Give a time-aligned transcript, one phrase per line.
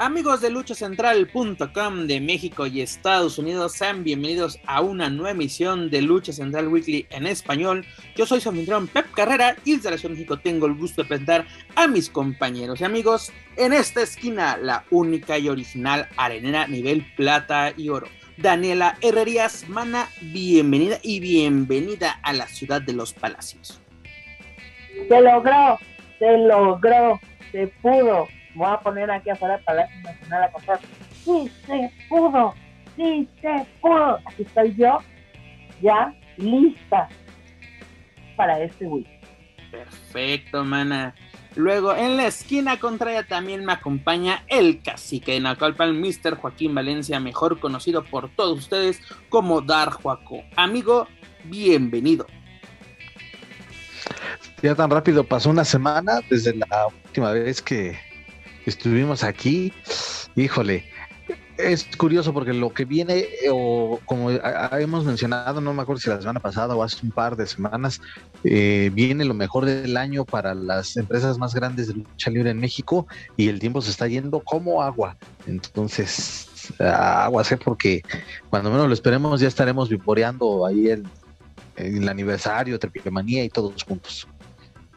[0.00, 6.02] Amigos de luchacentral.com de México y Estados Unidos, sean bienvenidos a una nueva emisión de
[6.02, 7.84] Lucha Central Weekly en español.
[8.14, 11.02] Yo soy su anfitrión Pep Carrera y desde la Ciudad de México tengo el gusto
[11.02, 16.68] de presentar a mis compañeros y amigos en esta esquina, la única y original arenera
[16.68, 18.06] nivel plata y oro.
[18.36, 23.80] Daniela Herrerías Mana, bienvenida y bienvenida a la ciudad de los palacios.
[25.08, 25.76] Se logró,
[26.20, 27.20] se logró,
[27.50, 30.80] se pudo voy a poner aquí afuera el Palacio Nacional a contar.
[31.24, 32.54] Sí se pudo,
[32.96, 34.18] sí se pudo.
[34.26, 34.98] Aquí estoy yo,
[35.80, 37.08] ya lista
[38.36, 39.06] para este week.
[39.70, 41.14] Perfecto, mana.
[41.54, 46.36] Luego, en la esquina contraria también me acompaña el cacique de Naucalpan, Mr.
[46.36, 50.42] Joaquín Valencia, mejor conocido por todos ustedes como Dar Juaco.
[50.56, 51.08] Amigo,
[51.44, 52.26] bienvenido.
[54.62, 57.98] Ya tan rápido pasó una semana desde la última vez que
[58.68, 59.72] estuvimos aquí,
[60.36, 60.84] híjole,
[61.58, 66.20] es curioso porque lo que viene, o como hemos mencionado, no me acuerdo si la
[66.20, 68.00] semana pasada o hace un par de semanas,
[68.44, 72.60] eh, viene lo mejor del año para las empresas más grandes de lucha libre en
[72.60, 75.16] México y el tiempo se está yendo como agua.
[75.46, 78.02] Entonces, agua sé porque
[78.50, 81.04] cuando menos lo esperemos ya estaremos vivoreando ahí el,
[81.74, 84.28] el aniversario, Trepiquemanía y todos juntos.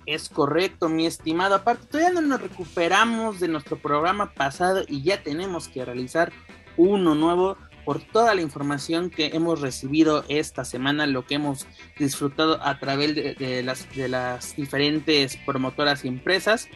[0.06, 1.56] Es correcto, mi estimado.
[1.56, 6.32] Aparte, todavía no nos recuperamos de nuestro programa pasado y ya tenemos que realizar
[6.78, 12.62] uno nuevo por toda la información que hemos recibido esta semana, lo que hemos disfrutado
[12.64, 16.68] a través de, las, de las diferentes promotoras y empresas.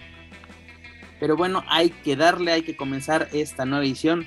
[1.19, 4.25] Pero bueno, hay que darle, hay que comenzar esta nueva edición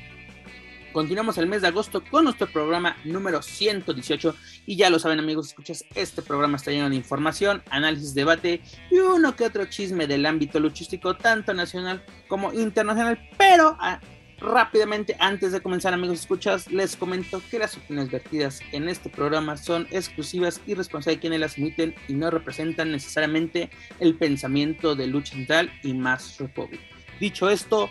[0.99, 4.35] Continuamos el mes de agosto con nuestro programa número 118
[4.67, 8.99] y ya lo saben amigos, escuchas, este programa está lleno de información, análisis, debate y
[8.99, 14.01] uno que otro chisme del ámbito luchístico tanto nacional como internacional, pero ah,
[14.41, 19.57] rápidamente antes de comenzar amigos escuchas les comento que las opiniones vertidas en este programa
[19.57, 23.71] son exclusivas y responsables de quienes las emiten y no representan necesariamente
[24.01, 26.81] el pensamiento de Lucha Central y Más Republic.
[27.21, 27.89] Dicho esto,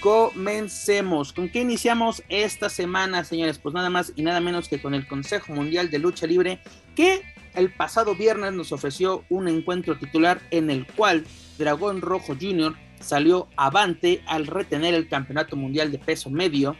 [0.00, 1.32] Comencemos.
[1.32, 3.58] ¿Con qué iniciamos esta semana, señores?
[3.58, 6.60] Pues nada más y nada menos que con el Consejo Mundial de Lucha Libre,
[6.94, 7.22] que
[7.54, 11.24] el pasado viernes nos ofreció un encuentro titular en el cual
[11.58, 12.74] Dragón Rojo Jr.
[13.00, 16.76] salió avante al retener el Campeonato Mundial de Peso Medio,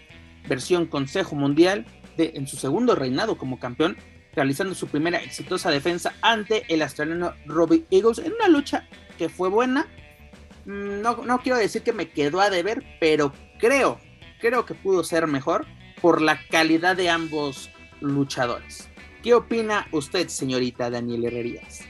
[0.49, 1.87] versión Consejo Mundial,
[2.17, 3.97] de, en su segundo reinado como campeón,
[4.35, 9.49] realizando su primera exitosa defensa ante el australiano Robbie Eagles en una lucha que fue
[9.49, 9.87] buena,
[10.67, 13.99] Mm, no, quiero decir que me quedó a deber, pero creo,
[14.41, 15.67] creo que pudo ser mejor
[16.01, 17.71] por la calidad de ambos
[18.01, 18.91] luchadores.
[19.23, 21.83] ¿Qué opina usted, señorita Daniel Herrerías?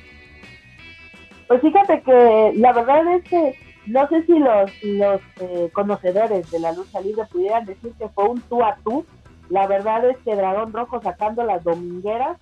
[1.48, 6.58] Pues fíjate que la verdad es que no sé si los, los eh, conocedores de
[6.58, 9.04] la lucha libre pudieran decir que fue un tú a tú.
[9.50, 12.38] La verdad es que Dragón Rojo sacando las domingueras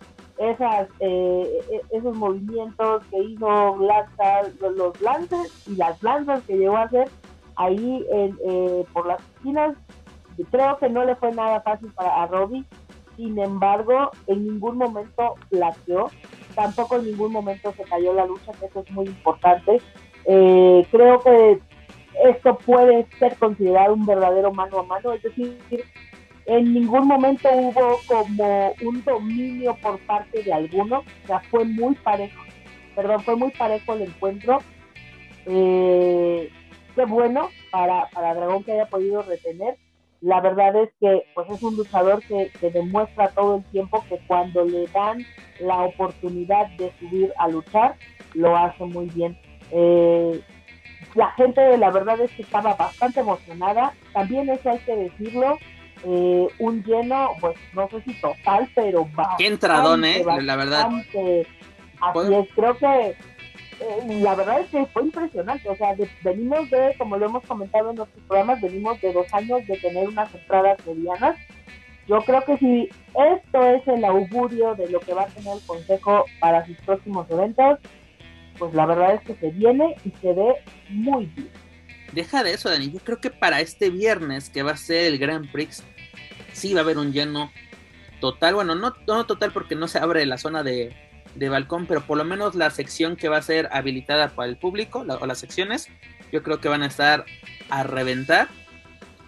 [0.51, 6.77] esas, eh, e, esos movimientos que hizo lanzas, los lances y las lanzas que llegó
[6.77, 7.09] a hacer
[7.57, 9.77] ahí eh, por las esquinas,
[10.51, 12.65] creo que no le fue nada fácil para a Robbie,
[13.17, 16.11] sin embargo, en ningún momento plateó,
[16.55, 19.81] tampoco en ningún momento se cayó la lucha, que eso es muy importante.
[20.25, 21.61] Eh, creo que
[22.25, 25.59] esto puede ser considerado un verdadero mano a mano, es decir,
[26.47, 31.95] en ningún momento hubo como un dominio por parte de alguno, o sea, fue muy
[31.97, 32.43] parejo,
[32.95, 34.59] perdón, fue muy parejo el encuentro.
[35.47, 36.51] Eh,
[36.95, 39.77] qué bueno para, para Dragón que haya podido retener.
[40.21, 44.65] La verdad es que pues es un luchador que, demuestra todo el tiempo que cuando
[44.65, 45.25] le dan
[45.59, 47.97] la oportunidad de subir a luchar,
[48.35, 49.37] lo hace muy bien.
[49.73, 50.41] Eh,
[51.15, 53.95] la gente, la verdad es que estaba bastante emocionada.
[54.13, 55.59] También eso hay que decirlo
[56.05, 59.37] eh, un lleno, pues no sé si total, pero va.
[59.39, 60.25] Qué entradón, ¿eh?
[60.43, 60.89] La verdad.
[62.01, 63.15] Así es, creo que
[63.83, 65.69] eh, la verdad es que fue impresionante.
[65.69, 69.67] O sea, venimos de, como lo hemos comentado en nuestros programas, venimos de dos años
[69.67, 71.37] de tener unas entradas medianas.
[72.09, 72.89] Yo creo que si
[73.37, 77.31] esto es el augurio de lo que va a tener el Consejo para sus próximos
[77.31, 77.79] eventos,
[78.59, 80.55] pues la verdad es que se viene y se ve
[80.91, 81.51] muy bien.
[82.13, 82.91] Deja de eso, Dani.
[82.91, 85.83] Yo creo que para este viernes, que va a ser el Grand Prix,
[86.53, 87.53] sí va a haber un lleno
[88.21, 88.55] total.
[88.55, 90.95] Bueno, no, no total porque no se abre la zona de,
[91.35, 94.57] de balcón, pero por lo menos la sección que va a ser habilitada para el
[94.57, 95.89] público, o las secciones,
[96.31, 97.25] yo creo que van a estar
[97.71, 98.49] a reventar.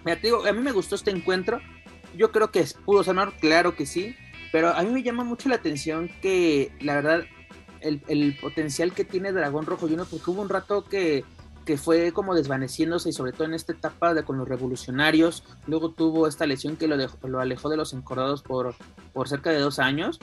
[0.04, 1.60] Mira, te digo, a mí me gustó este encuentro.
[2.16, 4.14] Yo creo que pudo sonar, claro que sí,
[4.52, 7.24] pero a mí me llama mucho la atención que, la verdad,
[7.80, 11.24] el, potencial que tiene Dragón Rojo Junior, porque hubo un rato que,
[11.64, 15.90] que fue como desvaneciéndose y sobre todo en esta etapa de con los revolucionarios, luego
[15.90, 18.74] tuvo esta lesión que lo, lo alejó de los encordados por,
[19.12, 20.18] por cerca de dos años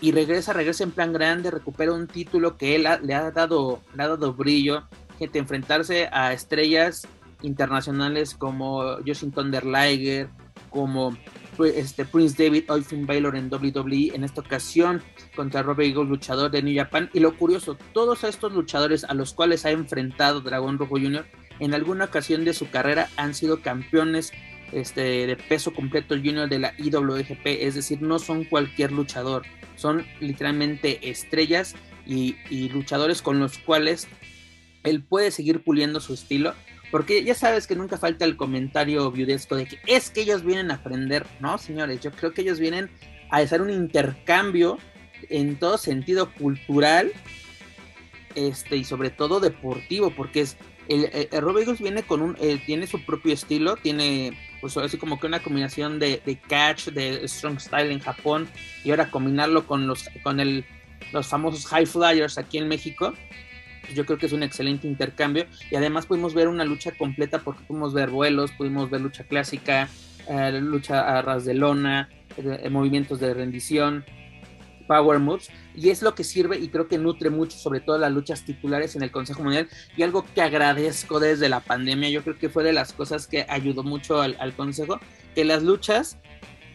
[0.00, 4.02] y regresa, regresa en plan grande, recupera un título que él le, ha dado, le
[4.02, 4.84] ha dado brillo,
[5.18, 7.06] gente enfrentarse a estrellas
[7.42, 9.32] internacionales como Justin
[9.64, 10.28] Liger,
[10.70, 11.16] como
[11.64, 15.02] este, Prince David Austin Baylor en WWE, en esta ocasión
[15.34, 17.10] contra Robert Eagle, luchador de New Japan.
[17.12, 21.26] Y lo curioso, todos estos luchadores a los cuales ha enfrentado Dragón Rojo Jr.,
[21.58, 24.32] en alguna ocasión de su carrera han sido campeones
[24.72, 29.42] este, de peso completo junior de la IWGP, es decir, no son cualquier luchador,
[29.76, 31.74] son literalmente estrellas
[32.06, 32.34] y
[32.70, 34.08] luchadores con los cuales
[34.82, 36.54] él puede seguir puliendo su estilo
[36.90, 40.70] porque ya sabes que nunca falta el comentario viudesco de que es que ellos vienen
[40.70, 41.26] a aprender.
[41.40, 42.90] No, señores, yo creo que ellos vienen
[43.30, 44.78] a hacer un intercambio
[45.28, 47.12] en todo sentido cultural
[48.34, 50.56] este y sobre todo deportivo, porque es
[50.88, 55.26] el, el, viene con un eh, tiene su propio estilo, tiene pues así como que
[55.26, 58.48] una combinación de, de, catch, de strong style en Japón
[58.84, 60.64] y ahora combinarlo con los con el
[61.12, 63.14] los famosos high flyers aquí en México
[63.94, 65.46] yo creo que es un excelente intercambio.
[65.70, 69.88] Y además pudimos ver una lucha completa porque pudimos ver vuelos, pudimos ver lucha clásica,
[70.28, 74.04] eh, lucha a ras de lona, eh, movimientos de rendición,
[74.86, 75.50] power moves.
[75.74, 78.96] Y es lo que sirve y creo que nutre mucho sobre todo las luchas titulares
[78.96, 79.68] en el Consejo Mundial.
[79.96, 83.46] Y algo que agradezco desde la pandemia, yo creo que fue de las cosas que
[83.48, 85.00] ayudó mucho al, Consejo,
[85.34, 86.18] que las luchas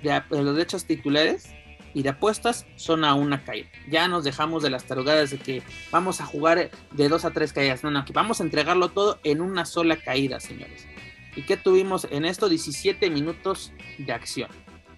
[0.04, 1.50] de, de los derechos titulares
[1.96, 3.70] y de apuestas son a una caída.
[3.90, 7.54] Ya nos dejamos de las tarugadas de que vamos a jugar de dos a tres
[7.54, 7.84] caídas.
[7.84, 10.86] No, no, que vamos a entregarlo todo en una sola caída, señores.
[11.38, 12.50] ¿Y qué tuvimos en esto?
[12.50, 14.50] 17 minutos de acción,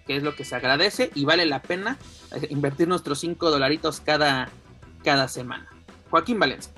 [0.08, 1.98] que es lo que se agradece y vale la pena
[2.34, 4.50] eh, invertir nuestros 5 dolaritos cada,
[5.04, 5.68] cada semana.
[6.10, 6.72] Joaquín Valencia.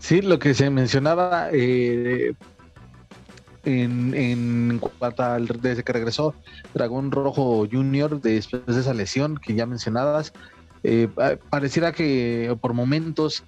[0.00, 2.34] Sí, lo que se mencionaba, eh,
[3.66, 6.34] en, en cuanto al, desde que regresó
[6.72, 10.32] Dragón Rojo Junior después de esa lesión que ya mencionabas,
[10.82, 11.08] eh,
[11.50, 13.44] pareciera que por momentos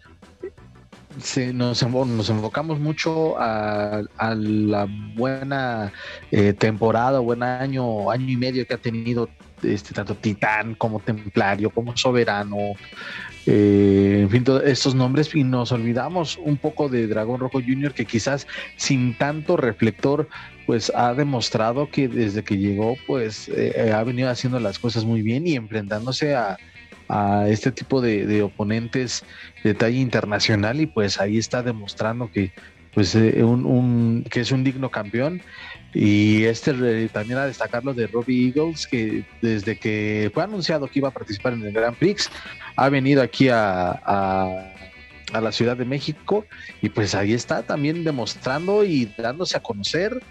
[1.20, 5.92] se, nos, nos enfocamos mucho a, la buena
[6.30, 9.28] eh, temporada, buen año, año y medio que ha tenido
[9.62, 12.56] este, tanto Titán como Templario, como Soberano,
[13.50, 17.94] eh, en fin, todos estos nombres y nos olvidamos un poco de Dragón Rojo Junior
[17.94, 18.46] que quizás
[18.76, 20.28] sin tanto reflector
[20.66, 25.22] pues ha demostrado que desde que llegó pues eh, ha venido haciendo las cosas muy
[25.22, 26.58] bien y enfrentándose a,
[27.46, 29.24] este tipo de, oponentes
[29.64, 32.52] de talla internacional y pues ahí está demostrando que
[32.92, 35.40] pues eh, un, que es un digno campeón
[35.94, 40.98] y este también a destacar lo de Robbie Eagles, que desde que fue anunciado que
[40.98, 42.30] iba a participar en el Grand Prix,
[42.76, 43.90] ha venido aquí a,
[45.32, 46.46] a, la Ciudad de México
[46.80, 50.22] y pues ahí está también demostrando y dándose a conocer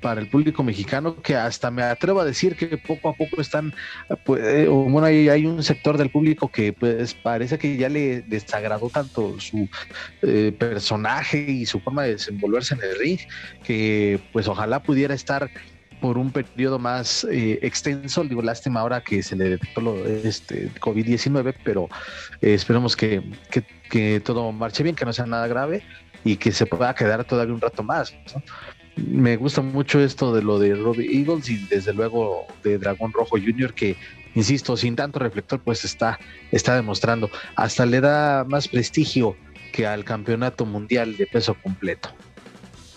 [0.00, 3.74] para el público mexicano que hasta me atrevo a decir que poco a poco están,
[4.24, 8.22] pues, eh, bueno, hay, hay, un sector del público que pues parece que ya le
[8.22, 9.68] desagradó tanto su
[10.22, 13.18] eh, personaje y su forma de desenvolverse en el ring,
[13.64, 15.50] que pues ojalá pudiera estar
[16.00, 20.70] por un periodo más eh, extenso, digo, lástima ahora que se le detectó lo, este
[20.74, 21.88] COVID-19, pero
[22.40, 23.22] esperemos que,
[23.90, 25.82] que, todo marche bien, que no sea nada grave
[26.24, 28.14] y que se pueda quedar todavía un rato más.
[29.06, 33.36] Me gusta mucho esto de lo de Robbie Eagles y desde luego de Dragón Rojo
[33.36, 33.74] Jr.
[33.74, 33.96] que,
[34.34, 36.18] insisto, sin tanto reflector, pues está,
[36.52, 37.30] está demostrando.
[37.56, 39.36] Hasta le da más prestigio
[39.72, 42.10] que al campeonato mundial de peso completo.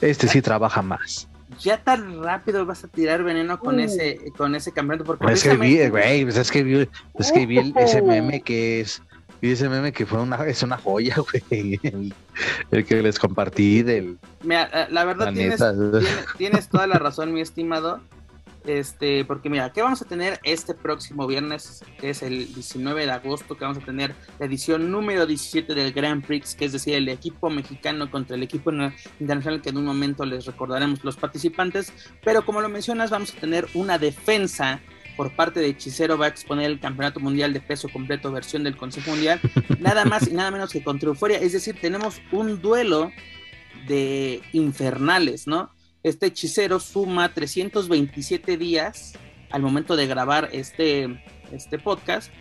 [0.01, 1.27] Este sí trabaja más.
[1.59, 5.57] Ya tan rápido vas a tirar veneno con ese con ese campeonato porque es que
[5.57, 6.87] vi, güey, pues es que vi,
[7.19, 9.03] es que vi el, ese meme que es
[9.41, 11.15] y ese meme que fue una, es una joya,
[11.49, 11.79] güey.
[12.71, 14.19] El, que les compartí del.
[14.43, 15.33] Mira, eh, la verdad
[16.37, 17.99] tienes, toda la razón, mi estimado.
[18.67, 21.83] Este, porque mira, ¿qué vamos a tener este próximo viernes?
[21.99, 25.91] Que es el 19 de agosto, que vamos a tener la edición número 17 del
[25.91, 28.71] Grand Prix, que es decir, el equipo mexicano contra el equipo
[29.19, 31.91] internacional, que en un momento les recordaremos los participantes.
[32.23, 34.79] Pero como lo mencionas, vamos a tener una defensa
[35.21, 38.75] por parte de Hechicero va a exponer el Campeonato Mundial de Peso Completo versión del
[38.75, 39.39] Consejo Mundial,
[39.79, 41.37] nada más y nada menos que contra Euforia.
[41.37, 43.11] Es decir, tenemos un duelo
[43.87, 45.69] de infernales, ¿no?
[46.01, 49.13] Este hechicero suma 327 días
[49.51, 52.31] al momento de grabar este, este podcast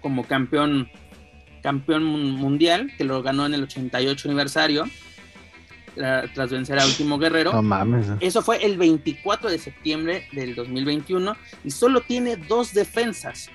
[0.00, 0.88] como campeón,
[1.60, 4.84] campeón mundial, que lo ganó en el 88 aniversario,
[5.96, 7.52] tras vencer a Último Guerrero.
[7.52, 8.06] No mames.
[8.20, 13.50] Eso fue el 24 de septiembre del 2021 y solo tiene dos defensas.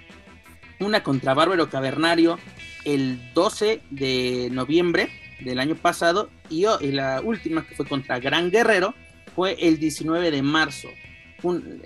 [0.79, 2.39] Una contra Bárbaro Cavernario
[2.85, 8.93] el 12 de noviembre del año pasado y, la última que fue contra Gran Guerrero
[9.35, 10.89] fue el 19 de marzo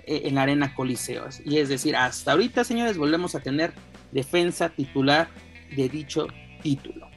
[0.06, 1.26] e, en la Arena Coliseo.
[1.44, 3.72] Y es decir, hasta ahorita, señores, volvemos a tener
[4.12, 5.28] defensa titular
[5.74, 6.26] de dicho
[6.62, 7.08] título.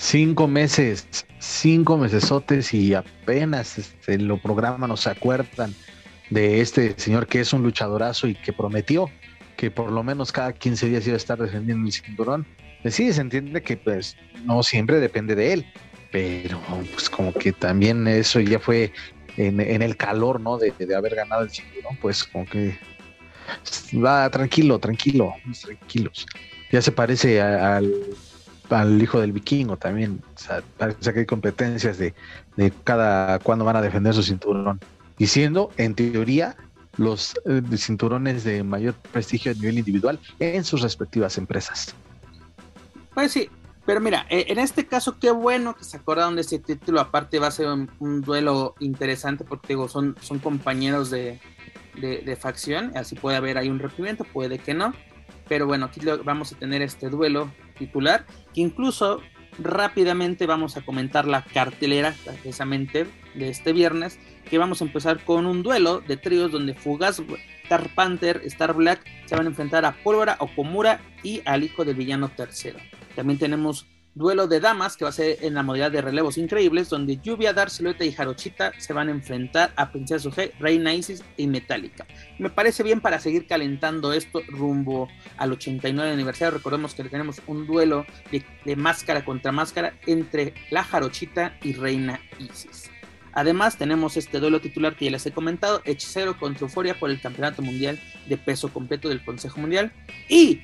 [0.00, 5.74] Cinco meses, cinco mesesotes y apenas este, lo programan o se acuerdan
[6.30, 9.10] de este señor que es un luchadorazo y que prometió
[9.56, 12.46] que por lo menos cada 15 días iba a estar defendiendo el cinturón.
[12.80, 15.66] Pues sí, se entiende que pues no siempre depende de él,
[16.12, 16.60] pero
[16.92, 18.92] pues como que también eso ya fue
[19.36, 20.58] en, el calor, ¿no?
[20.58, 22.78] De, haber ganado el cinturón, pues como que
[23.94, 26.24] va tranquilo, tranquilo, tranquilos.
[26.70, 27.92] Ya se parece al,
[29.00, 30.62] hijo del vikingo también, o sea,
[31.12, 32.14] que hay competencias de,
[32.56, 34.80] de cada cuándo van a defender su cinturón.
[35.18, 36.56] Diciendo, en teoría,
[36.96, 41.94] los eh, cinturones de mayor prestigio a nivel individual en sus respectivas empresas.
[43.14, 43.48] Pues sí,
[43.88, 47.00] pero mira, eh, en este caso, qué bueno que se acordaron de ese título.
[47.00, 51.40] Aparte, va a ser un, duelo interesante porque digo, son, son compañeros de,
[52.38, 52.92] facción.
[52.96, 54.92] Así puede haber ahí un rompimiento, puede que no.
[55.48, 58.26] Pero bueno, aquí vamos a tener este duelo titular.
[58.54, 59.20] Que incluso
[59.58, 64.18] rápidamente vamos a comentar la cartelera, precisamente de este viernes.
[64.50, 67.22] Que vamos a empezar con un duelo de tríos donde Fugaz,
[67.64, 71.96] Star Panther, Star Black se van a enfrentar a Pólvora, Okomura y al hijo del
[71.96, 72.78] villano tercero.
[73.14, 73.86] También tenemos
[74.18, 77.52] duelo de damas que va a ser en la modalidad de relevos increíbles, donde Lluvia,
[77.52, 82.04] Dar, Silueta y Jarochita se van a enfrentar a Princesa G, Reina Isis y Metallica.
[82.38, 86.58] Me parece bien para seguir calentando esto rumbo al 89 aniversario.
[86.58, 92.90] Recordemos que tenemos un duelo de, máscara contra máscara entre la Jarochita y Reina Isis.
[93.32, 97.20] Además, tenemos este duelo titular que ya les he comentado: Hechicero contra Euforia por el
[97.20, 99.92] Campeonato Mundial de Peso Completo del Consejo Mundial.
[100.28, 100.60] Y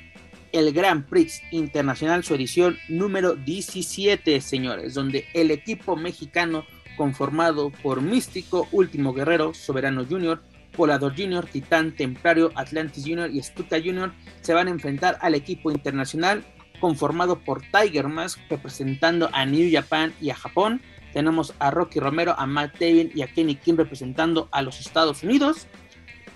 [0.54, 6.64] el Grand Prix Internacional, su edición número 17, señores, donde el equipo mexicano
[6.96, 10.44] conformado por Místico, Último Guerrero, Soberano Junior,
[10.76, 15.72] Volador Junior, Titán, Templario, Atlantis Junior y Stuka Junior se van a enfrentar al equipo
[15.72, 16.44] internacional
[16.80, 20.80] conformado por Tiger Mask representando a New Japan y a Japón.
[21.12, 25.24] Tenemos a Rocky Romero, a Matt Taven y a Kenny King representando a los Estados
[25.24, 25.66] Unidos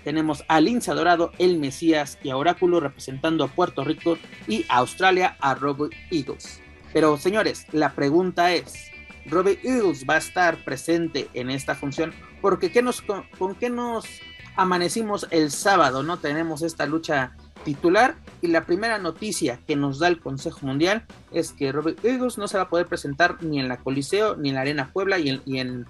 [0.09, 4.77] tenemos a Lince Dorado, el Mesías y a Oráculo representando a Puerto Rico y a
[4.77, 6.61] Australia a Robert Eagles.
[6.91, 8.89] Pero señores, la pregunta es,
[9.27, 12.11] ¿Robert Eagles va a estar presente en esta función?
[12.41, 13.23] Porque ¿qué nos, con,
[13.59, 14.07] qué nos
[14.55, 16.01] amanecimos el sábado?
[16.01, 21.05] No tenemos esta lucha titular y la primera noticia que nos da el Consejo Mundial
[21.31, 24.49] es que Robert Eagles no se va a poder presentar ni en la Coliseo ni
[24.49, 25.85] en la Arena Puebla y en, y en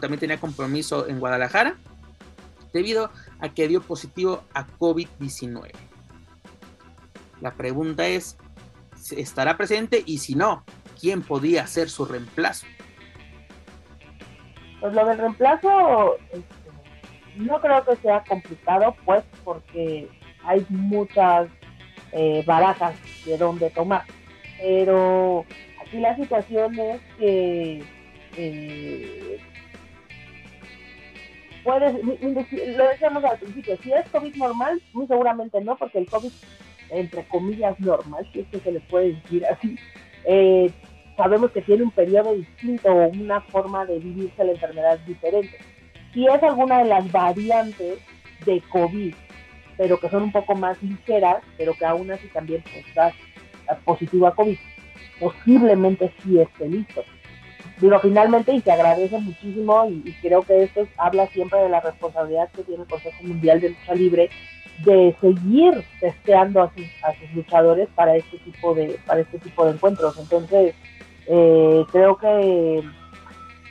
[0.00, 1.76] también tenía compromiso en Guadalajara
[2.74, 5.70] debido a que dio positivo a COVID-19.
[7.40, 8.36] La pregunta es,
[9.16, 10.02] ¿estará presente?
[10.04, 10.64] Y si no,
[11.00, 12.66] ¿quién podía ser su reemplazo?
[14.80, 16.44] Pues lo del reemplazo este,
[17.36, 20.08] no creo que sea complicado, pues porque
[20.44, 21.48] hay muchas
[22.12, 24.04] eh, barajas de donde tomar.
[24.60, 25.44] Pero
[25.80, 27.84] aquí la situación es que
[28.36, 29.40] eh,
[31.64, 36.30] puedes, lo decíamos al principio, si es COVID normal, muy seguramente no, porque el COVID,
[36.90, 39.76] entre comillas, normal, si es que se le puede decir así,
[40.26, 40.70] eh,
[41.16, 45.58] sabemos que tiene un periodo distinto o una forma de vivirse la enfermedad diferente.
[46.12, 47.98] Si es alguna de las variantes
[48.44, 49.14] de COVID,
[49.76, 53.12] pero que son un poco más ligeras, pero que aún así también pues, está
[53.84, 54.56] positivo a COVID,
[55.18, 57.04] posiblemente sí esté listo
[57.78, 62.50] digo, finalmente, y se agradece muchísimo, y, creo que esto habla siempre de la responsabilidad
[62.50, 64.30] que tiene el Consejo Mundial de Lucha Libre
[64.84, 69.64] de seguir testeando a sus, a sus luchadores para este tipo de para este tipo
[69.64, 70.18] de encuentros.
[70.18, 70.74] Entonces
[71.28, 72.82] eh, creo que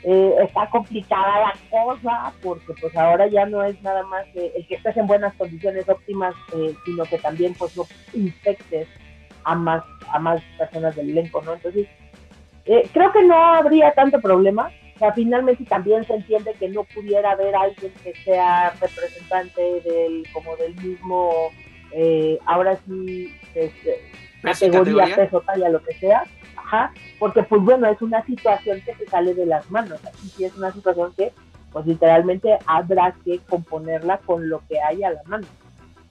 [0.04, 4.74] eh, está complicada la cosa porque pues ahora ya no es nada más el que
[4.74, 8.88] estés en buenas condiciones óptimas eh, sino que también pues no infectes
[9.44, 9.82] a más
[10.12, 11.88] a más personas del elenco no entonces
[12.66, 14.70] eh, creo que no habría tanto problema.
[14.96, 20.24] O sea, finalmente también se entiende que no pudiera haber alguien que sea representante del,
[20.32, 21.50] como del mismo,
[21.90, 24.00] eh, ahora sí, este,
[24.40, 26.24] categoría, peso, talla, lo que sea.
[26.56, 30.00] Ajá, porque pues bueno, es una situación que se sale de las manos.
[30.06, 31.32] Aquí sí es una situación que
[31.72, 35.46] pues literalmente habrá que componerla con lo que hay a la mano.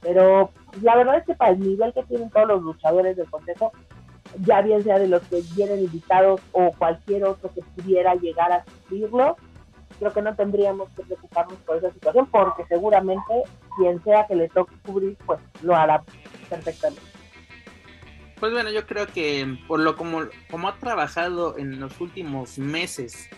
[0.01, 3.29] Pero pues, la verdad es que para el nivel que tienen todos los luchadores del
[3.29, 3.71] consejo,
[4.39, 8.65] ya bien sea de los que vienen invitados o cualquier otro que pudiera llegar a
[8.65, 9.37] sufrirlo,
[9.99, 13.33] creo que no tendríamos que preocuparnos por esa situación porque seguramente
[13.77, 16.03] quien sea que le toque cubrir, pues lo hará
[16.49, 17.01] perfectamente.
[18.39, 23.29] Pues bueno, yo creo que por lo como, como ha trabajado en los últimos meses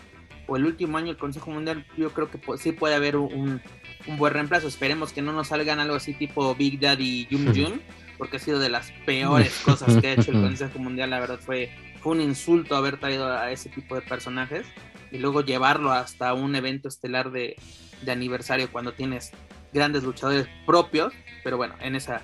[0.48, 3.60] o el último año el Consejo Mundial, yo creo que sí puede haber un,
[4.08, 4.66] un buen reemplazo.
[4.66, 7.80] Esperemos que no nos salgan algo así tipo Big Daddy Yum Yum,
[8.16, 11.10] porque ha sido de las peores cosas que ha hecho el Consejo Mundial.
[11.10, 11.70] La verdad fue,
[12.00, 14.66] fue un insulto haber traído a ese tipo de personajes
[15.10, 17.56] y luego llevarlo hasta un evento estelar de,
[18.02, 19.32] de aniversario cuando tienes
[19.72, 21.12] grandes luchadores propios.
[21.44, 22.22] Pero bueno, en esa.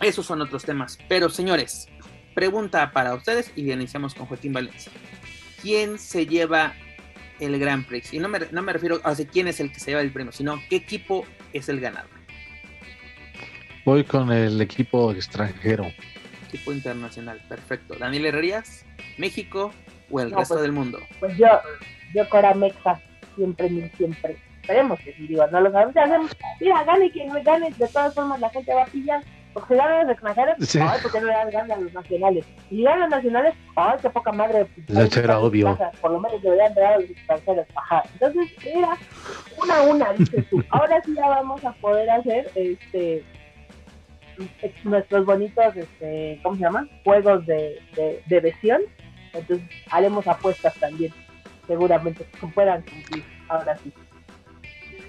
[0.00, 0.98] Esos son otros temas.
[1.08, 1.86] Pero señores,
[2.34, 4.92] pregunta para ustedes y iniciamos con Joaquín Valencia.
[5.60, 6.74] ¿Quién se lleva
[7.46, 8.12] el Grand Prix.
[8.12, 10.32] Y no me, no me refiero a quién es el que se lleva el premio,
[10.32, 12.10] sino qué equipo es el ganador.
[13.84, 15.86] Voy con el equipo extranjero.
[16.48, 17.94] Equipo internacional, perfecto.
[17.98, 18.84] Daniel Herrerías,
[19.18, 19.72] México
[20.10, 21.00] o el resto pues, del mundo.
[21.18, 21.48] Pues yo,
[22.14, 23.00] yo Cora Mexa,
[23.34, 24.36] siempre, siempre.
[24.60, 26.36] Esperemos que si digo, no lo sabemos.
[26.60, 30.06] Mira, gane quien me gane, de todas formas la gente va a pillar porque ganan
[30.06, 30.78] los extranjeros, sí.
[30.80, 32.46] ay, porque no le dan ganas a los nacionales.
[32.70, 34.66] Y si ganan los nacionales, ay, qué poca madre.
[34.88, 35.76] Eso era obvio.
[36.00, 37.66] por lo menos deberían dar a los extranjeros.
[37.74, 38.02] Ajá.
[38.14, 38.96] Entonces, mira,
[39.62, 40.62] una a una, dices tú.
[40.70, 43.24] Ahora sí ya vamos a poder hacer este
[44.84, 46.90] nuestros bonitos, este, ¿cómo se llaman?
[47.04, 48.82] Juegos de, de, de besión.
[49.32, 51.12] Entonces, haremos apuestas también.
[51.66, 53.24] Seguramente que puedan cumplir.
[53.48, 53.92] Ahora sí.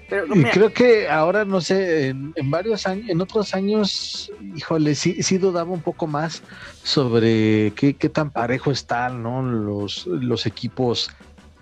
[0.08, 4.94] Pero, y creo que ahora, no sé, en, en, varios años, en otros años, híjole,
[4.94, 6.42] sí, sí dudaba un poco más
[6.82, 9.42] sobre qué, qué tan parejo están ¿no?
[9.42, 11.10] los, los equipos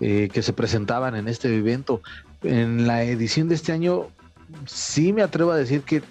[0.01, 2.01] eh, que se presentaban en este evento.
[2.43, 4.07] En la edición de este año,
[4.65, 6.01] sí me atrevo a decir que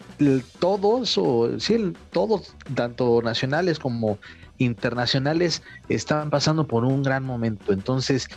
[0.58, 4.18] todos, o sí, todos, tanto nacionales como
[4.58, 7.72] internacionales están pasando por un gran momento.
[7.72, 8.28] Entonces,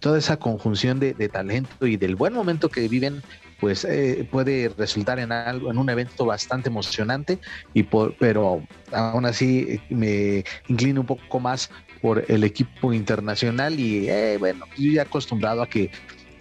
[0.00, 3.22] toda esa conjunción de, talento y del buen momento que viven,
[3.60, 7.38] pues eh, puede resultar en algo, en un evento bastante emocionante,
[7.72, 11.70] y por, pero aún así me inclino un poco más
[12.02, 15.90] por el equipo internacional y eh, bueno, yo ya acostumbrado a que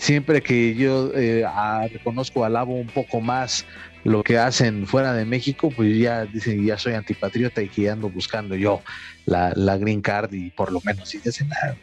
[0.03, 3.65] siempre que yo eh, a, reconozco, alabo un poco más
[4.03, 8.09] lo que hacen fuera de México, pues ya dicen ya soy antipatriota y que ando
[8.09, 8.81] buscando yo
[9.25, 11.73] la, la green card y por lo menos y dicen ah,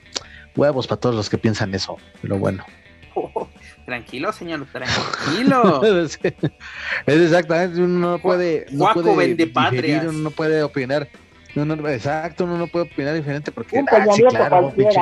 [0.54, 2.62] huevos para todos los que piensan eso, pero bueno.
[3.14, 3.48] Oh,
[3.86, 5.82] tranquilo, señor, tranquilo.
[6.02, 6.18] es
[7.06, 10.04] exactamente, uno no puede, no puede vende patrias.
[10.04, 11.08] uno no puede opinar.
[11.54, 15.00] No, no, exacto, uno no puede opinar diferente porque Un ah, sí, claro, pinche,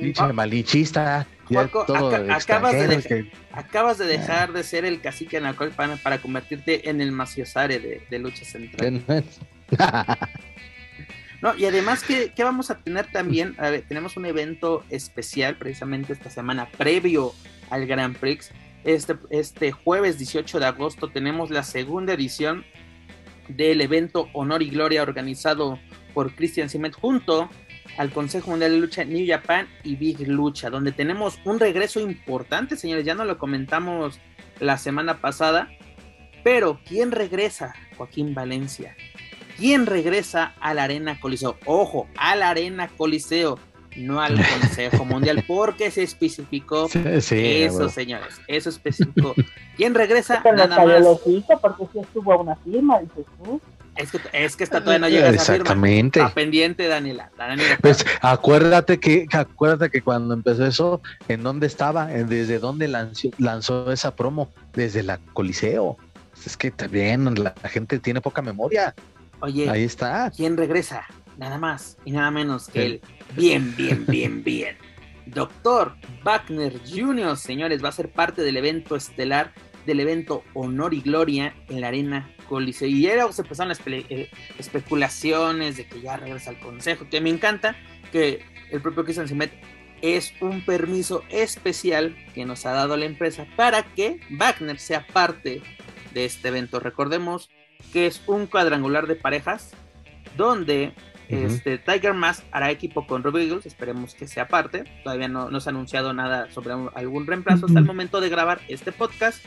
[0.00, 1.26] pinche malinchista,
[1.58, 7.00] acabas, de dejar, que- acabas de dejar de ser el cacique Anacolpan para convertirte en
[7.00, 9.02] el maciosare de, de lucha central.
[11.42, 13.56] No, y además, ¿qué, qué vamos a tener también?
[13.58, 17.34] A ver, tenemos un evento especial precisamente esta semana, previo
[17.68, 18.52] al Grand Prix.
[18.84, 22.64] Este, este jueves 18 de agosto tenemos la segunda edición
[23.48, 25.80] del evento Honor y Gloria organizado
[26.14, 27.50] por Christian Simet junto
[27.98, 32.76] al Consejo Mundial de Lucha New Japan y Big Lucha, donde tenemos un regreso importante,
[32.76, 34.18] señores, ya no lo comentamos
[34.60, 35.68] la semana pasada,
[36.44, 37.74] pero ¿quién regresa?
[37.96, 38.96] Joaquín Valencia.
[39.58, 41.56] ¿Quién regresa a la Arena Coliseo?
[41.66, 43.58] Ojo, a la Arena Coliseo,
[43.96, 47.88] no al Consejo Mundial, porque se especificó Sí, sí, eso, bueno.
[47.90, 49.34] señores, eso especificó.
[49.76, 50.40] ¿Quién regresa?
[50.42, 51.04] Pero Nada más.
[51.60, 53.60] porque sí estuvo una firma, dices tú.
[53.96, 55.56] Es que, es que esta todavía no llega a esa firma.
[55.56, 56.20] Exactamente.
[56.20, 57.30] Está pendiente, Daniela.
[57.36, 62.12] Daniela, Pues acuérdate que, acuérdate que cuando empezó eso, ¿en dónde estaba?
[62.12, 64.50] ¿En- ¿Desde dónde lanzó, lanzó esa promo?
[64.72, 65.98] Desde la Coliseo.
[66.46, 68.94] Es que también la, la gente tiene poca memoria.
[69.40, 70.30] Oye, Ahí está.
[70.34, 71.04] ¿quién regresa?
[71.36, 73.00] Nada más y nada menos que el
[73.36, 74.76] bien, bien, bien, bien.
[75.26, 79.52] Doctor Wagner Jr., señores, va a ser parte del evento estelar
[79.86, 84.30] del evento Honor y Gloria en la Arena Y ya luego se empezaron las eh,
[84.58, 87.76] especulaciones de que ya regresa al consejo, que me encanta
[88.10, 89.52] que el propio Christian Simet
[90.02, 95.62] es un permiso especial que nos ha dado la empresa para que Wagner sea parte
[96.12, 96.80] de este evento.
[96.80, 97.50] Recordemos
[97.92, 99.70] que es un cuadrangular de parejas
[100.36, 100.92] donde
[101.28, 101.46] Ujú.
[101.46, 104.84] este, Tiger Mask hará equipo con Robbie Eagles, esperemos que sea parte.
[105.02, 108.60] Todavía no, no se ha anunciado nada sobre algún reemplazo hasta el momento de grabar
[108.68, 109.42] este podcast.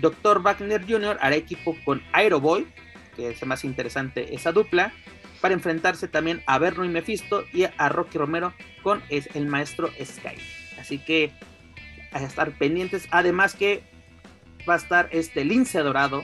[0.00, 0.42] Dr.
[0.42, 1.18] Wagner Jr.
[1.20, 2.66] hará equipo con Aeroboy,
[3.16, 4.92] que es más interesante esa dupla,
[5.40, 10.36] para enfrentarse también a Berno y Mephisto y a Rocky Romero con el maestro Sky.
[10.78, 11.32] Así que
[12.12, 13.08] a estar pendientes.
[13.10, 13.82] Además que
[14.68, 16.22] va a estar este Lince Dorado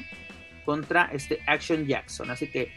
[0.64, 2.30] contra este Action Jackson.
[2.30, 2.72] Así que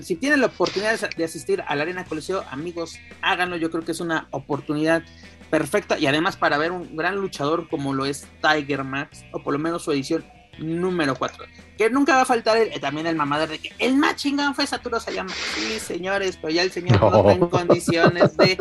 [0.00, 3.56] si tienen la oportunidad de asistir a la Arena Coliseo, amigos, háganlo.
[3.56, 5.02] Yo creo que es una oportunidad
[5.50, 9.52] perfecta y además para ver un gran luchador como lo es Tiger Max, o por
[9.52, 10.24] lo menos su edición
[10.58, 11.44] número 4.
[11.76, 15.00] Que nunca va a faltar también el mamador de que el más chingón fue Saturo
[15.00, 15.32] Sayama.
[15.54, 18.58] Sí, señores, pero ya el señor no, está en condiciones de.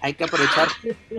[0.00, 0.68] Hay que aprovechar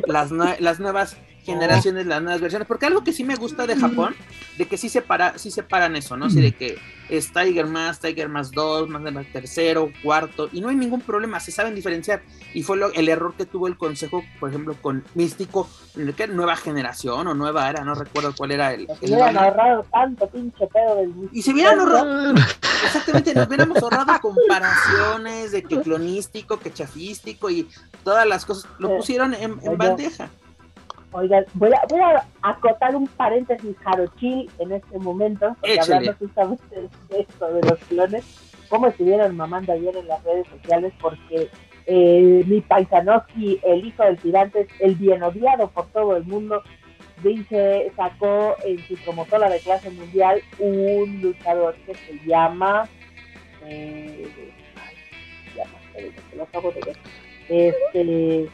[0.08, 2.68] las, las nuevas generaciones, las nuevas versiones.
[2.68, 4.16] Porque algo que sí me gusta de Japón,
[4.58, 6.30] de que sí, separa, sí separan eso, ¿no?
[6.30, 6.78] Sí, de que
[7.10, 11.40] es Tiger más, Tiger más 2, más de tercero, cuarto, y no hay ningún problema,
[11.40, 12.24] se saben diferenciar.
[12.54, 15.70] Y fue lo, el error que tuvo el consejo, por ejemplo, con Místico,
[16.18, 18.88] que nueva generación o nueva era, no recuerdo cuál era el.
[18.88, 22.34] Se hubieran ahorrado tanto pinche pedo del Y se hubieran ahorrado.
[22.86, 27.68] Exactamente, nos hubiéramos ahorrado comparaciones de que clonístico, que chafístico y
[28.04, 28.70] todas las cosas.
[28.80, 30.30] Lo pusieron en, en bandeja.
[31.18, 36.64] Oigan, voy a, voy a acotar un paréntesis jarochil en este momento, porque hablando justamente
[37.10, 38.26] de esto, de los clones,
[38.68, 41.50] cómo estuvieron mamando ayer en las redes sociales, porque
[41.86, 46.62] eh, mi paisanoski, el hijo del tirante, el bien odiado por todo el mundo,
[47.24, 52.90] dice, sacó en su promotora de clase mundial un luchador que se llama...
[53.64, 54.28] Eh,
[57.48, 58.50] este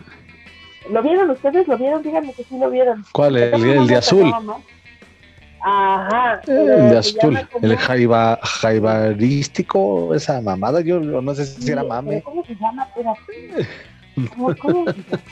[0.89, 1.67] ¿Lo vieron ustedes?
[1.67, 2.02] ¿Lo vieron?
[2.02, 3.04] Díganme que sí lo vieron.
[3.12, 3.38] ¿Cuál?
[3.38, 4.34] ¿El, el, de azul?
[5.62, 6.41] Ajá.
[6.48, 7.39] El de azul.
[7.62, 12.22] El jaiba, jaibarístico, esa mamada, yo no sé si era mame.
[12.24, 12.88] ¿Cómo se llama?
[12.88, 13.70] Espérate.
[14.36, 15.24] ¿Cómo, cómo se llama?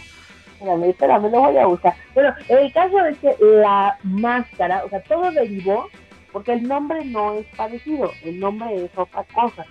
[0.59, 1.93] Espérame, espérame, lo voy a buscar.
[2.13, 5.87] Bueno, el caso es que la máscara, o sea, todo derivó,
[6.33, 9.65] porque el nombre no es parecido, el nombre es otra cosa.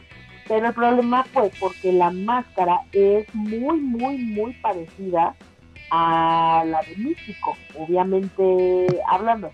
[0.49, 5.35] Pero el problema fue porque la máscara es muy, muy, muy parecida
[5.91, 9.51] a la de Místico, obviamente hablando.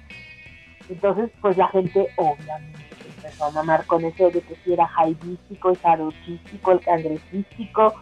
[0.89, 2.79] Entonces, pues la gente obviamente
[3.17, 7.95] empezó a mamar con eso de que si era jaibístico, el jarochístico, el cangrejístico,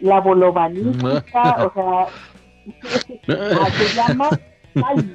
[0.00, 2.06] la bolovanística, o sea,
[3.60, 4.28] ah, se llama
[4.74, 5.14] Cali.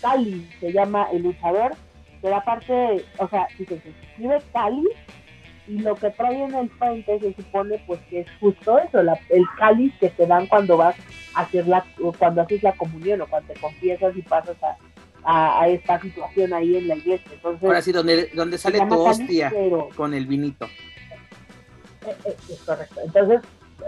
[0.00, 1.72] Cali se llama el luchador,
[2.22, 4.84] pero aparte, o sea, si se escribe Cali,
[5.68, 9.44] y lo que trae en el frente se supone pues que es justo eso, el
[9.58, 10.96] cáliz que te dan cuando vas
[11.34, 11.84] a hacer la,
[12.18, 14.76] cuando haces la comunión o cuando te confiesas y pasas a,
[15.60, 17.30] a, esta situación ahí en la iglesia.
[17.32, 19.52] Entonces, Ahora sí, donde, donde sale tu hostia
[19.96, 20.66] con el vinito.
[22.06, 23.00] Eh, eh, es correcto.
[23.04, 23.40] Entonces,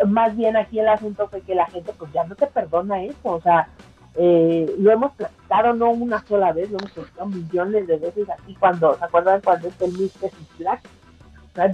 [0.06, 3.16] más bien aquí el asunto fue que la gente pues ya no te perdona eso,
[3.22, 3.68] o sea,
[4.14, 8.56] eh, lo hemos platicado no una sola vez, lo hemos platicado millones de veces aquí
[8.58, 10.30] cuando, ¿se acuerdan cuando es el Mr.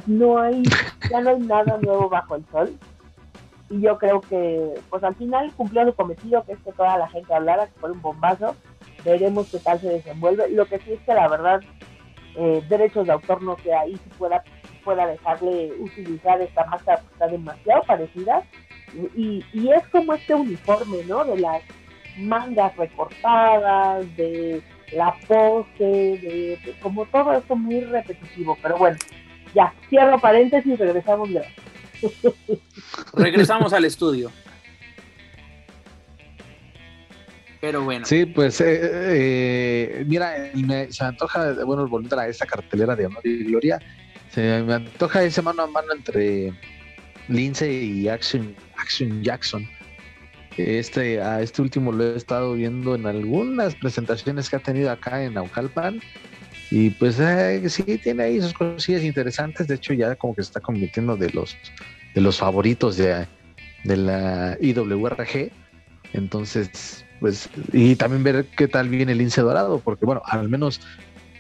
[0.06, 0.62] No hay,
[1.10, 2.78] ya no hay nada nuevo bajo el sol.
[3.70, 7.08] Y yo creo que, pues al final cumplió su cometido, que es que toda la
[7.08, 8.56] gente hablara, que fue un bombazo.
[9.04, 10.48] Veremos qué tal se desenvuelve.
[10.50, 11.60] Lo que sí es que la verdad,
[12.36, 14.42] eh, derechos de autor no que ahí si pueda,
[14.84, 18.42] pueda dejarle utilizar esta máscara, está demasiado parecida.
[19.16, 21.24] Y, y es como este uniforme, ¿no?
[21.24, 21.62] De las
[22.16, 28.56] mangas recortadas, de la pose, de, de como todo esto muy repetitivo.
[28.62, 28.96] Pero bueno,
[29.54, 31.42] ya, cierro paréntesis y regresamos ya.
[33.14, 34.30] Regresamos al estudio.
[37.60, 38.04] Pero bueno.
[38.04, 43.06] Sí, pues eh, eh, mira, me, se me antoja, bueno, volviendo a esta cartelera de
[43.06, 43.78] honor y gloria,
[44.30, 46.52] se me antoja ese mano a mano entre
[47.28, 49.66] Lindsay y Action, Action Jackson.
[50.56, 55.24] Este, a este último lo he estado viendo en algunas presentaciones que ha tenido acá
[55.24, 56.00] en Naucalpan
[56.70, 59.66] y pues eh, sí, tiene ahí sus cosillas interesantes.
[59.66, 61.56] De hecho, ya como que se está convirtiendo de los,
[62.14, 63.26] de los favoritos de,
[63.84, 65.50] de la IWRG.
[66.12, 70.80] Entonces, pues, y también ver qué tal viene el lince dorado, porque bueno, al menos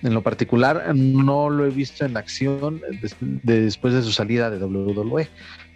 [0.02, 2.82] en lo particular no lo he visto en acción
[3.20, 5.28] después de su salida de WWE.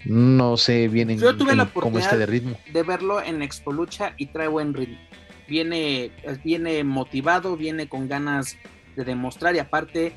[0.05, 2.59] No sé bien en, Yo tuve la oportunidad de ritmo.
[2.73, 4.99] De verlo en Expo Lucha y trae buen ritmo.
[5.49, 6.11] Viene,
[6.45, 8.59] viene motivado, viene con ganas
[8.99, 10.13] de demostrar y aparte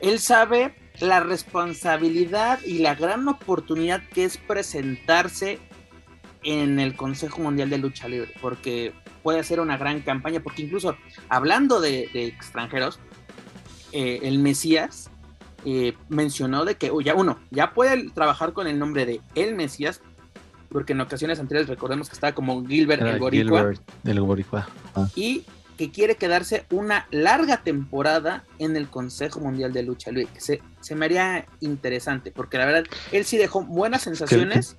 [0.00, 5.58] él sabe la responsabilidad y la gran oportunidad que es presentarse
[6.42, 8.92] en el Consejo Mundial de Lucha Libre, porque
[9.22, 10.96] puede hacer una gran campaña, porque incluso
[11.28, 12.98] hablando de, extranjeros,
[13.92, 15.10] eh, el Mesías
[15.64, 20.00] eh, mencionó de que, ya uno, ya puede trabajar con el nombre de El Mesías,
[20.70, 23.72] porque en ocasiones anteriores recordemos que estaba como Gilbert el Boricua.
[24.04, 24.68] el Boricua.
[24.94, 25.08] Ah.
[25.14, 25.44] Y
[25.80, 30.28] que quiere quedarse una larga temporada en el Consejo Mundial de Lucha Libre.
[30.38, 34.76] Se, se me haría interesante, porque la verdad, él sí dejó buenas sensaciones.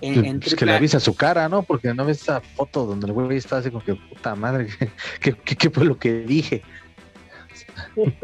[0.00, 1.64] en, pues que le avisa su cara, ¿no?
[1.64, 4.68] Porque no ves esa foto donde el güey está así como que puta madre,
[5.20, 6.62] ¿qué, qué, fue lo que dije?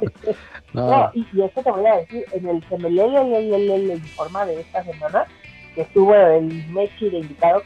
[0.73, 4.47] No, y, y, esto te voy a decir, en el que me lee el, informe
[4.47, 5.27] de esta semana,
[5.75, 7.65] que estuvo el Mechi de invitado,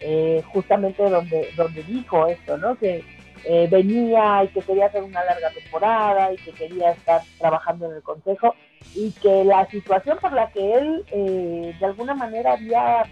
[0.00, 2.76] eh, justamente donde, donde dijo esto, ¿no?
[2.76, 3.02] Que
[3.44, 7.96] eh, venía y que quería hacer una larga temporada y que quería estar trabajando en
[7.96, 8.54] el consejo
[8.94, 13.04] y que la situación por la que él eh, de alguna manera había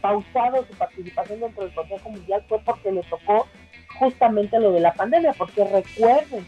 [0.00, 3.46] pausado su participación dentro del Consejo Mundial fue porque le tocó
[3.98, 6.44] justamente lo de la pandemia, porque recuerden,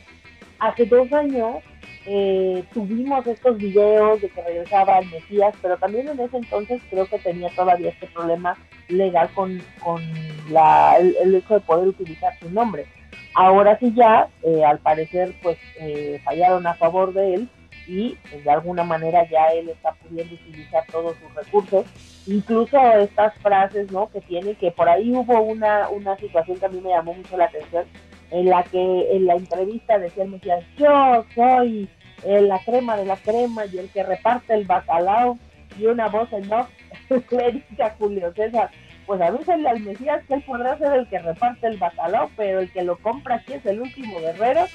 [0.59, 1.63] hace dos años
[2.13, 7.07] eh, tuvimos estos videos de que regresaba el Mesías, pero también en ese entonces creo
[7.07, 10.03] que tenía todavía este problema legal con, con
[10.51, 12.87] la, el, hecho de poder utilizar su nombre.
[13.35, 17.49] Ahora sí ya, eh, al parecer, pues eh, fallaron a favor de él
[17.87, 21.87] y pues, de alguna manera ya él está pudiendo utilizar todos sus recursos,
[22.27, 24.11] incluso estas frases, ¿no?
[24.11, 27.37] Que tiene, que por ahí hubo una, una situación que a mí me llamó mucho
[27.37, 27.85] la atención,
[28.33, 31.89] en la que en la entrevista decía el Mesías, yo soy
[32.25, 35.39] eh, la crema de la crema y el que reparte el bacalao
[35.79, 36.69] y una voz en off
[37.31, 38.71] le dice a Julio César,
[39.07, 42.71] pues avísenle al Mesías que él podrá ser el que reparte el bacalao, pero el
[42.73, 44.67] que lo compra aquí es el último guerrero.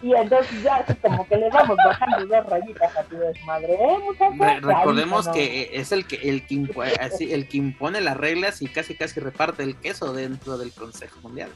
[0.00, 5.28] Y entonces ya como que le vamos bajando dos rayitas a tu desmadre, ¿eh, recordemos
[5.28, 9.18] que es el que el que, impone, el que impone las reglas y casi casi
[9.18, 11.50] reparte el queso dentro del Consejo Mundial.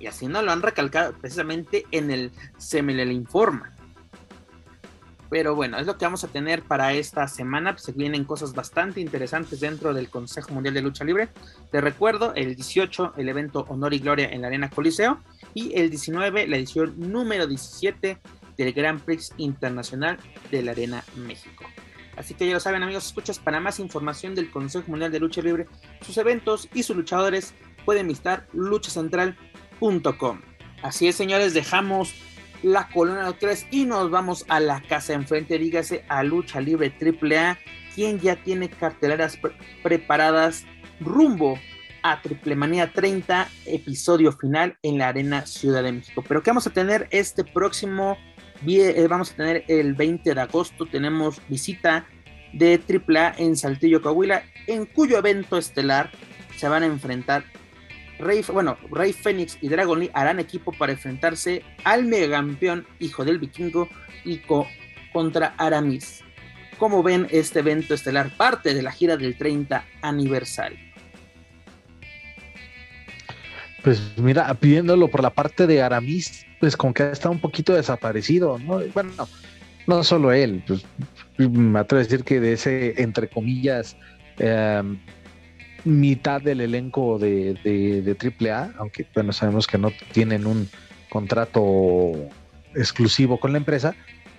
[0.00, 3.72] Y así no lo han recalcado precisamente en el Se me le informa.
[5.30, 7.78] Pero bueno, es lo que vamos a tener para esta semana.
[7.78, 11.28] Se vienen cosas bastante interesantes dentro del Consejo Mundial de Lucha Libre.
[11.70, 15.20] Te recuerdo, el 18, el evento Honor y Gloria en la Arena Coliseo.
[15.54, 18.18] Y el 19, la edición número 17
[18.56, 20.18] del Grand Prix Internacional
[20.50, 21.64] de la Arena México.
[22.16, 25.40] Así que ya lo saben, amigos, escuchas para más información del Consejo Mundial de Lucha
[25.40, 25.68] Libre,
[26.02, 27.54] sus eventos y sus luchadores,
[27.86, 30.40] pueden visitar luchacentral.com
[30.82, 32.14] Así es, señores, dejamos
[32.62, 37.58] la columna 3 y nos vamos a la casa enfrente, dígase a Lucha Libre AAA,
[37.94, 39.38] quien ya tiene carteleras
[39.82, 40.64] preparadas
[41.00, 41.58] rumbo
[42.02, 46.24] a Triple Manía 30, episodio final en la Arena Ciudad de México.
[46.26, 48.16] Pero que vamos a tener este próximo,
[48.66, 52.06] eh, vamos a tener el 20 de agosto, tenemos visita
[52.52, 56.10] de AAA en Saltillo, Coahuila, en cuyo evento estelar
[56.56, 57.44] se van a enfrentar
[58.20, 63.38] Rey, bueno, Rey Fénix y Dragon Lee harán equipo para enfrentarse al megacampeón hijo del
[63.38, 63.88] vikingo
[64.24, 64.42] y
[65.12, 66.22] contra Aramis.
[66.78, 68.30] ¿Cómo ven este evento estelar?
[68.36, 70.78] Parte de la gira del 30 aniversario.
[73.82, 77.74] Pues mira, pidiéndolo por la parte de Aramis, pues como que ha estado un poquito
[77.74, 78.80] desaparecido, ¿no?
[78.92, 79.28] Bueno,
[79.86, 80.84] no solo él, pues
[81.38, 83.96] me atrevo a decir que de ese, entre comillas,
[84.38, 84.82] eh,
[85.84, 88.16] mitad del elenco de, de,
[88.50, 90.68] AAA, aunque bueno, sabemos que no tienen un
[91.08, 92.12] contrato
[92.74, 93.94] exclusivo con la empresa,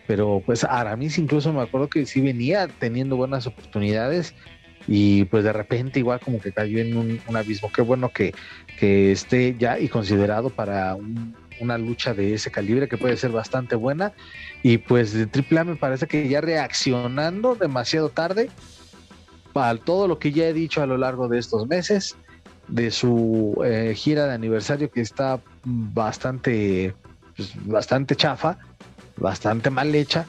[0.08, 4.34] pero pues Aramis incluso me acuerdo que sí venía teniendo buenas oportunidades
[4.88, 7.72] y pues de repente igual como que cayó en un, abismo.
[7.72, 8.34] Qué bueno que,
[8.80, 10.96] que, esté ya y considerado para
[11.60, 14.14] una lucha de ese calibre que puede ser bastante buena
[14.64, 18.50] y pues de AAA me parece que ya reaccionando demasiado tarde
[19.54, 22.16] para todo lo que ya he dicho a lo largo de estos meses,
[22.68, 26.96] de su eh, gira de aniversario que está bastante,
[27.36, 28.58] pues, bastante chafa,
[29.18, 30.26] bastante mal hecha,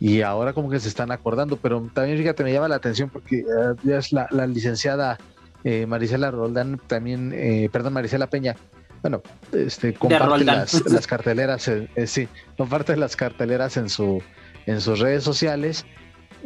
[0.00, 3.38] y ahora como que se están acordando, pero también fíjate, me llama la atención porque
[3.38, 3.44] eh,
[3.84, 5.18] ya es la, licenciada
[5.64, 7.34] eh, Marisela Roldán, también,
[7.72, 8.56] perdón, Marisela Peña,
[9.02, 11.70] bueno, este, comparte las, las, carteleras,
[12.06, 14.22] sí, comparte las carteleras en, su,
[14.66, 15.86] en sus redes sociales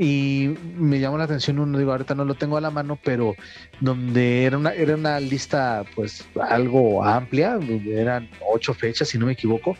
[0.03, 3.35] y me llamó la atención uno, digo, ahorita no lo tengo a la mano, pero
[3.81, 9.33] donde era una, era una lista pues algo amplia, eran ocho fechas si no me
[9.33, 9.77] equivoco,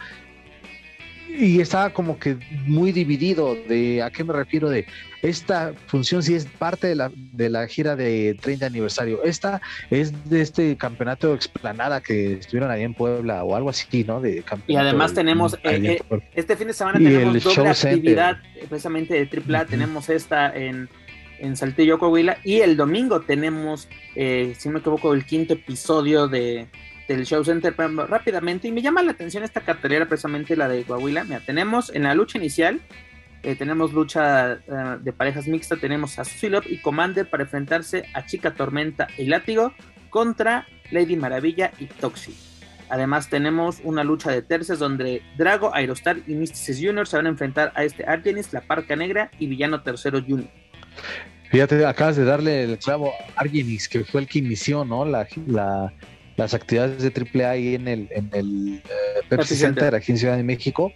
[1.39, 4.87] y estaba como que muy dividido de a qué me refiero de
[5.23, 9.23] esta función si es parte de la, de la gira de 30 aniversario.
[9.23, 14.21] Esta es de este campeonato explanada que estuvieron ahí en Puebla o algo así, ¿no?
[14.21, 18.39] De y además tenemos, eh, eh, este fin de semana tenemos doble actividad
[18.69, 19.67] precisamente de AAA.
[19.67, 20.89] Tenemos esta en,
[21.39, 22.39] en Saltillo, Coahuila.
[22.45, 26.67] Y el domingo tenemos, eh, si no me equivoco, el quinto episodio de
[27.17, 31.25] del Show Center rápidamente y me llama la atención esta cartelera precisamente la de Coahuila.
[31.25, 32.81] Mira, tenemos en la lucha inicial
[33.43, 34.59] eh, tenemos lucha eh,
[35.01, 39.73] de parejas mixta, tenemos a Philip y Commander para enfrentarse a Chica Tormenta y Látigo
[40.11, 42.37] contra Lady Maravilla y Toxi.
[42.91, 47.07] Además tenemos una lucha de tercias donde Drago, Aerostar y Mysticis Jr.
[47.07, 50.49] se van a enfrentar a este Argenis, la Parca Negra y Villano Tercero Jr.
[51.51, 55.05] Fíjate, acabas de darle el clavo a Argenis, que fue el que inició, ¿no?
[55.05, 55.27] La,
[56.41, 59.95] las actividades de AAA ahí en el, en el eh, Pepsi, Center.
[59.95, 60.93] Aquí en Ciudad de México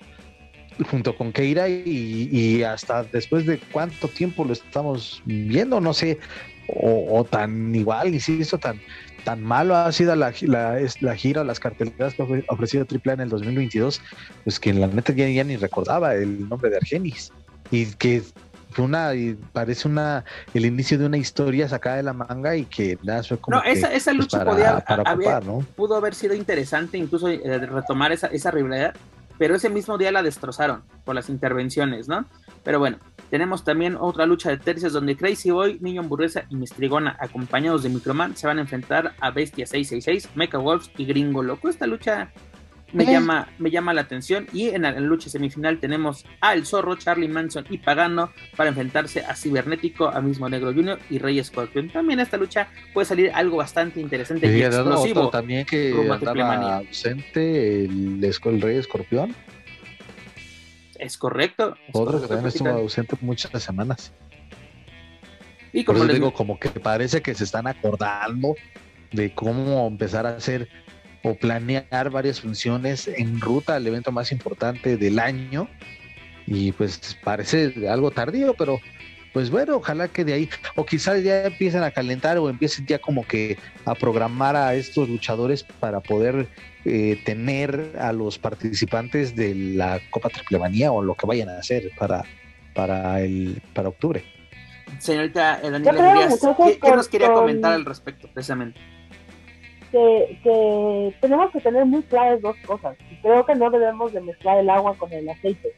[0.90, 6.18] junto con Keira y, hasta después de cuánto tiempo lo estamos viendo, no sé,
[6.66, 8.80] o, tan igual, insisto, tan,
[9.22, 13.20] tan malo ha sido la, la, la gira, las carteleras que ha ofrecido AAA en
[13.20, 14.00] el 2022,
[14.42, 17.30] pues que en la neta ya, ya ni recordaba el nombre de Argenis
[17.70, 18.22] y que
[18.82, 22.98] una y parece una el inicio de una historia sacada de la manga y que
[23.02, 24.84] nada fue como no esa, esa pues, lucha podía
[25.76, 28.94] pudo haber sido interesante incluso eh, retomar esa esa rivalidad
[29.38, 32.24] pero ese mismo día la destrozaron por las intervenciones no
[32.62, 32.98] pero bueno
[33.30, 37.88] tenemos también otra lucha de tercios donde Crazy Boy, Niño Hamburguesa y Mistrigona, acompañados de
[37.88, 41.68] Microman, se van a enfrentar a Bestia 666, Mecha Wolves y Gringo Loco.
[41.68, 42.30] Esta lucha
[42.94, 44.46] me, llama, me llama la atención.
[44.52, 49.20] Y en la, lucha semifinal tenemos a El Zorro, Charlie Manson y Pagano para enfrentarse
[49.20, 51.90] a Cibernético, a Mismo Negro Junior y Rey Scorpion.
[51.90, 55.28] También esta lucha puede salir algo bastante interesante y, explosivo.
[55.30, 59.34] también que andaba ausente el, el Rey Escorpión.
[60.98, 61.76] Es correcto.
[61.92, 64.12] Otro que también estuvo ausente muchas semanas.
[65.72, 68.54] Y como Por digo, como que parece que se están acordando
[69.10, 70.68] de cómo empezar a hacer
[71.24, 75.68] o planear varias funciones en ruta al evento más importante del año.
[76.46, 78.78] Y pues parece algo tardío, pero
[79.32, 83.00] pues bueno, ojalá que de ahí, o quizás ya empiecen a calentar o empiecen ya
[83.00, 86.46] como que a programar a estos luchadores para poder
[86.84, 91.90] eh, tener a los participantes de la Copa Triplemanía o lo que vayan a hacer
[91.98, 92.22] para,
[92.74, 94.22] para, el, para octubre.
[94.98, 98.78] Señorita Daniela, ¿qué, ¿qué, nos quería comentar al respecto precisamente?
[99.94, 102.96] Que, tenemos que tener muy claras dos cosas.
[103.10, 105.72] Y creo que no debemos de mezclar el agua con el aceite.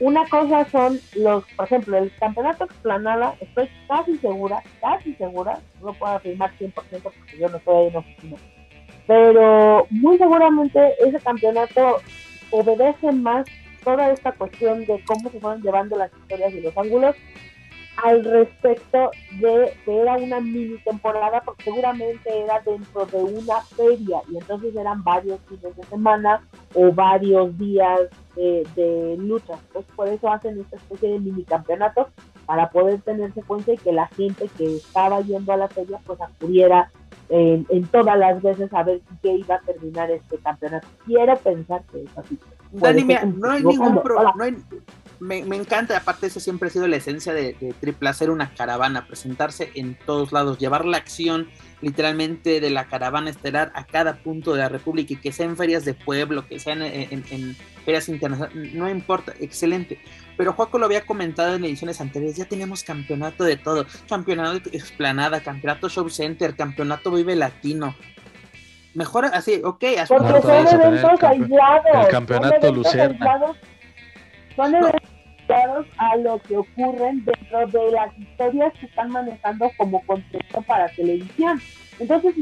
[0.00, 5.92] Una cosa son los, por ejemplo, el campeonato explanada, estoy casi segura, casi segura, no
[5.94, 8.36] puedo afirmar 100% porque yo no estoy ahí en oficina,
[9.08, 11.96] pero muy seguramente ese campeonato
[12.52, 13.46] obedece más
[13.82, 17.16] toda esta cuestión de cómo se fueron llevando las historias y los ángulos
[18.02, 24.20] al respecto de que era una mini temporada, porque seguramente era dentro de una feria
[24.30, 26.42] y entonces eran varios fines de semana
[26.74, 28.00] o varios días
[28.36, 29.54] de, lucha.
[29.66, 32.06] Entonces por eso hacen esta especie de mini campeonatos
[32.46, 36.20] para poder tener secuencia y que la gente que estaba yendo a la feria pues
[36.20, 36.90] acudiera
[37.30, 40.86] en, todas las veces a ver qué iba a terminar este campeonato.
[41.04, 42.38] Quiero pensar que es así.
[42.70, 43.04] Dani,
[43.36, 44.32] no hay ningún problema,
[45.20, 49.06] me, encanta, aparte eso siempre ha sido la esencia de, de Triple, hacer una caravana,
[49.06, 51.48] presentarse en todos lados, llevar la acción
[51.80, 55.56] literalmente de la caravana estelar a cada punto de la República y que sea en
[55.56, 60.00] ferias de pueblo, que sean en, ferias internacionales, no importa, excelente.
[60.36, 65.40] Pero Juaco lo había comentado en ediciones anteriores, ya tenemos campeonato de todo, campeonato explanada,
[65.40, 67.94] campeonato show center, campeonato vive latino.
[68.94, 72.06] Mejor así, ok, Porque son eventos aislados.
[72.06, 73.54] El campeonato Lucerna
[74.56, 75.07] son eventos
[75.54, 81.60] a lo que ocurren dentro de las historias que están manejando como contexto para televisión.
[81.98, 82.34] Entonces,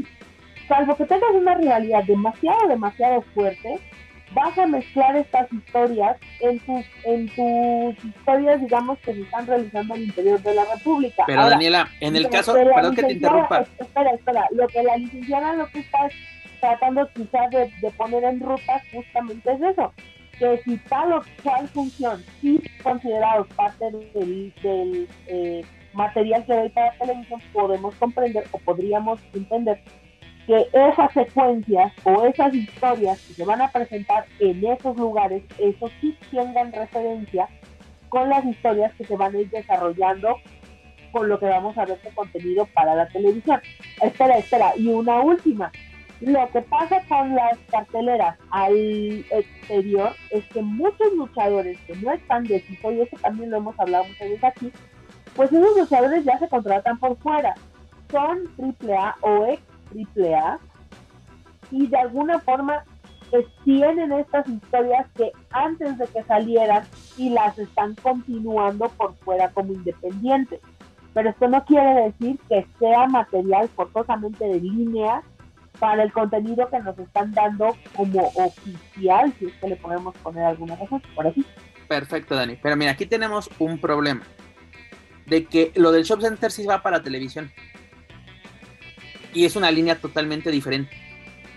[0.67, 3.79] salvo que tengas una realidad demasiado, demasiado fuerte,
[4.33, 9.93] vas a mezclar estas historias en tus, en tus historias, digamos, que se están realizando
[9.93, 11.23] al interior de la República.
[11.27, 13.65] Pero Daniela, en el caso, perdón que te interrumpa.
[13.79, 16.09] Espera, espera, lo que la licenciada lo que está
[16.59, 19.93] tratando quizás de, de poner en ruta justamente es eso,
[20.39, 26.69] que si tal o cual función sí considerados parte del, del eh, material que hay
[26.69, 29.81] para televisión, podemos comprender o podríamos entender
[30.45, 35.89] que esas secuencias o esas historias que se van a presentar en esos lugares, eso
[35.99, 37.49] sí tengan referencia
[38.07, 40.37] con las historias que se van a ir desarrollando
[41.11, 43.59] con lo que vamos a ver de contenido para la televisión.
[44.01, 45.71] Espera, espera, y una última,
[46.21, 48.75] lo que pasa con las carteleras al
[49.29, 53.79] exterior es que muchos luchadores que no están de tipo, y eso también lo hemos
[53.79, 54.71] hablado muchas veces aquí,
[55.35, 57.53] pues esos luchadores ya se contratan por fuera.
[58.11, 59.61] Son AAA o ex
[60.17, 60.59] AAA
[61.71, 62.83] y de alguna forma
[63.63, 66.83] tienen estas historias que antes de que salieran
[67.17, 70.61] y las están continuando por fuera como independientes.
[71.13, 75.21] Pero esto no quiere decir que sea material forzosamente de línea
[75.79, 80.43] para el contenido que nos están dando como oficial, si es que le podemos poner
[80.43, 81.45] alguna cosa por aquí.
[81.87, 82.57] Perfecto, Dani.
[82.61, 84.23] Pero mira, aquí tenemos un problema.
[85.25, 87.51] De que lo del Shop Center sí va para televisión.
[89.33, 90.95] Y es una línea totalmente diferente.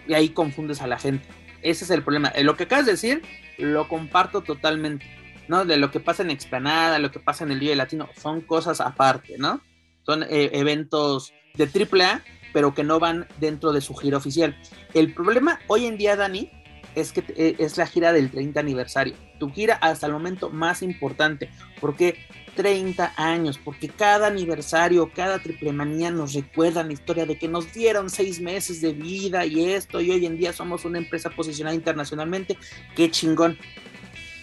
[0.07, 1.27] Y ahí confundes a la gente.
[1.63, 2.33] Ese es el problema.
[2.43, 3.23] Lo que acabas de decir,
[3.59, 5.07] lo comparto totalmente.
[5.49, 5.65] ¿No?
[5.65, 8.81] De lo que pasa en Explanada, lo que pasa en el Día Latino, son cosas
[8.81, 9.61] aparte, ¿no?
[10.03, 14.57] Son eh, eventos de AAA pero que no van dentro de su giro oficial.
[14.95, 16.51] El problema hoy en día, Dani,
[16.95, 19.15] es que eh, es la gira del 30 aniversario.
[19.39, 21.51] Tu gira hasta el momento más importante.
[21.81, 22.19] porque
[22.55, 23.59] 30 años?
[23.63, 28.41] Porque cada aniversario, cada triple manía nos recuerda la historia de que nos dieron seis
[28.41, 32.59] meses de vida y esto, y hoy en día somos una empresa posicionada internacionalmente.
[32.97, 33.57] Qué chingón.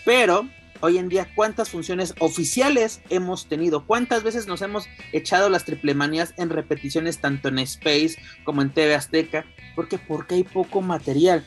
[0.05, 0.47] Pero
[0.81, 3.85] hoy en día, ¿cuántas funciones oficiales hemos tenido?
[3.85, 8.95] ¿Cuántas veces nos hemos echado las triplemanías en repeticiones tanto en Space como en TV
[8.95, 9.45] Azteca?
[9.75, 11.45] Porque porque hay poco material.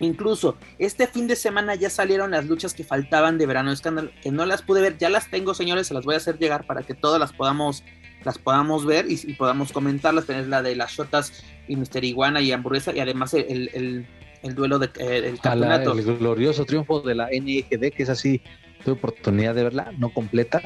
[0.00, 4.30] Incluso este fin de semana ya salieron las luchas que faltaban de verano escándalo, que
[4.30, 6.82] no las pude ver, ya las tengo señores, se las voy a hacer llegar para
[6.82, 7.82] que todas las podamos,
[8.24, 12.52] las podamos ver y, podamos comentarlas, tener la de las shotas y Mister Iguana y
[12.52, 14.06] hamburguesa y además el,
[14.42, 15.92] duelo de, eh, campeonato.
[15.92, 18.40] el glorioso triunfo de la NGD, que es así,
[18.84, 20.62] tuve oportunidad de verla, no completa,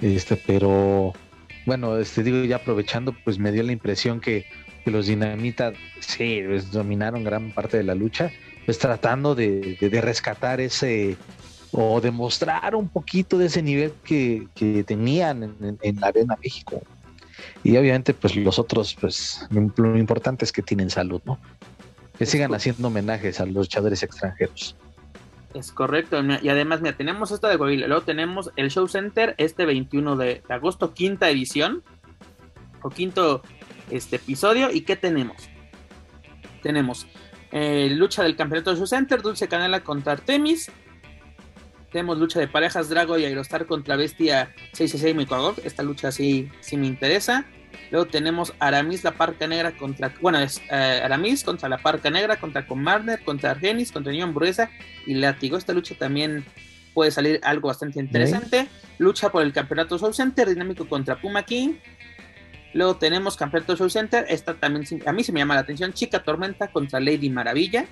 [0.00, 1.12] este, pero
[1.66, 4.46] bueno, este digo ya aprovechando, pues me dio la impresión que,
[4.84, 8.30] que los dinamitas sí, pues, dominaron gran parte de la lucha
[8.68, 11.16] pues tratando de, rescatar ese
[11.72, 14.46] o demostrar un poquito de ese nivel que,
[14.86, 16.82] tenían en, la Arena México.
[17.64, 21.38] Y obviamente, pues los otros, pues lo importante es que tienen salud, ¿no?
[22.18, 24.76] Que sigan haciendo homenajes a los luchadores extranjeros.
[25.54, 29.64] Es correcto, y además, mira, tenemos esta de Coahuila, luego tenemos el Show Center este
[29.64, 31.82] 21 de agosto, quinta edición,
[32.82, 33.42] o quinto
[33.90, 35.48] este episodio, ¿y qué tenemos?
[36.62, 37.06] Tenemos
[37.50, 40.70] eh, lucha del campeonato de su center, Dulce Canela contra Artemis.
[41.90, 45.54] Tenemos lucha de parejas Drago y Aerostar contra Bestia 666 y Mikogov.
[45.64, 47.46] Esta lucha sí, sí me interesa.
[47.90, 50.12] Luego tenemos Aramis la Parca Negra contra.
[50.20, 54.70] Bueno, es eh, Aramis contra la Parca Negra, contra Comarner, contra Argenis, contra Niño Hamburguesa
[55.06, 55.56] y Látigo.
[55.56, 56.44] Esta lucha también
[56.94, 58.68] puede salir algo bastante interesante.
[58.98, 61.74] Lucha por el campeonato Soul Center, dinámico contra Puma King.
[62.74, 64.26] Luego tenemos Campeonato Show Center.
[64.28, 65.92] Esta también a mí se me llama la atención.
[65.92, 67.86] Chica Tormenta contra Lady Maravilla.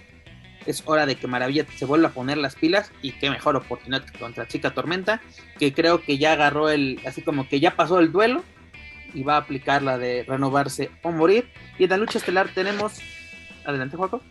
[0.67, 2.93] Es hora de que Maravilla se vuelva a poner las pilas.
[3.03, 5.21] Y qué mejor oportunidad contra Chica Tormenta.
[5.59, 7.01] Que creo que ya agarró el.
[7.07, 8.45] Así como que ya pasó el duelo.
[9.17, 11.49] Y va a aplicar la de renovarse o morir.
[11.79, 13.01] Y en la lucha estelar tenemos.
[13.65, 14.23] Adelante, Juaco.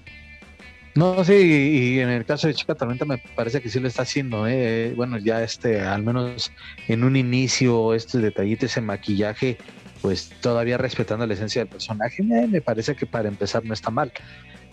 [0.95, 4.03] No, sí, y en el caso de Chica Tormenta me parece que sí lo está
[4.03, 4.93] haciendo, ¿eh?
[4.95, 6.53] bueno, ya este, al menos
[6.87, 9.57] en un inicio, este detallito, ese maquillaje,
[10.01, 14.13] pues todavía respetando la esencia del personaje, me, parece que para empezar no está mal.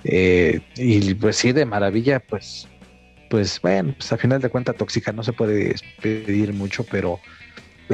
[0.04, 2.68] Eh, y pues sí, de maravilla, pues,
[3.28, 7.18] pues bueno, pues a final de cuentas tóxica no se puede pedir mucho, pero,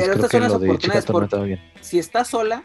[0.07, 1.61] pues, pero creo que lo de Chica Tormenta bien.
[1.81, 2.63] Si estás sola,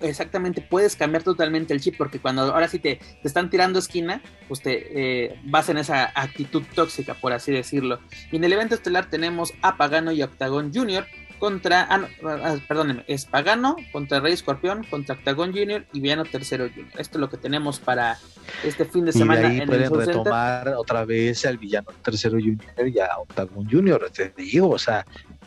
[0.00, 4.22] exactamente puedes cambiar totalmente el chip porque cuando ahora sí te, te están tirando esquina,
[4.48, 8.00] pues te eh, vas en esa actitud tóxica, por así decirlo.
[8.30, 11.06] Y en el evento estelar tenemos a Pagano y Octagon Jr
[11.42, 16.68] contra, ah, ah, perdónenme, es Pagano contra Rey Escorpión, contra Octagon Junior y Viano Tercero
[16.68, 16.92] Junior.
[17.00, 18.16] Esto es lo que tenemos para
[18.62, 19.52] este fin de semana.
[19.52, 24.32] Y ahí pueden retomar otra vez al Villano Tercero Junior y a Octagon Junior, te
[24.36, 25.04] digo, o sea,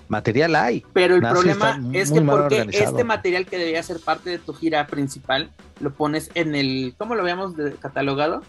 [0.07, 0.85] material hay.
[0.93, 4.87] Pero el problema es que porque este material que debería ser parte de tu gira
[4.87, 8.41] principal, lo pones en el, ¿cómo lo habíamos catalogado?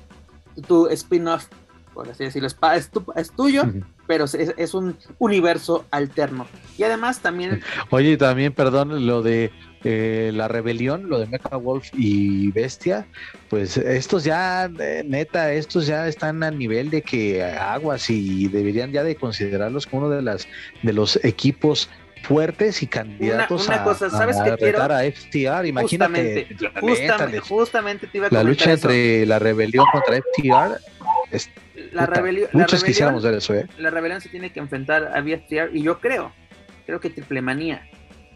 [0.66, 1.48] Tu spin-off
[1.96, 2.58] por así decirlo, es,
[3.16, 3.62] es tuyo,
[4.06, 6.46] pero es, un universo alterno.
[6.78, 7.62] Y además también...
[7.90, 9.50] Oye, también, perdón, lo de
[9.84, 13.06] eh, la rebelión, lo de Mecha Wolf y Bestia,
[13.48, 18.92] pues estos ya, eh, neta, estos ya están a nivel de que aguas y deberían
[18.92, 20.48] ya de considerarlos como uno de, las,
[20.82, 21.88] de los equipos
[22.22, 25.66] fuertes y candidatos una, cosa, ¿sabes a, retar a FTR.
[25.66, 26.48] Imagínate,
[26.80, 30.80] justamente, justamente, te iba a la lucha entre la rebelión contra FTR
[31.30, 31.50] es
[31.96, 33.66] la, rebelión, muchos quisiéramos ver eso, ¿eh?
[33.78, 36.32] La rebelión se tiene que enfrentar a VFTR y yo creo,
[36.84, 37.88] creo que Triple Manía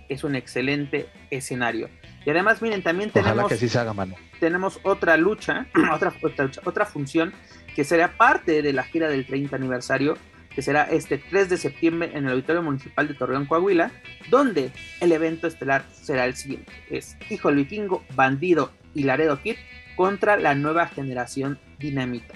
[0.09, 1.89] es un excelente escenario.
[2.27, 4.15] Y además, miren, también tenemos, que se haga mano.
[4.41, 7.33] tenemos otra lucha, otra, otra, otra función
[7.75, 10.17] que será parte de la gira del 30 aniversario,
[10.55, 13.93] que será este 3 de septiembre en el Auditorio Municipal de Torreón, Coahuila,
[14.29, 16.73] donde el evento estelar será el siguiente.
[16.91, 19.57] Es Hijo del Vikingo, Bandido y Laredo Kid
[19.97, 22.35] contra la nueva generación Dinamita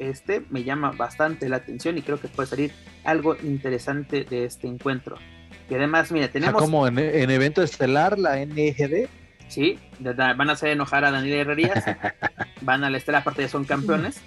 [0.00, 2.72] este me llama bastante la atención y creo que puede salir
[3.04, 5.16] algo interesante de este encuentro.
[5.68, 6.60] Y además, mira, tenemos...
[6.60, 9.08] como en, evento estelar, la NGD.
[9.46, 11.84] Sí, van a hacer enojar a Daniel Herrerías,
[12.62, 14.20] van a la estelar, aparte ya son campeones.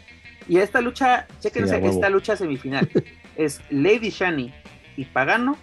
[0.47, 2.89] Y esta lucha, chequense, esta lucha semifinal
[3.35, 4.53] es Lady Shani
[4.95, 5.57] y Pagano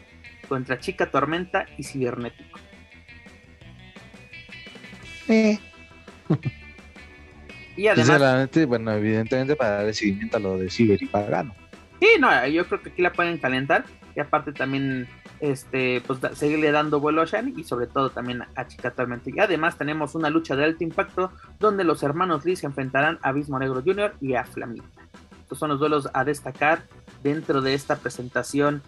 [0.48, 2.58] contra Chica Tormenta y Cibernético.
[5.28, 5.58] Eh.
[7.76, 8.50] Y además.
[8.66, 11.54] bueno, evidentemente para dar seguimiento a lo de Ciber y Pagano.
[12.00, 13.84] Sí, no, yo creo que aquí la pueden calentar.
[14.16, 15.06] y aparte también
[15.40, 19.30] este, pues seguirle dando vuelo a Shani y sobre todo también a Chica Tormenta.
[19.30, 23.30] Y además tenemos una lucha de alto impacto donde los hermanos Lee se enfrentarán a
[23.30, 24.14] Abismo Negro Jr.
[24.20, 24.86] y a Flamita.
[25.42, 26.84] Estos son los duelos a destacar
[27.22, 28.82] dentro de esta presentación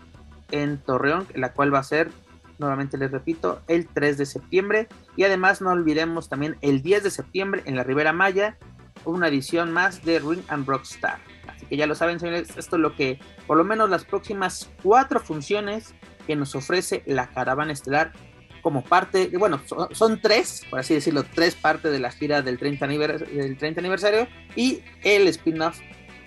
[0.51, 2.11] en Torreón, la cual va a ser,
[2.59, 4.89] nuevamente les repito, el 3 de septiembre.
[5.17, 8.59] Y además no olvidemos también el 10 de septiembre en la Ribera Maya,
[9.05, 11.19] una edición más de Ring and Rockstar.
[11.49, 14.71] Así que ya lo saben, señores, esto es lo que, por lo menos las próximas
[14.83, 15.95] cuatro funciones
[16.27, 18.13] que nos ofrece la caravana estelar
[18.63, 22.87] como parte, bueno, son, tres, por así decirlo, tres partes de la gira del 30,
[22.87, 25.81] del 30 aniversario y el spin-off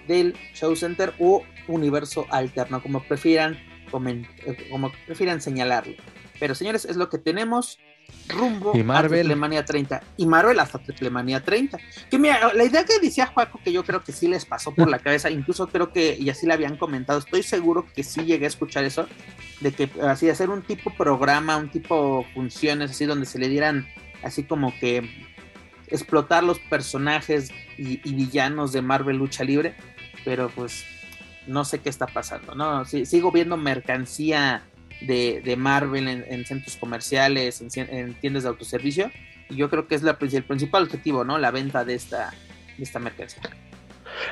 [0.07, 3.57] del Show Center o universo alterno, como prefieran,
[3.89, 5.95] como prefieran señalarlo.
[6.37, 7.79] Pero señores, es lo que tenemos
[8.27, 9.31] rumbo y Marvel.
[9.57, 11.77] a 30 y Marvel hasta Triplemanía 30.
[12.09, 14.89] Que mira, la idea que decía Juaco que yo creo que sí les pasó por
[14.89, 18.45] la cabeza, incluso creo que y así le habían comentado, estoy seguro que sí llegué
[18.45, 19.07] a escuchar eso
[19.61, 23.87] de que así hacer un tipo programa, un tipo funciones así donde se le dieran
[24.23, 25.09] así como que
[25.87, 29.75] explotar los personajes y, villanos de Marvel lucha libre,
[30.23, 30.85] pero pues
[31.47, 32.85] no sé qué está pasando, ¿no?
[32.85, 34.63] sigo viendo mercancía
[35.01, 39.11] de, Marvel en, centros comerciales, en, tiendas de autoservicio.
[39.49, 41.37] Y yo creo que es la, el principal objetivo, ¿no?
[41.37, 42.33] La venta de esta,
[42.77, 43.41] de esta mercancía.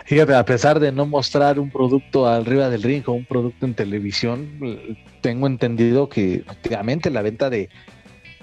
[0.05, 3.73] Fíjate, a pesar de no mostrar un producto arriba del ring o un producto en
[3.73, 7.69] televisión, tengo entendido que efectivamente la venta de,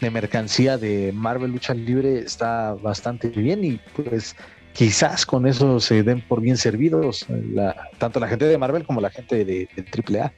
[0.00, 4.34] mercancía de Marvel Lucha Libre está bastante bien y pues
[4.72, 7.26] quizás con eso se den por bien servidos
[7.98, 10.32] tanto la gente de Marvel como la gente de, de AAA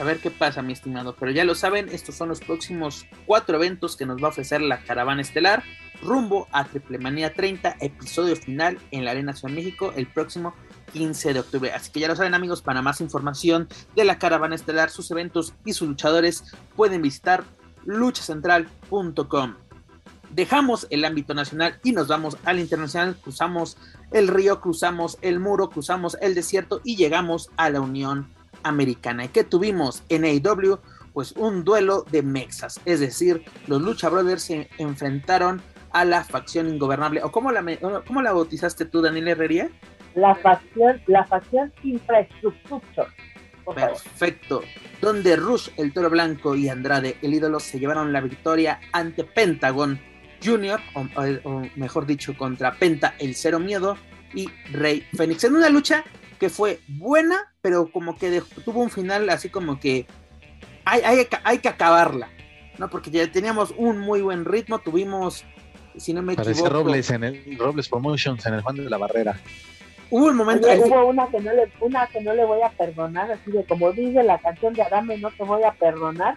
[0.00, 1.14] a ver qué pasa, mi estimado.
[1.18, 4.60] Pero ya lo saben, estos son los próximos cuatro eventos que nos va a ofrecer
[4.60, 5.62] la caravana estelar.
[6.02, 10.54] Rumbo a Triplemanía 30, episodio final en la Arena Ciudad México el próximo
[10.92, 11.72] 15 de octubre.
[11.72, 15.54] Así que ya lo saben, amigos, para más información de la caravana estelar, sus eventos
[15.64, 16.44] y sus luchadores,
[16.76, 17.44] pueden visitar
[17.84, 19.54] luchacentral.com.
[20.30, 23.16] Dejamos el ámbito nacional y nos vamos al internacional.
[23.22, 23.76] Cruzamos
[24.10, 28.34] el río, cruzamos el muro, cruzamos el desierto y llegamos a la Unión
[28.64, 29.26] americana.
[29.26, 30.80] ¿Y que tuvimos en AEW?
[31.12, 35.62] Pues un duelo de mexas, es decir, los Lucha Brothers se enfrentaron
[35.92, 37.22] a la facción ingobernable.
[37.22, 37.64] ¿O cómo la,
[38.04, 39.70] cómo la bautizaste tú, Daniel Herrería?
[40.16, 43.06] La facción, la facción infraestructura.
[43.74, 44.62] Perfecto.
[45.00, 50.00] Donde Rush, el toro blanco, y Andrade, el ídolo, se llevaron la victoria ante Pentagon
[50.44, 50.80] Jr.,
[51.44, 53.96] o, mejor dicho, contra Penta, el cero miedo,
[54.34, 55.44] y Rey Fénix.
[55.44, 56.04] En una lucha
[56.44, 60.04] que fue buena, pero como que tuvo un final así como que
[60.84, 62.28] hay, hay, hay, que acabarla,
[62.76, 62.90] ¿no?
[62.90, 65.42] Porque ya teníamos un muy buen ritmo, tuvimos,
[65.96, 69.40] si no me Parecía Robles en el Robles Promotions, en el Juan de la Barrera.
[70.10, 70.68] Hubo un momento.
[70.70, 73.90] hubo una que, no le, una que no le voy a perdonar, así de como
[73.92, 76.36] dice la canción de Adame, no te voy a perdonar.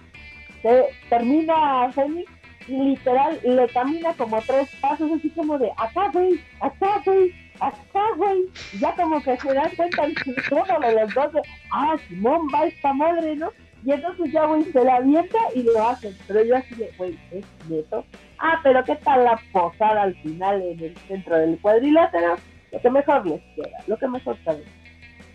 [0.61, 2.31] Se, termina Fénix
[2.67, 8.45] literal le camina como tres pasos, así como de acá, güey, acá, güey, acá, güey.
[8.79, 10.03] Ya como que se dan cuenta
[10.51, 11.41] uno de los dos, de,
[11.71, 13.51] ah, Simón va esta madre, ¿no?
[13.85, 16.15] Y entonces ya, güey, se la avienta y lo hacen.
[16.27, 18.03] Pero yo así de, güey, es neto.
[18.39, 22.35] Ah, pero ¿qué tal la posada al final en el centro del cuadrilátero?
[22.71, 24.63] Lo que mejor les queda, lo que mejor saben.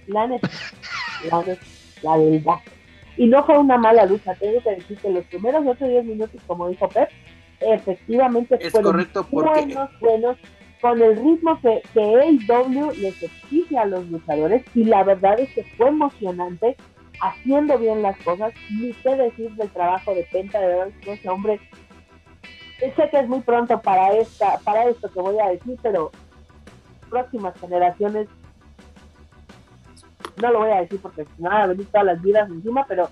[0.07, 0.49] La neta,
[1.31, 1.63] la neta,
[2.03, 2.61] la verdad.
[3.17, 6.05] Y no fue una mala lucha, tengo que decir que los primeros 8 o 10
[6.05, 7.11] minutos, como dijo Pep,
[7.61, 10.37] efectivamente fueron correcto buenos, buenos,
[10.83, 15.49] con el ritmo que, que AEW les exige a los luchadores, y la verdad es
[15.55, 16.77] que fue emocionante,
[17.23, 21.61] haciendo bien las cosas, ni qué decir del trabajo de Penta, de verdad ese hombre,
[22.81, 26.11] sé que es muy pronto para, esta, para esto que voy a decir, pero
[27.09, 28.29] próximas generaciones
[30.41, 33.09] no lo voy a decir porque no van a venir todas las vidas encima, pero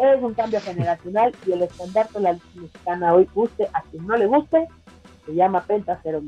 [0.00, 4.16] es un cambio generacional y el estandarte de la mexicana hoy guste a quien no
[4.16, 4.68] le guste,
[5.26, 6.22] se llama Penta Cero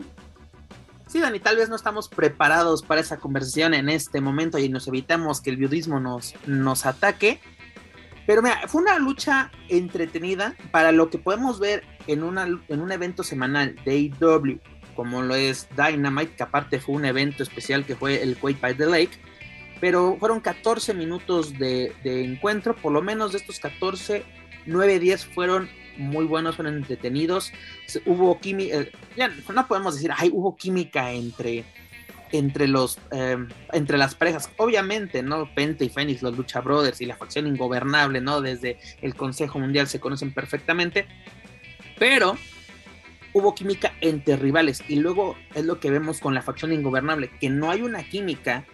[1.14, 4.88] Sí, Dani, tal vez no estamos preparados para esa conversación en este momento y nos
[4.88, 7.38] evitamos que el viudismo nos, nos ataque.
[8.26, 12.90] Pero mira, fue una lucha entretenida para lo que podemos ver en, una, en un
[12.90, 14.58] evento semanal de AEW,
[14.96, 18.76] como lo es Dynamite, que aparte fue un evento especial que fue el Quake by
[18.76, 19.16] the Lake
[19.80, 24.24] pero fueron 14 minutos de, encuentro, por lo menos de estos 14,
[24.66, 27.52] 9, 10 fueron muy buenos, fueron entretenidos.
[28.06, 28.92] Hubo química, eh,
[29.52, 31.64] no podemos decir, ay, hubo química entre,
[32.32, 34.50] entre, los, em, entre las parejas.
[34.56, 35.52] Obviamente, ¿no?
[35.54, 38.40] Penta y Fénix, los Lucha Brothers y la facción ingobernable, ¿no?
[38.40, 41.06] Desde el Consejo Mundial se conocen perfectamente.
[41.98, 42.36] Pero
[43.34, 44.82] hubo química entre rivales.
[44.88, 48.64] Y luego es lo que vemos con la facción ingobernable, que no hay una química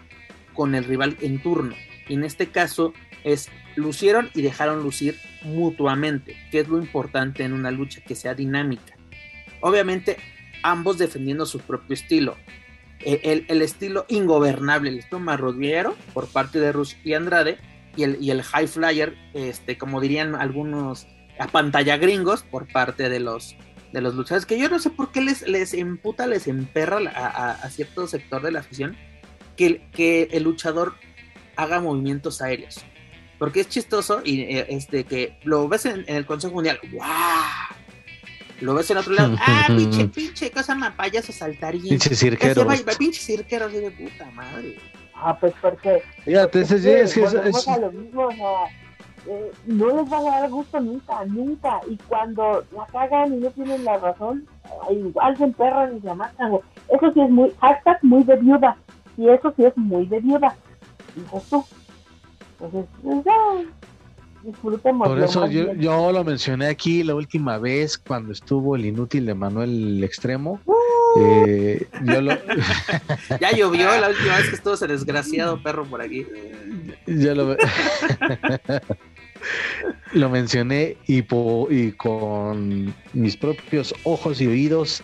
[0.54, 1.74] con el rival en turno.
[2.08, 2.92] Y en este caso
[3.24, 3.48] es
[3.80, 8.96] lucieron y dejaron lucir mutuamente, que es lo importante en una lucha que sea dinámica.
[9.60, 10.16] Obviamente,
[10.62, 12.36] ambos defendiendo su propio estilo.
[13.00, 17.58] El, el, estilo ingobernable, el estilo marrodiero por parte de Rush y Andrade,
[17.96, 21.06] y el, y el high flyer, este, como dirían algunos
[21.38, 23.56] a pantalla gringos, por parte de los,
[23.92, 27.52] de los luchadores, que yo no sé por qué les, les emputa, les emperra a,
[27.52, 28.96] a, cierto sector de la afición
[29.56, 30.94] que, que el luchador
[31.56, 32.84] haga movimientos aéreos.
[33.40, 37.00] Porque es chistoso y eh, este que lo ves en, el Consejo Mundial, ¡wow!
[38.60, 41.88] Lo ves en otro lado, ¡ah, pinche, pinche cosa más payaso saltarín!
[41.88, 42.68] Pinche cirquero.
[42.98, 44.76] Pinche cirquero, así de puta madre.
[45.14, 46.02] Ah, pues porque.
[46.22, 47.32] Fíjate, ese sí es que es.
[47.32, 47.66] es...
[47.80, 48.64] Lo mismo, o sea,
[49.26, 51.80] eh, no les va a dar gusto nunca, nunca.
[51.88, 54.46] Y cuando la cagan y no tienen la razón,
[54.90, 56.58] igual se emperran y se matan.
[56.90, 57.50] Eso sí es muy.
[57.58, 58.76] Hashtag muy de viuda.
[59.16, 60.54] Y eso sí es muy de viuda.
[61.16, 61.64] Dices tú.
[62.60, 64.62] Entonces, pues ya.
[64.62, 69.34] Por eso yo, yo, lo mencioné aquí la última vez cuando estuvo el inútil de
[69.34, 70.58] Manuel Extremo.
[70.64, 70.74] Uh.
[71.18, 72.32] Eh, yo lo...
[73.40, 76.26] ya llovió la última vez que estuvo ese desgraciado perro por aquí.
[77.06, 77.54] Ya lo,
[80.12, 85.02] lo mencioné y, y con mis propios ojos y oídos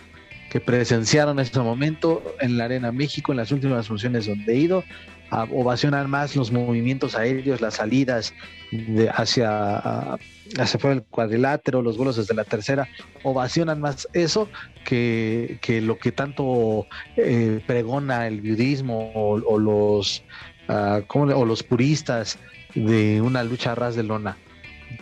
[0.50, 4.82] que presenciaron este momento en la Arena México en las últimas funciones donde he ido
[5.30, 8.34] a ovacionar más los movimientos aéreos, las salidas
[8.70, 10.18] de hacia,
[10.58, 12.88] hacia fuera del cuadrilátero, los vuelos desde la tercera,
[13.22, 14.48] ovacionan más eso
[14.84, 20.22] que, lo que tanto eh, pregona el budismo o, los,
[20.68, 22.38] uh, o los puristas
[22.74, 24.36] de una lucha a ras de lona.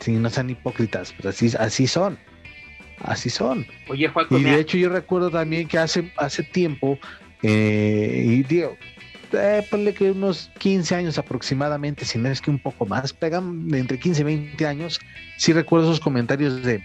[0.01, 2.19] Si no sean hipócritas, pero así, así son.
[3.01, 3.67] Así son.
[3.89, 6.99] Oye, y de hecho yo recuerdo también que hace, hace tiempo,
[7.43, 8.77] eh, y digo,
[9.37, 13.69] eh, ponle que unos 15 años aproximadamente, si no es que un poco más, pegan
[13.75, 15.01] entre 15 y 20 años,
[15.37, 16.83] sí recuerdo esos comentarios de,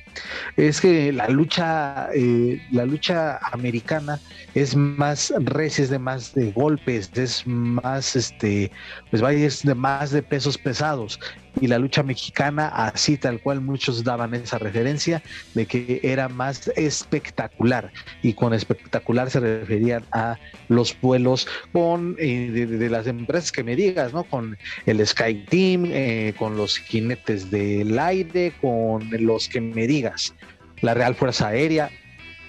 [0.58, 4.20] es que la lucha, eh, la lucha americana
[4.56, 8.72] es más recia, es de más de golpes, es más, este,
[9.10, 11.20] pues vaya, es de más de pesos pesados
[11.62, 15.22] y la lucha mexicana, así tal cual muchos daban esa referencia
[15.54, 17.92] de que era más espectacular
[18.22, 20.38] y con espectacular se referían a
[20.68, 24.24] los vuelos con eh, de, las empresas que me digas, ¿no?
[24.24, 30.34] Con el Sky Team, eh, con los jinetes del aire, con los que me digas,
[30.82, 31.90] la Real Fuerza Aérea,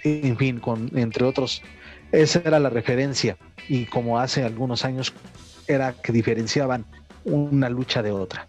[0.05, 1.63] en fin, con entre otros.
[2.13, 3.37] Esa era la referencia
[3.69, 5.13] y como hace algunos años
[5.69, 6.85] era que diferenciaban
[7.25, 8.49] una lucha de otra.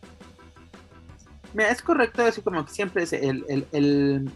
[1.53, 4.31] Mira, es correcto así como que siempre es el,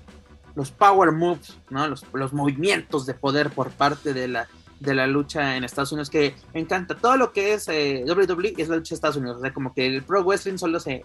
[0.56, 1.88] los power moves, ¿no?
[1.88, 4.47] Los, movimientos de poder por parte de la,
[4.80, 6.95] de la lucha en Estados Unidos que encanta.
[6.95, 9.38] Todo lo que es eh, WWE es la lucha de Estados Unidos.
[9.38, 11.03] O sea, como que el pro wrestling solo se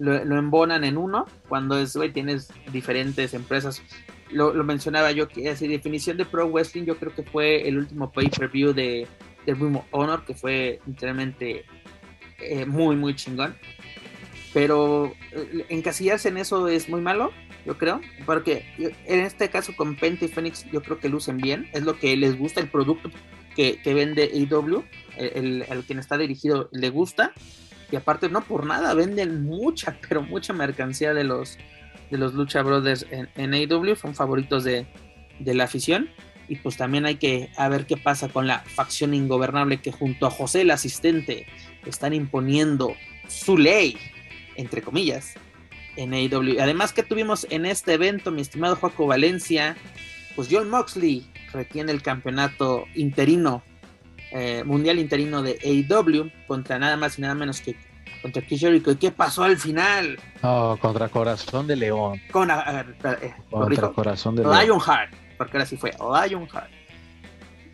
[0.00, 1.26] lo, embonan en uno.
[1.48, 3.82] Cuando es, tienes diferentes empresas.
[4.32, 8.10] Lo, mencionaba yo que así definición de pro wrestling yo creo que fue el último
[8.10, 9.06] pay-per-view de,
[9.44, 11.64] de Honor que fue literalmente
[12.38, 13.56] eh, muy muy chingón
[14.52, 17.32] pero eh, encasillarse en eso es muy malo,
[17.66, 21.68] yo creo, porque en este caso con Penta y Phoenix yo creo que lucen bien,
[21.72, 23.10] es lo que les gusta, el producto
[23.54, 24.84] que, vende AEW,
[25.16, 27.32] el, el, quien está dirigido le gusta,
[27.90, 31.58] y aparte no por nada, venden mucha, pero mucha mercancía de los,
[32.10, 34.86] de los Lucha Brothers en, en AEW, son favoritos de,
[35.38, 36.08] de la afición.
[36.48, 40.26] Y pues también hay que a ver qué pasa con la facción ingobernable que junto
[40.26, 41.46] a José el asistente
[41.86, 42.96] están imponiendo
[43.28, 43.96] su ley
[44.60, 45.34] entre comillas,
[45.96, 46.60] en AEW.
[46.60, 49.76] Además que tuvimos en este evento, mi estimado Joaco Valencia,
[50.36, 53.62] pues John Moxley retiene el campeonato interino,
[54.32, 57.76] eh, mundial interino de AEW, contra nada más y nada menos que
[58.22, 60.18] contra Chris ¿Y qué pasó al final?
[60.42, 62.20] Oh, contra Corazón de León.
[62.30, 64.58] Con, eh, contra Corazón de León.
[64.58, 66.70] Lionheart, porque ahora sí fue Lionheart.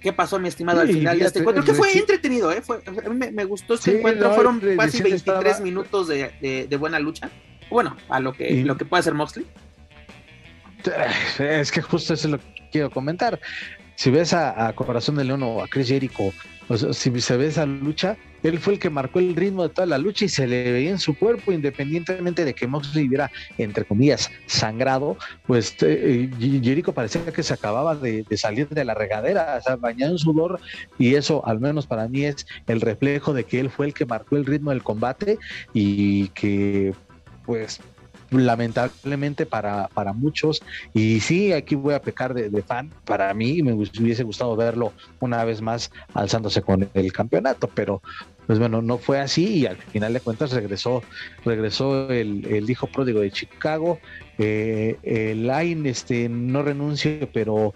[0.00, 1.64] ¿Qué pasó, mi estimado, al final de este encuentro?
[1.64, 2.62] Que fue entretenido, ¿eh?
[2.62, 4.32] Fue, a mí me, gustó este encuentro.
[4.34, 7.28] Fueron casi 23 minutos de, de, buena lucha.
[7.70, 9.46] Bueno, a lo que, lo que puede hacer Moxley.
[11.40, 13.40] Es que justo eso es lo que quiero comentar.
[13.96, 16.32] Si ves a, Corazón de León o a Chris Jericho
[16.92, 19.98] si se ve esa lucha, él fue el que marcó el ritmo de toda la
[19.98, 24.30] lucha y se le veía en su cuerpo, independientemente de que Moxley hubiera, entre comillas,
[24.46, 25.16] sangrado,
[25.46, 30.12] pues eh, Jericho parecía que se acababa de, salir de la regadera, o sea, bañado
[30.12, 30.60] en sudor,
[30.98, 34.06] y eso, al menos para mí, es el reflejo de que él fue el que
[34.06, 35.38] marcó el ritmo del combate
[35.72, 36.94] y que,
[37.44, 37.80] pues,
[38.30, 40.62] lamentablemente para, para muchos.
[40.94, 42.90] Y sí, aquí voy a pecar de, fan.
[43.04, 48.02] Para mí me hubiese gustado verlo una vez más alzándose con el campeonato, pero
[48.46, 51.02] pues bueno, no fue así y al final de cuentas regresó,
[51.44, 53.98] regresó el, hijo pródigo de Chicago.
[54.38, 57.74] Eh, el Line este, no renuncio, pero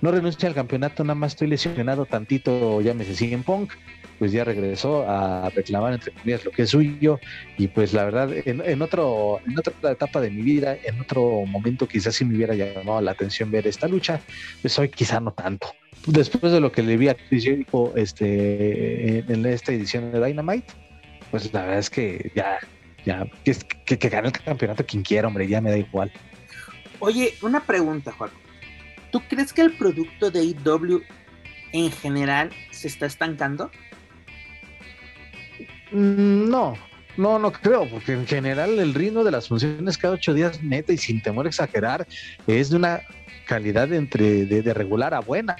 [0.00, 3.72] no renuncia al campeonato, nada más estoy lesionado tantito, ya me llámese en Punk,
[4.18, 7.18] pues ya regresó a reclamar entre comillas lo que es suyo
[7.56, 11.86] y pues la verdad en, otro en otra etapa de mi vida, en otro momento
[11.86, 14.20] quizás sí me hubiera llamado la atención ver esta lucha,
[14.62, 15.68] pues hoy quizá no tanto.
[16.06, 20.72] Después de lo que le vi a Chris Jericho este, en, esta edición de Dynamite,
[21.30, 22.58] pues la verdad es que ya,
[23.04, 26.10] ya, que, que, que gane el campeonato quien quiera, hombre, ya me da igual.
[27.00, 28.30] Oye, una pregunta, Juan.
[29.10, 31.02] ¿Tú crees que el producto de IW
[31.72, 33.70] en general se está estancando?
[35.92, 36.74] Mm, no,
[37.16, 40.92] no, no creo, porque en general el ritmo de las funciones cada ocho días, neta
[40.92, 42.06] y sin temor a exagerar,
[42.46, 43.00] es de una
[43.46, 45.56] calidad entre de, regular a buena.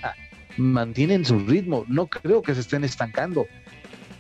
[0.56, 3.46] Mantienen su ritmo, no creo que se estén estancando.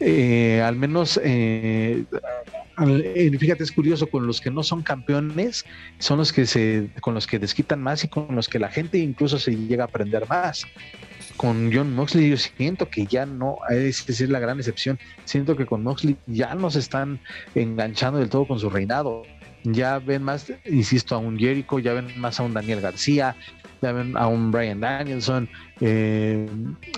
[0.00, 2.04] Eh, al menos eh,
[2.86, 5.64] eh, fíjate, es curioso, con los que no son campeones,
[5.98, 8.98] son los que se, con los que desquitan más y con los que la gente
[8.98, 10.64] incluso se llega a aprender más.
[11.36, 15.66] Con John Moxley yo siento que ya no, es decir, la gran excepción, siento que
[15.66, 17.20] con Moxley ya no se están
[17.54, 19.22] enganchando del todo con su reinado.
[19.64, 23.34] Ya ven más, insisto, a un Jericho, ya ven más a un Daniel García,
[23.82, 25.48] a un Brian Danielson,
[25.80, 26.48] eh,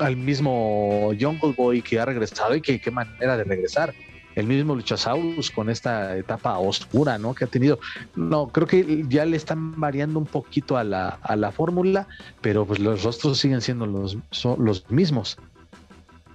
[0.01, 3.95] al mismo Jungle Boy que ha regresado y que qué manera de regresar
[4.37, 7.35] el mismo Luchasaurus con esta etapa oscura, ¿no?
[7.35, 7.79] Que ha tenido.
[8.15, 12.07] No, creo que ya le están variando un poquito a la, a la fórmula,
[12.41, 14.17] pero pues los rostros siguen siendo los,
[14.59, 15.39] los mismos.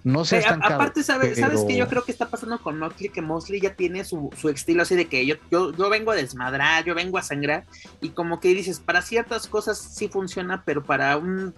[0.06, 3.10] No se eh, Aparte, ¿sabes, ¿sabes que yo creo que está pasando con Moxley?
[3.10, 6.16] Que Mosley ya tiene su, su, estilo así de que yo, yo, yo vengo a
[6.16, 7.66] desmadrar, yo vengo a sangrar,
[8.02, 11.56] y como que dices, para ciertas cosas sí funciona, pero para un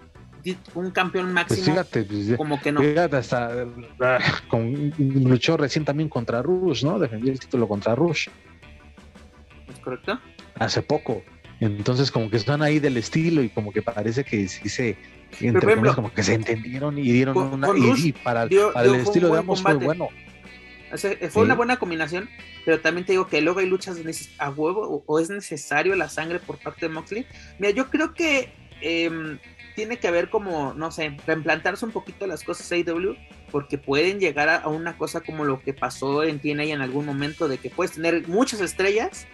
[0.76, 1.58] un campeón máximo.
[1.58, 2.80] Pues fíjate, pues, como que no.
[2.80, 3.66] Fíjate, hasta
[4.98, 6.98] luchó recién también contra Rush, ¿no?
[7.00, 8.30] Defendió el título contra Rush.
[9.68, 10.18] ¿Es correcto?
[10.56, 11.22] Hace poco.
[11.60, 14.98] Entonces, como que están ahí del estilo y como que parece que sí se.
[15.42, 17.70] Entre como que se entendieron y dieron una.
[17.76, 20.10] y, para, el estilo de ambos fue bueno.
[21.30, 22.30] fue una buena combinación,
[22.66, 24.00] pero también te digo que luego hay luchas
[24.38, 27.26] a huevo o, es necesario la sangre por parte de Moxley.
[27.60, 28.50] Mira, yo creo que
[28.82, 29.38] eh,
[29.78, 33.16] tiene que haber como, no sé, reimplantarse un poquito las cosas AW,
[33.52, 37.48] porque pueden llegar a, una cosa como lo que pasó en TNA en algún momento,
[37.48, 39.28] de que puedes tener muchas estrellas,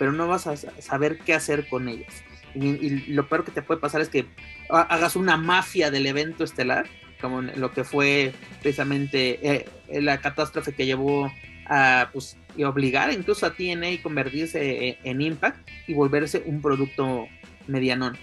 [0.00, 2.10] pero no vas a saber qué hacer con ellas.
[2.54, 4.24] Y, lo peor que te puede pasar es que
[4.70, 6.86] hagas una mafia del evento estelar,
[7.20, 8.32] como lo que fue
[8.62, 9.66] precisamente eh,
[10.00, 11.30] la catástrofe que llevó
[11.66, 17.28] a pues, obligar incluso a TNA a convertirse eh, en Impact y volverse un producto
[17.66, 18.16] medianón.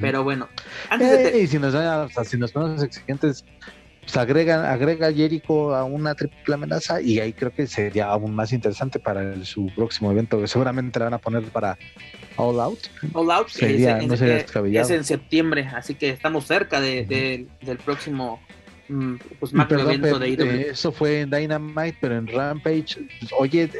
[0.00, 0.48] Pero bueno,
[0.90, 1.74] antes de y si nos,
[2.26, 3.44] si nos ponemos exigentes,
[4.02, 8.52] pues agrega, agrega Jericho a una triple amenaza y ahí creo que sería aún más
[8.52, 11.76] interesante para su próximo evento, que seguramente la van a poner para
[12.36, 12.78] All Out.
[13.12, 17.78] All Out sería, es, no sería es en septiembre, así que estamos cerca de, del
[17.78, 18.40] próximo
[18.88, 20.42] mm, pues, evento de IW.
[20.42, 23.70] Eh, eso fue en Dynamite, pero en Rampage, pues, oye, eh,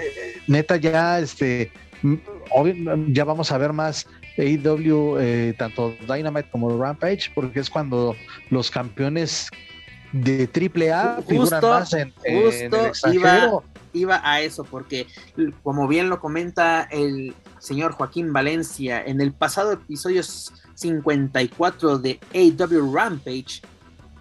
[0.47, 2.17] neta ya, este, mm,
[3.09, 4.07] ya vamos a ver más
[4.37, 8.17] AEW, eh, tanto Dynamite como Rampage, porque es cuando
[8.51, 9.51] los campeones
[10.13, 10.51] de
[11.63, 15.07] más en, justo iba, iba a eso, porque
[15.63, 22.95] como bien lo comenta el señor Joaquín Valencia, en el pasado episodio 54 de AEW
[22.95, 23.63] Rampage,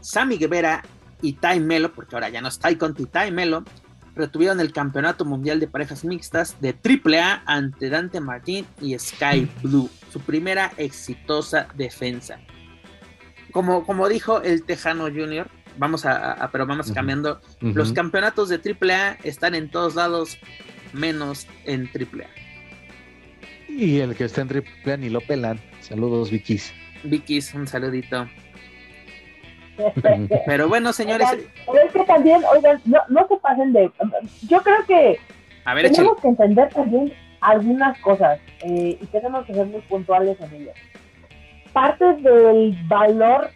[0.02, 0.84] Sammy Guevara
[1.22, 3.64] y Ty Melo, porque ahora ya no está Conti, Ty Melo,
[4.16, 9.90] retuvieron el campeonato mundial de parejas mixtas de AAA ante Dante Martín y Sky Blue,
[10.12, 12.40] su primera exitosa defensa.
[13.52, 19.18] Como, como dijo el Tejano Junior, vamos a, pero vamos cambiando, los campeonatos de AAA
[19.24, 20.38] están en todos lados,
[20.94, 22.28] menos en AAA.
[23.70, 25.60] Y el que está en AAA ni lo pelan.
[25.80, 26.74] Saludos, Vikis.
[27.04, 28.28] Vikis, un saludito.
[30.46, 31.30] Pero bueno, señores.
[31.66, 33.90] pero es que también, oigan, no, no se pasen de.
[34.50, 35.18] Yo creo que
[35.64, 40.76] tenemos que entender también algunas cosas eh, y tenemos que ser muy puntuales en ellas.
[41.72, 43.52] Parte del valor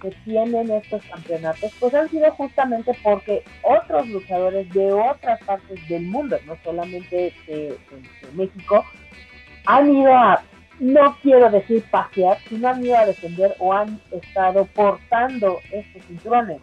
[0.00, 6.02] que tienen estos campeonatos, pues han sido justamente porque otros luchadores de otras partes del
[6.02, 7.76] mundo, no solamente de
[8.34, 8.84] México,
[9.66, 10.42] han ido a
[10.80, 16.60] no quiero decir pasear, sino han ido a defender o han estado portando estos cinturones.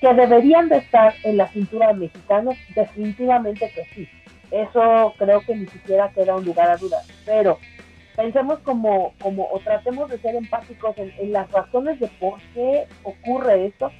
[0.00, 4.08] Que deberían de estar en la cintura de mexicanos, definitivamente que sí.
[4.50, 7.06] Eso creo que ni siquiera queda un lugar a dudas.
[7.24, 7.58] Pero
[8.16, 13.66] pensemos como, como o tratemos de ser empáticos en, las razones de por qué ocurre
[13.66, 13.90] esto.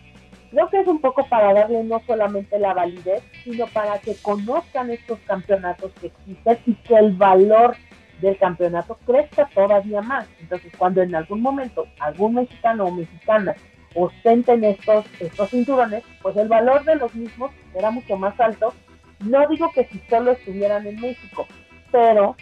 [0.51, 4.91] Creo que es un poco para darle no solamente la validez, sino para que conozcan
[4.91, 7.77] estos campeonatos que existen y que el valor
[8.21, 10.27] del campeonato crezca todavía más.
[10.41, 13.55] Entonces, cuando en algún momento algún mexicano o mexicana
[13.95, 18.73] ostenten estos, estos cinturones, pues el valor de los mismos será mucho más alto.
[19.21, 21.47] No digo que si solo estuvieran en México,
[21.91, 22.37] pero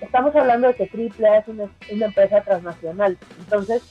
[0.00, 3.18] estamos hablando de que AAA es una, una empresa transnacional.
[3.38, 3.82] Entonces,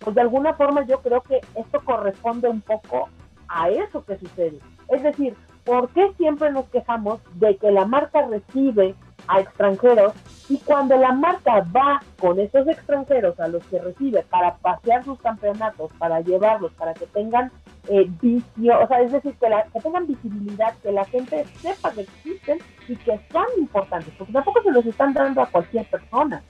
[0.00, 3.08] pues de alguna forma yo creo que esto corresponde un poco
[3.48, 4.58] a eso que sucede.
[4.88, 8.94] Es decir, ¿por qué siempre nos quejamos de que la marca recibe
[9.28, 10.12] a extranjeros
[10.48, 15.18] y cuando la marca va con esos extranjeros a los que recibe para pasear sus
[15.20, 17.50] campeonatos, para llevarlos, para que tengan
[17.88, 21.92] eh, visión, o sea, es decir, que, la, que tengan visibilidad, que la gente sepa
[21.92, 22.58] que existen
[22.88, 26.42] y que son importantes, porque tampoco se los están dando a cualquier persona.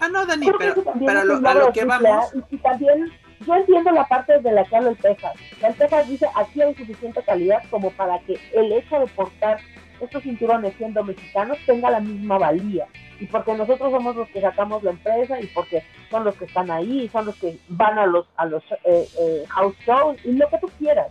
[0.00, 0.74] Ah, no, Dani, pero,
[1.04, 2.34] pero lo, a lo que vamos...
[2.34, 3.10] Y, y, también
[3.46, 5.34] yo entiendo la parte de la que habla el Texas.
[5.62, 9.58] El Texas dice, aquí hay suficiente calidad como para que el hecho de portar
[10.00, 12.86] estos cinturones siendo mexicanos tenga la misma valía.
[13.20, 16.70] Y porque nosotros somos los que sacamos la empresa y porque son los que están
[16.70, 20.48] ahí, son los que van a los, a los eh, eh, house shows y lo
[20.48, 21.08] que tú quieras.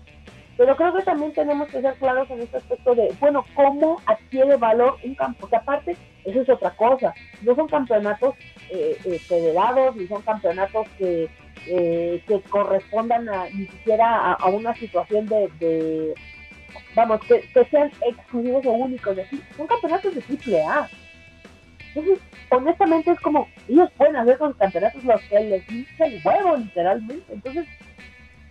[0.58, 4.56] Pero creo que también tenemos que ser claros en este aspecto de, bueno, cómo adquiere
[4.56, 5.42] valor un campo.
[5.42, 7.14] Porque aparte, eso es otra cosa.
[7.44, 8.34] No son campeonatos
[8.72, 11.30] eh, eh, federados, ni son campeonatos que,
[11.68, 16.16] eh, que correspondan a, ni siquiera a, una situación de
[16.96, 19.16] vamos, que, que, sean exclusivos o únicos.
[19.16, 19.42] De aquí.
[19.56, 20.90] Son campeonatos de triple A.
[21.96, 26.58] Entonces, honestamente es como, ellos pueden hacer con campeonatos los que les dice el huevo,
[26.58, 27.34] literalmente.
[27.34, 27.66] Entonces,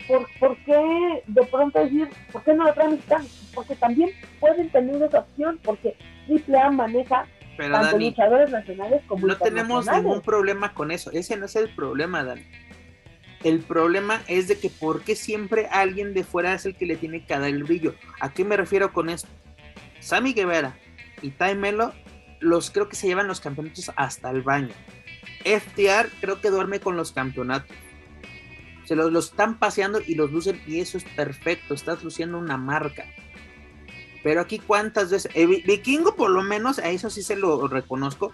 [0.09, 3.51] ¿por, ¿por qué de pronto decir, ¿por qué no lo traen mexicanos?
[3.55, 4.11] Porque también
[4.41, 5.97] pueden tener esa opción, porque
[6.29, 11.11] AAA maneja Pero, tanto Dani, luchadores nacionales como no tenemos ningún problema con eso.
[11.13, 12.41] Ese no es el problema, Dan.
[13.47, 16.97] El problema es de que por qué siempre alguien de fuera es el que le
[16.97, 17.95] tiene que dar el brillo.
[18.19, 19.29] ¿A qué me refiero con esto?
[20.01, 20.77] Sammy Guevara
[21.23, 21.93] y Ty Melo,
[22.41, 24.75] los creo que se llevan los campeonatos hasta el baño.
[25.45, 27.71] FTR creo que duerme con los campeonatos.
[28.85, 31.73] Se los, están paseando y los lucen y eso es perfecto.
[31.73, 33.05] Estás luciendo una marca.
[34.25, 35.31] Pero aquí cuántas veces...
[35.37, 38.33] Eh, Vikingo por lo menos, a eso sí se lo reconozco.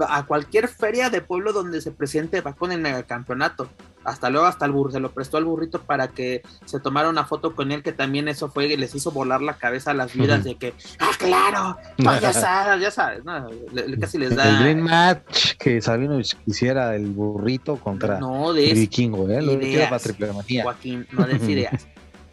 [0.00, 3.70] A cualquier feria de pueblo donde se presente va con el megacampeonato.
[4.04, 7.24] Hasta luego, hasta el burro, se lo prestó al burrito para que se tomara una
[7.24, 10.40] foto con él, que también eso fue, les hizo volar la cabeza a las vidas
[10.40, 10.44] uh -huh.
[10.44, 11.76] de que, ah, claro,
[12.20, 13.48] ya sabes, ya sabes, ¿no?
[13.72, 14.48] Le, casi les da.
[14.48, 19.42] El Dream Match que Sabino quisiera el burrito contra no, de el vikingo, ¿eh?
[19.42, 20.32] Lo ideas, para.
[20.62, 21.86] Joaquín, no des ideas.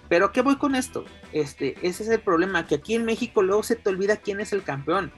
[0.09, 1.05] Pero ¿qué voy con esto?
[1.31, 4.51] Este, ese es el problema, que aquí en México luego se te olvida quién es
[4.53, 5.11] el campeón.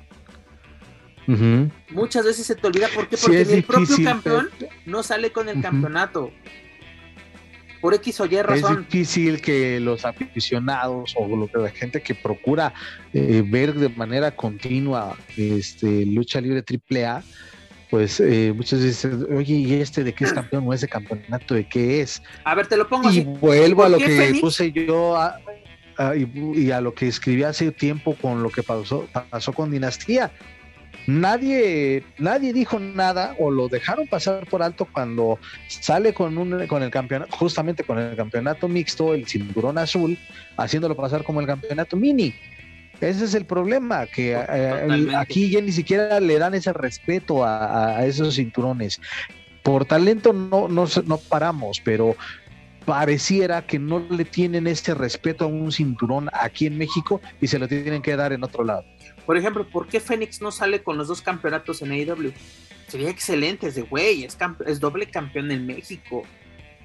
[1.27, 1.71] Uh -huh.
[1.91, 4.71] Muchas veces se te olvida por qué, porque sí, el propio campeón pero...
[4.85, 5.63] no sale con el uh -huh.
[5.63, 6.31] campeonato.
[7.81, 8.73] Por X o Y razón.
[8.73, 12.73] Es difícil que los aficionados o lo que la gente que procura
[13.11, 17.23] eh, ver de manera continua este, lucha libre triple A,
[17.89, 21.67] pues eh, muchas veces, oye, ¿y este de qué es campeón o ese campeonato de
[21.67, 22.21] qué es?
[22.43, 23.21] A ver, te lo pongo y así.
[23.21, 24.41] vuelvo a lo que Fénix?
[24.41, 25.39] puse yo a,
[25.97, 29.71] a, y, y, a lo que escribí hace tiempo con lo que pasó, pasó con
[29.71, 30.31] Dinastía
[31.07, 36.83] nadie, nadie dijo nada o lo dejaron pasar por alto cuando sale con un con
[36.83, 40.17] el campeonato, justamente con el campeonato mixto, el cinturón azul,
[40.57, 42.33] haciéndolo pasar como el campeonato mini.
[42.99, 47.97] Ese es el problema, que eh, aquí ya ni siquiera le dan ese respeto a,
[47.97, 49.01] a esos cinturones.
[49.63, 52.15] Por talento no, no, no paramos, pero
[52.85, 57.59] pareciera que no le tienen este respeto a un cinturón aquí en México y se
[57.59, 58.83] lo tienen que dar en otro lado.
[59.25, 62.33] Por ejemplo, ¿por qué Fénix no sale con los dos campeonatos en AEW?
[62.87, 66.23] Sería excelente, es de güey, es, es, doble campeón en México,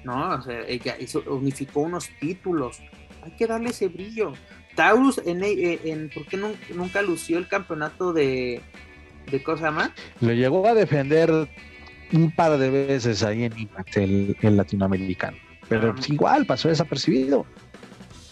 [0.03, 0.35] ¿no?
[0.35, 2.79] O sea, ella hizo, unificó unos títulos,
[3.23, 4.33] hay que darle ese brillo.
[4.75, 8.61] Taurus, en, en, en ¿por qué no, nunca lució el campeonato de,
[9.29, 9.91] de cosa más?
[10.21, 11.49] Lo llegó a defender
[12.13, 17.45] un par de veces ahí en Impact, el, el latinoamericano, pero ah, igual pasó desapercibido.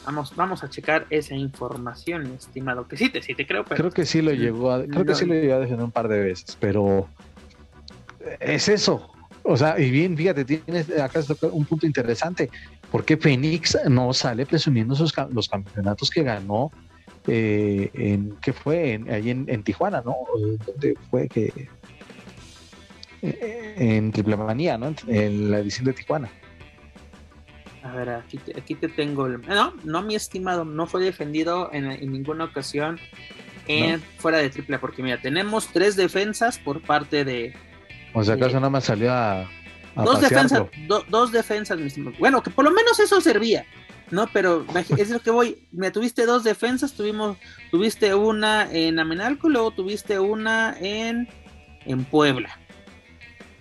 [0.06, 2.88] Vamos, vamos a checar esa información, estimado.
[2.88, 3.76] Que sí te, sí te creo, pero.
[3.76, 5.06] Creo que sí lo llegó a, creo no.
[5.06, 7.08] que sí lo llegó a defender un par de veces, pero
[8.40, 9.12] es eso.
[9.44, 12.50] O sea, y bien, fíjate, tienes acá un punto interesante.
[12.92, 16.72] ¿Por qué Phoenix no sale presumiendo sus, los campeonatos que ganó?
[17.28, 18.94] Eh, en, ¿Qué fue?
[18.94, 20.16] En, ahí en, en, Tijuana, ¿no?
[20.66, 21.70] ¿Dónde fue que.?
[23.22, 24.94] En Triple Manía, ¿no?
[25.08, 26.30] En la edición de Tijuana.
[27.86, 29.28] A ver, aquí te, aquí te tengo.
[29.28, 29.42] El...
[29.42, 33.00] No, no, mi estimado, no fue defendido en, en ninguna ocasión
[33.68, 37.54] en, fuera de AAA, porque mira, tenemos tres defensas por parte de...
[38.14, 39.48] O sea, acaso nada más salió a...
[39.96, 40.64] dos, defensas,
[41.10, 41.78] dos defensas,
[42.18, 43.66] bueno, que por lo menos eso servía,
[44.10, 44.28] ¿no?
[44.34, 44.66] Pero
[44.98, 47.38] es lo que voy, me tuviste dos defensas, tuvimos,
[47.70, 51.28] tuviste una en Amenalco, luego tuviste una en,
[51.86, 52.60] en Puebla.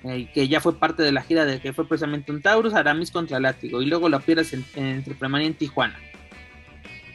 [0.07, 3.11] Eh, que ya fue parte de la gira de que fue precisamente un Taurus, Aramis
[3.11, 5.99] contra Látigo, y luego la pierdes en, en en Tijuana.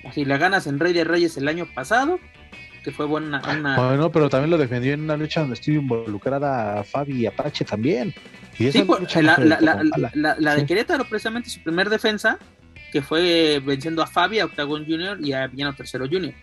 [0.04, 2.20] Así la ganas en Rey de Reyes el año pasado,
[2.84, 3.42] que fue buena.
[3.76, 8.14] Bueno, pero también lo defendió en una lucha donde estuvo involucrada Fabi Apache también.
[8.58, 9.38] Y sí, pues, la,
[10.40, 12.40] la, de Querétaro, precisamente su primer defensa,
[12.92, 16.34] que fue venciendo a Fabi, a Octagon Junior y a Villano Tercero Junior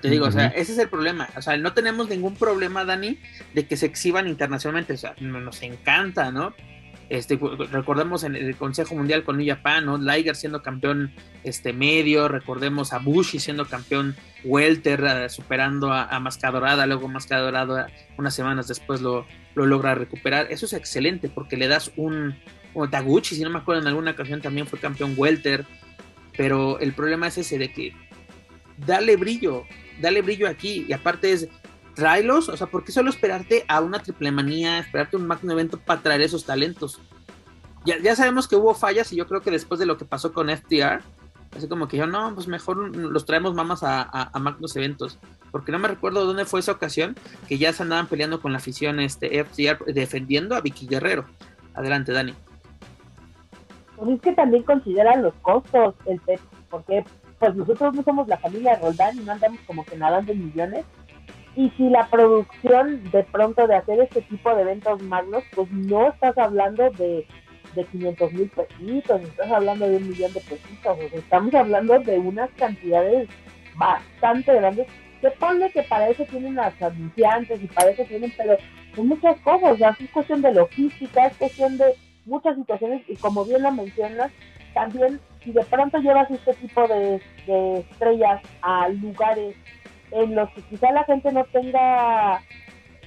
[0.00, 1.28] te digo, o sea, ese es el problema.
[1.36, 3.18] O sea, no tenemos ningún problema, Dani,
[3.54, 4.94] de que se exhiban internacionalmente.
[4.94, 6.54] O sea, nos encanta, ¿no?
[7.12, 7.38] Este,
[7.70, 9.98] recordemos en el Consejo Mundial con New Japan, ¿no?
[9.98, 11.12] Liger siendo campeón
[11.44, 17.88] este medio, recordemos a Bushi siendo campeón welter, eh, superando a, a Mascadorada, luego Mascadorada
[18.16, 20.46] unas semanas después lo, lo, logra recuperar.
[20.50, 22.34] Eso es excelente porque le das un,
[22.72, 25.66] o Taguchi, si no me acuerdo, en alguna ocasión también fue campeón welter,
[26.34, 27.92] pero el problema es ese de que
[28.86, 29.64] dale brillo,
[30.00, 30.84] dale brillo aquí.
[30.88, 31.48] Y aparte es,
[31.94, 35.78] tráelos, o sea, ¿por qué solo esperarte a una triple manía, esperarte un magno evento
[35.78, 37.00] para traer esos talentos?
[37.84, 40.32] Ya, ya sabemos que hubo fallas y yo creo que después de lo que pasó
[40.32, 41.00] con FTR,
[41.56, 45.18] así como que yo, no, pues mejor los traemos mamas a, a, magnos eventos.
[45.50, 47.14] Porque no me recuerdo dónde fue esa ocasión
[47.46, 51.26] que ya se andaban peleando con la afición este FTR defendiendo a Vicky Guerrero.
[51.74, 52.34] Adelante, Dani.
[53.96, 56.20] Pues es que también consideran los costos, el
[56.70, 57.04] porque
[57.42, 60.84] pues nosotros no somos la familia Roldán y no andamos como que nadando en millones.
[61.56, 66.10] Y si la producción de pronto de hacer este tipo de eventos magnos, pues no
[66.10, 67.26] estás hablando de,
[67.74, 72.48] de 500 mil pesitos, estás hablando de un millón de pesitos, estamos hablando de unas
[72.50, 73.28] cantidades
[73.74, 74.86] bastante grandes
[75.20, 78.56] que pone que para eso tienen las anunciantes y para eso tienen, pero
[78.94, 81.86] son muchas cosas, o es cuestión de logística, es cuestión de
[82.24, 84.30] muchas situaciones y como bien lo mencionas,
[84.74, 89.56] también si de pronto llevas este tipo de, estrellas a lugares
[90.12, 92.40] en los que quizá la gente no tenga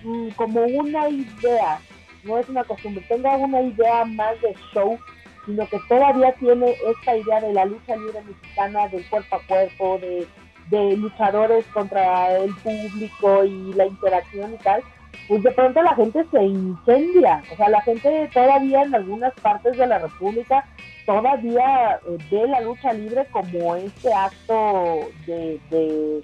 [0.04, 1.80] mm, como una idea,
[2.24, 4.98] no es una costumbre, tenga una idea más de show,
[5.46, 10.00] sino que todavía tiene esta idea de la lucha libre mexicana, del cuerpo a cuerpo,
[10.00, 10.28] de,
[10.70, 14.84] de luchadores contra el público y la interacción y tal,
[15.28, 17.44] pues de pronto la gente se incendia.
[17.54, 20.66] O sea, la gente todavía en algunas partes de la República
[21.06, 26.22] todavía eh, ve la lucha libre como este acto de,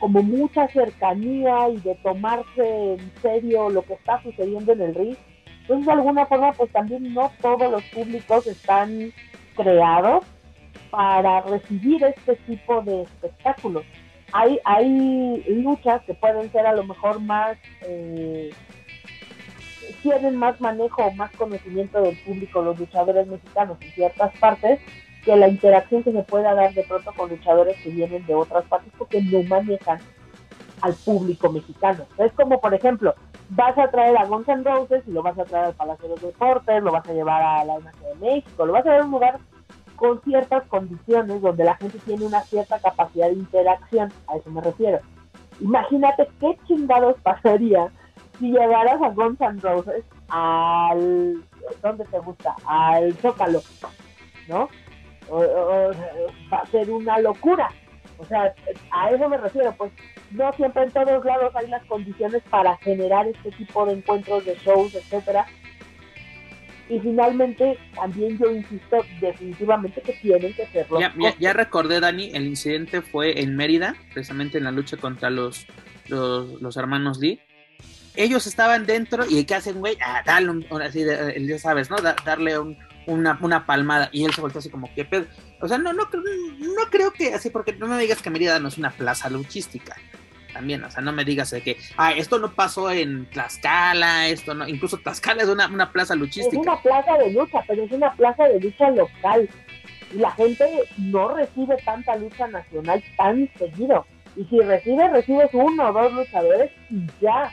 [0.00, 5.16] como mucha cercanía y de tomarse en serio lo que está sucediendo en el ring.
[5.62, 9.12] Entonces, de alguna forma, pues también no todos los públicos están
[9.54, 10.24] creados
[10.90, 13.84] para recibir este tipo de espectáculos.
[14.32, 18.50] Hay, hay luchas que pueden ser a lo mejor más eh,
[20.08, 24.80] tienen más manejo o más conocimiento del público los luchadores mexicanos en ciertas partes
[25.24, 28.64] que la interacción que se pueda dar de pronto con luchadores que vienen de otras
[28.64, 29.98] partes porque no manejan
[30.80, 32.06] al público mexicano.
[32.18, 33.14] Es como, por ejemplo,
[33.50, 36.14] vas a traer a Guns N' Roses y lo vas a traer al Palacio de
[36.14, 39.02] los Deportes, lo vas a llevar a la Imagen de México, lo vas a llevar
[39.02, 39.38] a un lugar
[39.96, 44.62] con ciertas condiciones donde la gente tiene una cierta capacidad de interacción, a eso me
[44.62, 45.00] refiero.
[45.60, 47.90] Imagínate qué chingados pasaría
[48.38, 51.42] si llegaras a Guns N' Roses al
[51.82, 52.54] ¿dónde te gusta?
[52.66, 53.62] al Zócalo,
[54.48, 54.68] ¿no?
[55.30, 57.68] va a ser una locura.
[58.18, 58.54] O sea,
[58.90, 59.92] a eso me refiero, pues
[60.30, 64.56] no siempre en todos lados hay las condiciones para generar este tipo de encuentros, de
[64.56, 65.46] shows, etcétera.
[66.88, 70.98] Y finalmente, también yo insisto definitivamente que tienen que serlo.
[70.98, 75.66] Ya, ya, recordé, Dani, el incidente fue en Mérida, precisamente en la lucha contra los,
[76.08, 77.38] los, los hermanos Lee
[78.18, 79.96] ellos estaban dentro y ¿qué hacen, güey?
[80.04, 81.96] Ah, darle un, así, ya sabes, ¿no?
[82.24, 82.58] darle
[83.06, 85.26] una, una, palmada y él se volteó así como, ¿qué pedo?
[85.60, 88.68] O sea, no, no, no creo que así, porque no me digas que Mérida no
[88.68, 89.96] es una plaza luchística.
[90.52, 94.52] También, o sea, no me digas de que, ah, esto no pasó en Tlaxcala, esto
[94.52, 96.60] no, incluso Tlaxcala es una, una plaza luchística.
[96.60, 99.48] Es una plaza de lucha, pero es una plaza de lucha local.
[100.12, 100.64] Y la gente
[100.96, 104.04] no recibe tanta lucha nacional tan seguido.
[104.34, 107.52] Y si recibe, recibes uno o dos luchadores y ya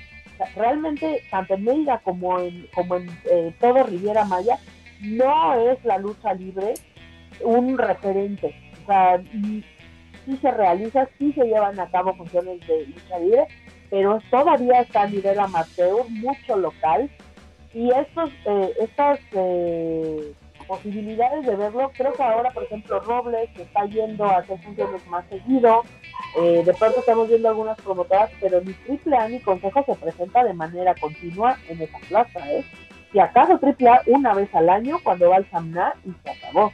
[0.56, 4.58] realmente tanto en Mérida como en, como en eh, todo Riviera Maya,
[5.02, 6.74] no es la lucha libre
[7.42, 8.56] un referente.
[8.84, 9.22] O sea,
[10.26, 13.48] sí se realiza, sí se llevan a cabo funciones de lucha libre,
[13.90, 17.10] pero todavía está a nivel amateur, mucho local.
[17.74, 20.34] Y estos, eh, estas eh,
[20.68, 25.06] posibilidades de verlo, creo que ahora, por ejemplo, Robles, que está yendo a hacer funciones
[25.08, 25.84] más seguido,
[26.38, 30.54] eh, de pronto estamos viendo algunas promotoras, pero ni AAA ni Consejo se presenta de
[30.54, 32.64] manera continua en esa plaza, ¿eh?
[33.12, 36.72] Si acaso AAA una vez al año cuando va al Samna y se acabó.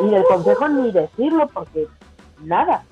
[0.00, 1.86] Y del Consejo ni decirlo porque
[2.40, 2.84] nada.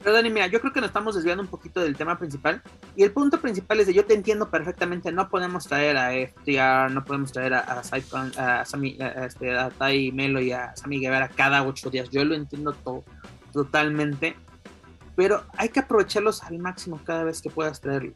[0.00, 2.62] Pero Dani, mira, yo creo que nos estamos desviando un poquito del tema principal.
[2.96, 6.92] Y el punto principal es de yo te entiendo perfectamente, no podemos traer a FTR,
[6.92, 11.28] no podemos traer a, a, a, Sammy, este, a Tai Melo y a Sammy Guevara
[11.28, 12.08] cada ocho días.
[12.10, 13.04] Yo lo entiendo todo,
[13.52, 14.36] totalmente
[15.18, 18.12] pero hay que aprovecharlos al máximo cada vez que puedas traerlo.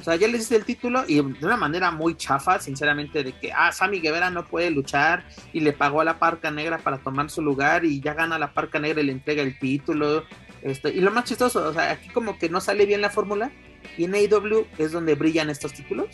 [0.00, 3.32] O sea, ya les hice el título y de una manera muy chafa, sinceramente, de
[3.34, 6.98] que, ah, Sammy Guevara no puede luchar y le pagó a la Parca Negra para
[6.98, 10.24] tomar su lugar y ya gana la Parca Negra y le entrega el título.
[10.62, 13.50] Este, y lo más chistoso, o sea, aquí como que no sale bien la fórmula
[13.96, 16.08] y en AEW es donde brillan estos títulos.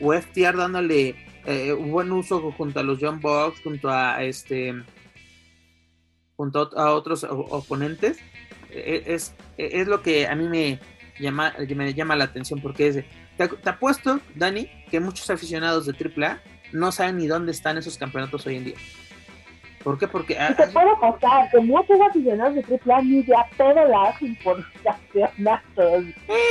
[0.00, 4.74] O FTR dándole eh, un buen uso junto a los John Box, junto a este
[6.36, 8.18] junto a otros oponentes
[8.70, 10.80] e, es, es lo que a mí me
[11.18, 13.04] llama, me llama la atención porque es
[13.36, 16.42] te, apuesto, Dani, que muchos aficionados de AAA
[16.72, 18.74] no saben ni dónde están esos campeonatos hoy en día.
[19.82, 20.06] ¿Por qué?
[20.06, 20.38] Porque...
[20.38, 24.36] Ah, te puede pasar que muchos aficionados de AAA ni de a pedo la hacen
[24.44, 26.04] por campeonatos.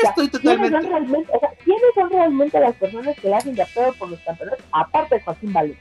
[0.04, 0.70] estoy totalmente...
[0.70, 3.68] ¿quiénes son, realmente, o sea, ¿quiénes son realmente las personas que la hacen de a
[3.68, 4.66] pedo por los campeonatos?
[4.72, 5.78] Aparte de Joaquín Vale.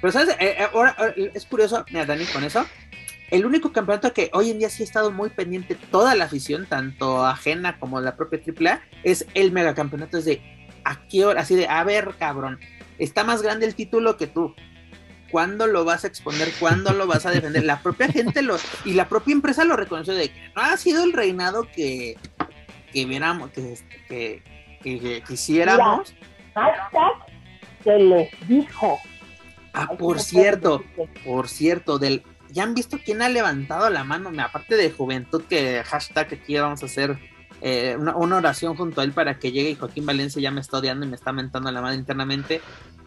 [0.00, 0.30] Pero, ¿sabes?
[0.40, 2.64] Eh, eh, ahora, es curioso, mira, Dani, con eso,
[3.30, 6.66] el único campeonato que hoy en día sí ha estado muy pendiente toda la afición,
[6.66, 10.16] tanto ajena como la propia AAA, es el megacampeonato.
[10.16, 10.40] Es de,
[10.84, 11.42] ¿a qué hora?
[11.42, 12.58] Así de, a ver, cabrón,
[12.98, 14.54] está más grande el título que tú.
[15.30, 16.48] ¿Cuándo lo vas a exponer?
[16.58, 17.64] ¿Cuándo lo vas a defender?
[17.64, 21.02] La propia gente lo, y la propia empresa lo reconoció de que no ha sido
[21.02, 22.16] el reinado que,
[22.92, 23.76] que viéramos, que,
[24.08, 24.42] que,
[24.82, 26.14] que, quisiéramos.
[27.82, 28.98] se les dijo.
[29.72, 30.84] Ah, por cierto,
[31.24, 34.30] por cierto, del ¿ya han visto quién ha levantado la mano?
[34.42, 37.18] Aparte de juventud, que hashtag aquí vamos a hacer
[37.68, 40.78] eh, una, oración junto a él para que llegue y Joaquín Valencia ya me está
[40.78, 42.60] odiando y me está mentando la mano internamente.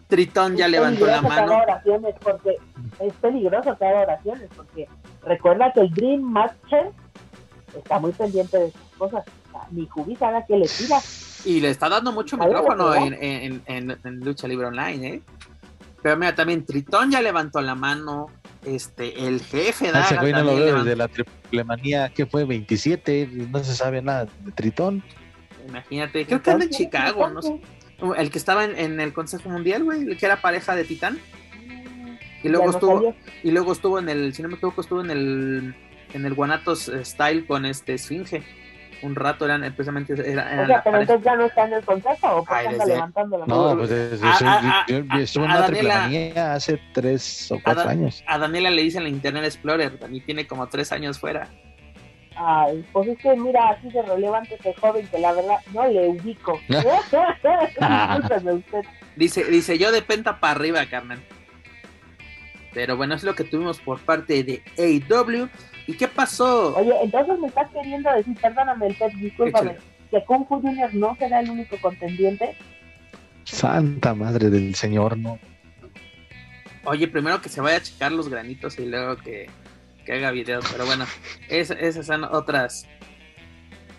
[0.06, 1.56] Tritón ya levantó la mano.
[1.56, 2.58] oraciones porque
[2.98, 4.86] es peligroso que haga oraciones porque
[5.22, 6.90] recuerda que el Dream Matcher
[7.74, 9.24] está muy pendiente de sus cosas.
[9.70, 10.98] Mi Jubi sabe que le tira.
[11.46, 15.22] Y le está dando mucho micrófono en, en, Lucha Libre Online, ¿eh?
[16.02, 18.28] Pero mira, también Tritón ya levantó la mano
[18.64, 23.62] este, el jefe Ese güey no lo veo desde la triplemanía que fue 27, no
[23.64, 25.02] se sabe nada de Tritón.
[25.68, 27.60] Imagínate, creo que anda en Chicago, no sé.
[28.16, 31.18] El que estaba en, el Consejo Mundial, güey, el que era pareja de Titán.
[32.42, 35.74] Y luego estuvo, y luego estuvo en el, si no me equivoco, estuvo en el
[36.12, 38.42] en el Guanatos Style con este Esfinge
[39.02, 42.36] un rato eran precisamente era, o sea, pero entonces ya no está en el consejo
[42.36, 43.70] o porque anda levantando la mano.
[43.70, 48.22] No, pues es, yo, estuve en una triplemanía hace tres o cuatro años.
[48.26, 51.48] A Daniela le dicen la Internet Explorer, Dani tiene como tres años fuera.
[52.36, 56.08] Ay, pues es que mira, así de relevante ese joven que la verdad no le
[56.08, 56.58] ubico.
[59.16, 61.22] dice, dice, yo de penta para arriba, Carmen.
[62.72, 65.48] Pero bueno, es lo que tuvimos por parte de AW.
[65.86, 66.76] ¿Y qué pasó?
[66.76, 69.76] Oye, entonces me estás queriendo decir, perdóname, el pet, discúlpame,
[70.10, 72.56] que Kung Fu Junior no será el único contendiente.
[73.44, 75.38] Santa madre del señor, no.
[76.84, 79.48] Oye, primero que se vaya a checar los granitos y luego que,
[80.04, 81.04] que haga videos, pero bueno,
[81.48, 82.86] esas son otras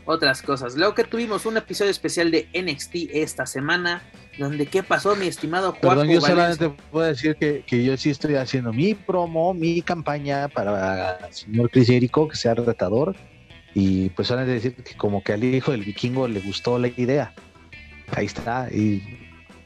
[0.05, 0.75] otras cosas.
[0.75, 4.01] Luego que tuvimos un episodio especial de NXT esta semana,
[4.37, 5.81] donde qué pasó, mi estimado Juan.
[5.81, 10.47] Perdón, yo solamente puedo decir que, que, yo sí estoy haciendo mi promo, mi campaña
[10.47, 13.15] para el señor Chris Jericho, que sea retador.
[13.73, 17.33] Y pues solamente decir que como que al hijo del vikingo le gustó la idea.
[18.13, 18.67] Ahí está.
[18.69, 19.01] Y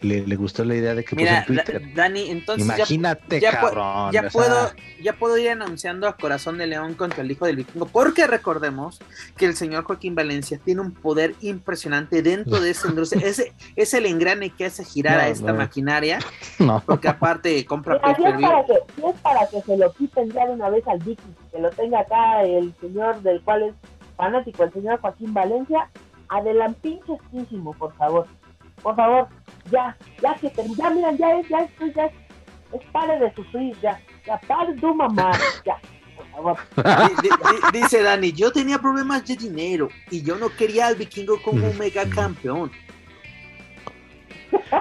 [0.02, 1.94] le, gustó la idea de que Mira, Twitter.
[1.94, 4.12] Dani, entonces imagínate, ya, cabrón.
[4.12, 4.72] Ya, puedo,
[5.02, 9.00] ya puedo ir anunciando a Corazón de León contra el Hijo del Vikingo, porque recordemos
[9.38, 13.28] que el señor Joaquín Valencia tiene un poder impresionante dentro de ese industria.
[13.28, 16.20] ese es el engrane que hace girar a esta maquinaria,
[16.60, 16.82] no.
[16.86, 20.32] porque aparte compra Mira, si, es para que, si es para que se lo quiten
[20.32, 23.74] ya de una vez al Viking, que lo tenga acá el señor del cual es
[24.16, 25.90] fanático, el señor Joaquín Valencia,
[26.30, 28.28] adelantísimo, por favor.
[28.86, 29.28] Por favor,
[29.72, 32.14] ya, ya que ya miran, ya es, ya esto, ya es,
[32.72, 35.32] es pare de sufrir, ya, ya pare de mamá,
[35.66, 35.80] ya.
[36.16, 36.56] Por favor.
[37.74, 41.76] Dice Dani, yo tenía problemas de dinero y yo no quería al vikingo como un
[41.80, 42.72] mega campeón.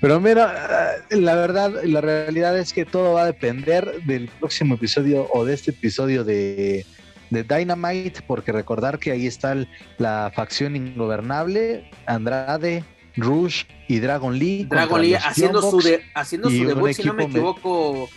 [0.00, 5.28] Pero mira, la verdad, la realidad es que todo va a depender del próximo episodio
[5.32, 6.84] o de este episodio de
[7.30, 9.56] de Dynamite, porque recordar que ahí está
[9.98, 12.84] la facción ingobernable, Andrade,
[13.16, 14.66] Rush y Dragon Lee.
[14.68, 15.82] Dragon Lee haciendo su,
[16.14, 18.08] haciendo su debut, si no me equivoco,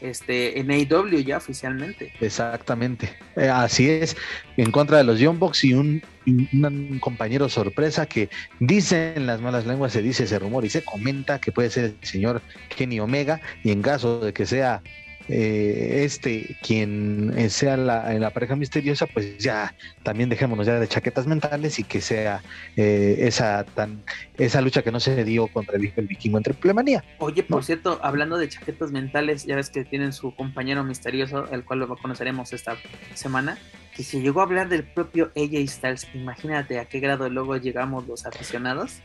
[0.00, 2.12] este, en AEW ya oficialmente.
[2.20, 4.16] Exactamente, eh, así es,
[4.56, 8.28] en contra de los Young Bucks y un, un, compañero sorpresa que
[8.60, 11.84] dice en las malas lenguas, se dice ese rumor y se comenta que puede ser
[11.84, 12.42] el señor
[12.74, 14.82] Kenny Omega y en caso de que sea
[15.28, 21.26] eh, este quien sea la, la, pareja misteriosa, pues ya también dejémonos ya de chaquetas
[21.26, 22.42] mentales y que sea
[22.76, 24.02] eh, esa tan
[24.38, 27.04] esa lucha que no se dio contra el vikingo entre plemanía.
[27.18, 31.64] Oye, por cierto, hablando de chaquetas mentales, ya ves que tienen su compañero misterioso, el
[31.64, 32.76] cual lo conoceremos esta
[33.14, 33.58] semana,
[33.94, 36.06] que se llegó a hablar del propio AJ Styles.
[36.14, 39.00] Imagínate a qué grado luego llegamos los aficionados.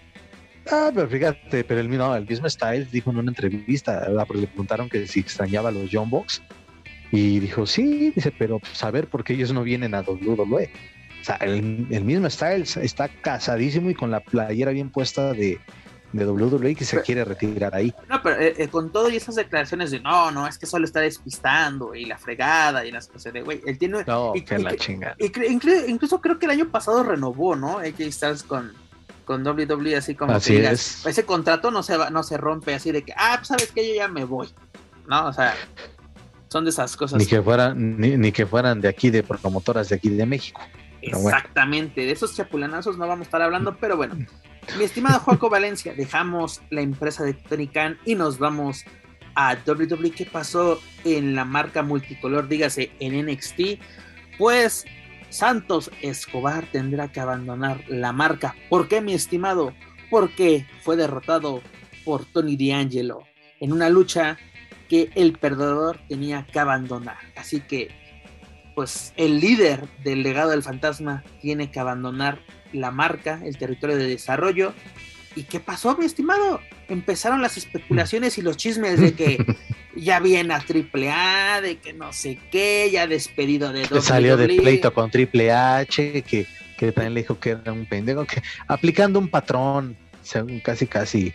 [0.70, 4.90] Ah, pero fíjate, pero el, mismo, el mismo Styles dijo en una entrevista, le preguntaron
[4.90, 6.42] que si extrañaba a los John Box,
[7.12, 10.72] y dijo, sí, dice, pero saber pues, por qué ellos no vienen a WWE.
[11.22, 11.62] O sea, el,
[12.04, 15.60] mismo Styles está casadísimo y con la playera bien puesta de,
[16.14, 17.94] de WWE que se quiere retirar ahí.
[18.10, 20.86] No, pero eh, eh, con todo y esas declaraciones de no, no, es que solo
[20.86, 24.04] está despistando y la fregada y las cosas de güey, él tiene.
[24.08, 25.16] No, y, que la chingada.
[25.20, 27.78] Incluso, incluso, creo que el año pasado renovó, ¿no?
[27.78, 28.72] AJ Styles con,
[29.32, 31.06] con WWE así como así es.
[31.06, 33.88] ese contrato no se va, no se rompe así de que, ah, pues sabes que
[33.88, 34.50] yo ya me voy.
[35.08, 35.56] No, o sea,
[36.50, 37.18] son de esas cosas.
[37.18, 40.60] Ni que fueran, ni, que fueran de aquí, de promotoras de aquí de México.
[41.02, 44.16] Exactamente, de esos chapulanazos no vamos a estar hablando, pero bueno.
[44.78, 48.84] Mi estimado Joaco Valencia, dejamos la empresa de Tony Khan y nos vamos
[49.36, 50.12] a WWE.
[50.12, 52.50] ¿Qué pasó en la marca multicolor?
[52.50, 53.80] Dígase en NXT.
[54.38, 54.86] Pues
[55.32, 58.56] Santos Escobar tendrá que abandonar la marca.
[58.70, 59.74] ¿Por qué, mi estimado?
[60.10, 61.62] Porque fue derrotado
[62.04, 63.24] por Tony D'Angelo
[63.60, 64.38] en una lucha
[64.90, 67.18] que el perdedor tenía que abandonar.
[67.38, 67.90] Así que,
[68.76, 72.40] pues, el líder del legado del fantasma tiene que abandonar
[72.74, 74.74] la marca, el territorio de desarrollo.
[75.36, 76.60] ¿Y qué pasó, mi estimado?
[76.90, 79.38] Empezaron las especulaciones y los chismes de que
[80.02, 84.02] ya viene a Triple A, de que no sé qué, ya despedido de WWE.
[84.02, 86.48] Salió de pleito con Triple H, que,
[86.78, 89.96] que también le dijo que era un pendejo, que aplicando un patrón,
[90.64, 91.34] casi casi.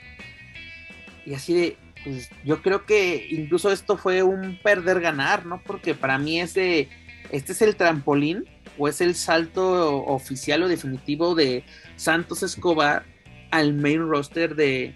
[1.25, 5.63] Y así de, pues yo creo que incluso esto fue un perder ganar, ¿no?
[5.63, 6.89] Porque para mí ese,
[7.31, 8.47] este es el trampolín
[8.79, 11.63] o es el salto oficial o definitivo de
[11.95, 13.05] Santos Escobar
[13.53, 14.93] al main roster de,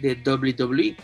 [0.00, 0.96] de WWE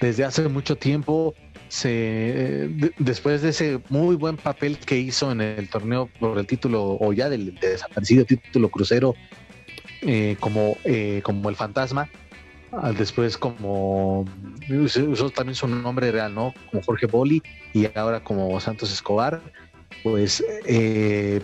[0.00, 1.34] desde hace mucho tiempo.
[1.68, 6.96] Se, después de ese muy buen papel que hizo en el torneo por el título
[7.00, 9.16] o ya del desaparecido título crucero
[10.02, 12.08] eh, como, eh, como el fantasma,
[12.96, 14.24] después como
[14.70, 16.54] usó también su nombre real, ¿no?
[16.70, 17.42] Como Jorge Boli
[17.72, 19.40] y ahora como Santos Escobar,
[20.04, 21.40] pues eh,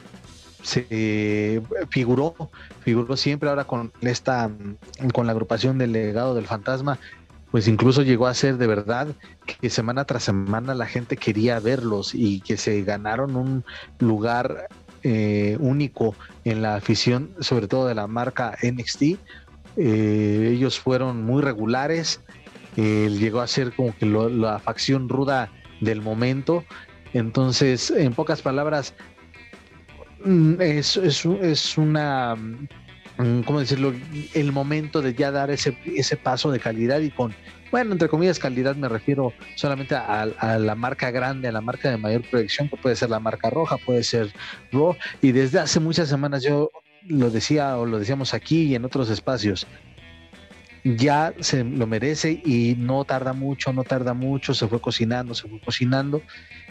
[0.62, 1.61] se
[1.91, 2.35] figuró,
[2.81, 4.51] figuró siempre ahora con esta,
[5.12, 6.99] con la agrupación del legado del fantasma,
[7.53, 9.09] pues incluso llegó a ser de verdad
[9.61, 13.65] que semana tras semana la gente quería verlos y que se ganaron un
[13.99, 14.69] lugar
[15.03, 19.03] eh, único en la afición, sobre todo de la marca NXT.
[19.77, 22.23] Eh, ellos fueron muy regulares,
[22.74, 25.51] llegó a ser como que la facción ruda
[25.83, 26.65] del momento.
[27.12, 28.95] Entonces, en pocas palabras,
[30.24, 32.35] mm, es, es una
[33.16, 33.93] ¿cómo decirlo?
[34.34, 37.34] El momento de ya dar ese, ese paso de calidad y con,
[37.70, 40.26] bueno, entre comillas, calidad me refiero solamente a,
[40.59, 43.76] la marca grande, a la marca de mayor proyección, que puede ser la marca roja,
[43.78, 44.32] puede ser
[44.72, 44.97] Raw.
[45.20, 46.70] Y desde hace muchas semanas yo
[47.06, 49.66] lo decía o lo decíamos aquí y en otros espacios,
[50.84, 55.48] ya se lo merece y no tarda mucho, no tarda mucho, se fue cocinando, se
[55.48, 56.22] fue cocinando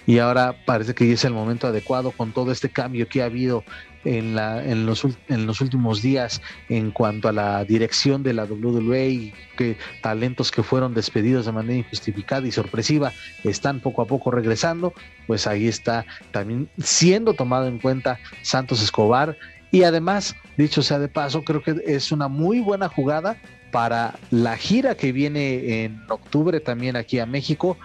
[0.05, 3.63] y ahora parece que es el momento adecuado con todo este cambio que ha habido
[4.06, 8.45] en, la, en, los, en los últimos días en cuanto a la dirección de la
[8.45, 13.11] WWE y que talentos que fueron despedidos de manera injustificada y sorpresiva
[13.44, 14.94] están poco a poco regresando,
[15.28, 19.38] pues ahí está también siendo tomado en cuenta Santos Escobar.
[19.72, 23.38] Y además, dicho sea de paso, creo que es una muy buena jugada
[23.72, 27.78] para la gira que viene en octubre también aquí a México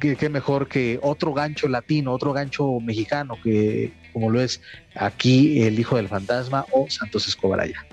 [0.00, 4.60] qué, mejor que otro gancho latino, otro gancho mexicano, que como lo es
[4.94, 7.84] aquí el Hijo del Fantasma o Santos Escobar allá.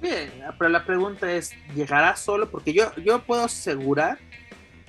[0.00, 2.50] Bien, pero la pregunta es, ¿llegará solo?
[2.50, 4.18] Porque yo, yo puedo asegurar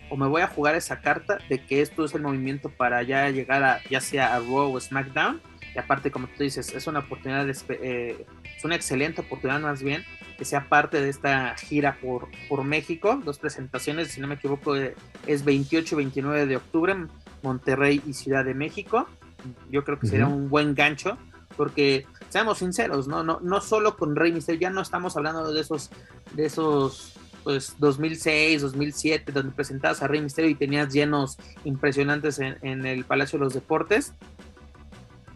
[0.10, 3.30] o me voy a jugar esa carta de que esto es el movimiento para ya
[3.30, 5.42] llegar a ya sea a Raw o SmackDown.
[5.74, 8.26] Y aparte, como tú dices, es una oportunidad, de, eh,
[8.58, 10.04] es una excelente oportunidad más bien
[10.42, 13.22] que sea parte de esta gira por, por México.
[13.24, 16.96] Dos presentaciones, si no me equivoco, es 28 y 29 de octubre,
[17.44, 19.08] Monterrey y Ciudad de México.
[19.70, 21.16] Yo creo que sería un buen gancho,
[21.56, 23.24] porque seamos sinceros, ¿no?
[23.24, 25.92] No, no solo con Rey Mysterio, ya no estamos hablando de esos,
[26.34, 27.14] de esos
[27.44, 33.38] pues 2006, 2007, donde presentabas a Rey Misterio y tenías llenos impresionantes en, el Palacio
[33.38, 34.16] de los Deportes.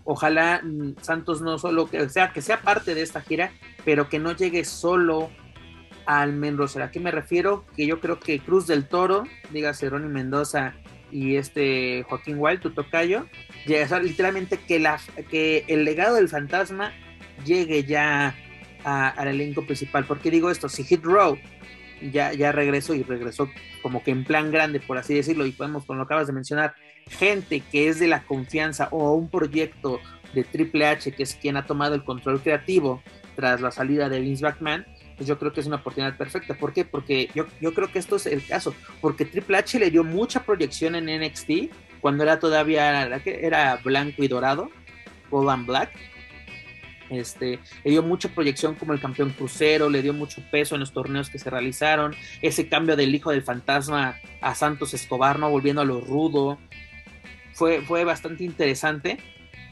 [0.06, 3.52] Ojalá mm, Santos no solo que sea que sea parte de esta gira,
[3.84, 5.30] pero que no llegue solo
[6.06, 6.84] al Mendoza.
[6.84, 7.65] ¿A qué me refiero?
[7.76, 10.76] Que yo creo que Cruz del Toro, dígase Ronnie Mendoza
[11.11, 13.26] y este Joaquín Wild, tu tocayo,
[13.65, 14.99] llega, literalmente que, la,
[15.30, 16.94] que el legado del fantasma
[17.45, 18.36] llegue ya
[18.84, 20.06] al elenco principal.
[20.06, 20.69] ¿Por qué digo esto?
[20.69, 21.38] Si Hit Row
[22.11, 23.49] ya, ya regresó y regresó
[23.82, 26.76] como que en plan grande, por así decirlo, y podemos, como lo acabas de mencionar,
[27.10, 29.99] gente que es de la confianza o un proyecto
[30.34, 33.02] de Triple H, que es quien ha tomado el control creativo
[33.36, 34.86] tras la salida de Vince McMahon,
[35.18, 36.56] pues yo creo que es una oportunidad perfecta.
[36.56, 36.86] ¿Por qué?
[36.86, 40.44] Porque yo, yo creo que esto es el caso, porque Triple H le dio mucha
[40.44, 41.72] proyección en NXT
[42.02, 44.69] cuando era todavía, era blanco y dorado,
[45.32, 45.91] Gold and Black,
[47.10, 50.91] este, le dio mucha proyección como el campeón crucero, le dio mucho peso en los
[50.91, 55.49] torneos que se realizaron, ese cambio del hijo del fantasma a Santos Escobar, ¿no?
[55.49, 56.60] volviendo a lo rudo,
[57.56, 59.18] fue, fue bastante interesante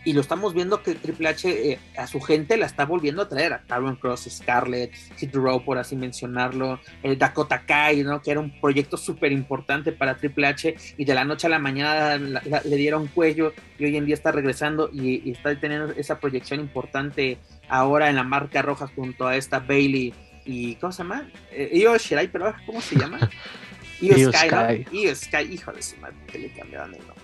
[0.05, 3.29] y lo estamos viendo que Triple H eh, a su gente la está volviendo a
[3.29, 8.21] traer, a Taron Cross, Scarlett, Hit Row, por así mencionarlo, el Dakota Kai, ¿no?
[8.21, 11.59] que era un proyecto súper importante para Triple H y de la noche a la
[11.59, 16.59] mañana le dieron cuello y hoy en día está regresando y, está teniendo esa proyección
[16.59, 17.37] importante
[17.69, 20.13] ahora en la marca roja junto a esta Bailey
[20.45, 21.29] y ¿cómo se llama?
[21.51, 23.19] Eh, Io Shirai, pero ¿cómo se llama?
[24.01, 27.22] Io, Sky, Io Sky, hijo de su madre, que le cambiaron el nombre.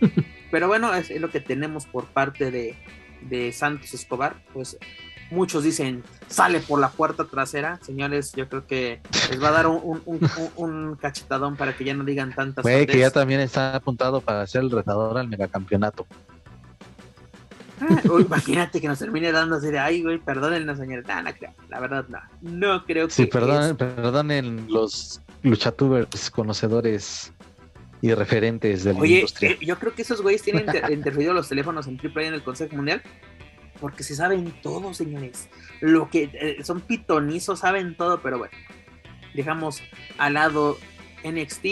[0.50, 4.42] Pero bueno, es, lo que tenemos por parte de, Santos Escobar.
[4.52, 4.78] Pues
[5.30, 7.78] muchos dicen, sale por la puerta trasera.
[7.82, 9.00] Señores, yo creo que
[9.30, 12.86] les va a dar un, cachetadón para que ya no digan tantas cosas.
[12.86, 16.06] que ya también está apuntado para ser el retador al megacampeonato.
[17.80, 21.06] Ah, imagínate que nos termine dando así de, ay, güey, perdónennos, señores.
[21.06, 22.18] no creo, la verdad, no.
[22.42, 23.14] No creo que.
[23.14, 27.32] Sí, perdonen, perdonen los luchatubers conocedores
[28.02, 29.56] y referentes de la Oye, industria.
[29.60, 33.02] Yo creo que esos güeyes tienen interferido los teléfonos en triple en el Consejo Mundial
[33.80, 35.48] porque se saben todo, señores.
[35.80, 38.52] Lo que eh, son pitonizos, saben todo, pero bueno,
[39.34, 39.82] dejamos
[40.18, 40.78] al lado
[41.24, 41.64] NXT.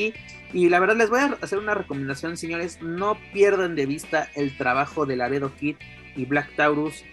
[0.54, 2.80] Y la verdad les voy a hacer una recomendación, señores.
[2.80, 5.76] No pierdan de vista el trabajo de Laredo Kid
[6.16, 7.04] y Black Taurus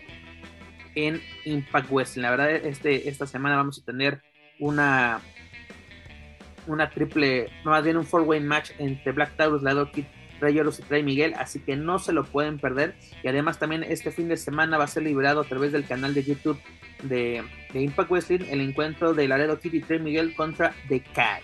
[0.95, 2.17] en Impact West.
[2.17, 4.21] La verdad, este, esta semana vamos a tener
[4.59, 5.19] una
[6.67, 10.05] una triple, más bien un four-way match entre Black Taurus, la Kid,
[10.39, 12.95] Rey y Trey Miguel, así que no se lo pueden perder.
[13.23, 16.13] Y además también este fin de semana va a ser liberado a través del canal
[16.13, 16.59] de YouTube
[17.03, 17.43] de,
[17.73, 21.41] Impact Wrestling el encuentro de Laredo Kid y Trey Miguel contra The Kai.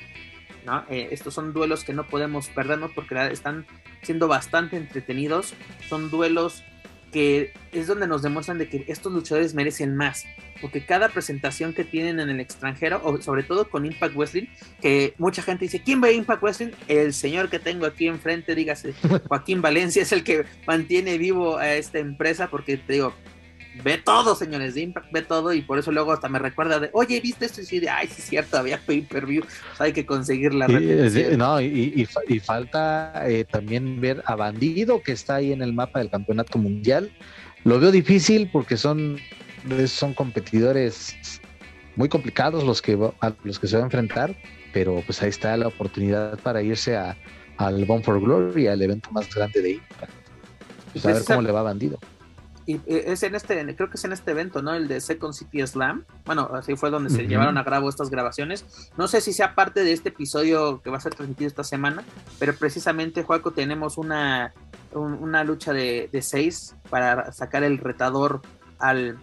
[0.66, 0.86] ¿no?
[0.90, 3.66] Eh, estos son duelos que no podemos perdernos porque están
[4.02, 5.54] siendo bastante entretenidos.
[5.88, 6.64] Son duelos
[7.12, 10.26] que es donde nos demuestran de que estos luchadores merecen más,
[10.62, 14.48] porque cada presentación que tienen en el extranjero, o sobre todo con Impact Wrestling,
[14.82, 16.72] que mucha gente dice, ¿quién ve Impact Wrestling?
[16.88, 18.94] El señor que tengo aquí enfrente, dígase,
[19.28, 23.14] Joaquín Valencia, es el que mantiene vivo a esta empresa, porque te digo,
[23.84, 26.90] ve todo, señores de Impact, ve todo, y por eso luego hasta me recuerda de,
[26.94, 27.62] oye, ¿viste esto?
[27.62, 29.44] Y sí, de, ay, sí es cierto, había pay-per-view,
[29.80, 32.06] hay que conseguir la y, No, y,
[32.44, 37.12] falta eh, también ver a Bandido, que está ahí en el mapa del campeonato mundial.
[37.64, 39.18] Lo veo difícil porque son,
[39.86, 41.16] son competidores
[41.96, 44.36] muy complicados los que, a los que se va a enfrentar,
[44.74, 47.16] pero pues ahí está la oportunidad para irse a,
[47.58, 50.12] al Bone for Glory, al evento más grande de Impact.
[50.92, 52.00] Pues a ver cómo le va a Bandido
[52.66, 54.74] y eh, es en este, creo que es en este evento, ¿no?
[54.74, 56.06] El de Second City Slam.
[56.26, 58.66] Bueno, así fue donde se llevaron a cabo estas grabaciones.
[58.98, 62.04] No sé si sea parte de este episodio que va a ser transmitido esta semana,
[62.40, 64.54] pero precisamente, Juaco, tenemos una,
[64.94, 68.42] una lucha de, seis para sacar el retador
[68.80, 69.18] al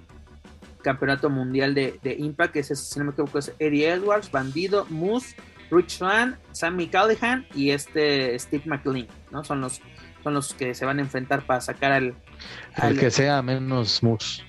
[0.82, 5.36] campeonato mundial de, Impact, que es, si no me equivoco, es Eddie Edwards, Bandido, Moose,
[5.70, 9.44] Rich Swan, Sammy Callahan y este Steve McLean, ¿no?
[9.44, 9.82] Son los
[10.22, 12.14] son los que se van a enfrentar para sacar al...
[12.82, 14.42] El que sea menos Moose.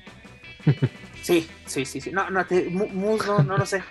[1.22, 2.12] sí, sí, sí, sí.
[2.12, 2.46] No, no,
[2.94, 3.84] Moose no, no lo sé.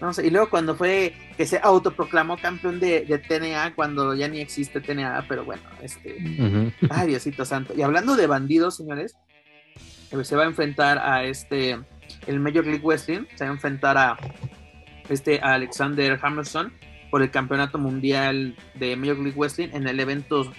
[0.00, 0.26] No sé.
[0.26, 5.26] Y luego cuando fue que se autoproclamó campeón de, TNA, cuando ya ni existe TNA,
[5.28, 6.72] pero bueno, este...
[6.90, 7.74] Ay, Diosito Santo.
[7.76, 9.16] Y hablando de bandidos, señores,
[10.10, 11.78] eh, se va a enfrentar a este,
[12.26, 14.16] el Major League Wrestling, se va a enfrentar a
[15.08, 16.72] este Alexander Hammerson
[17.10, 20.52] por el campeonato mundial de Major League Wrestling en el evento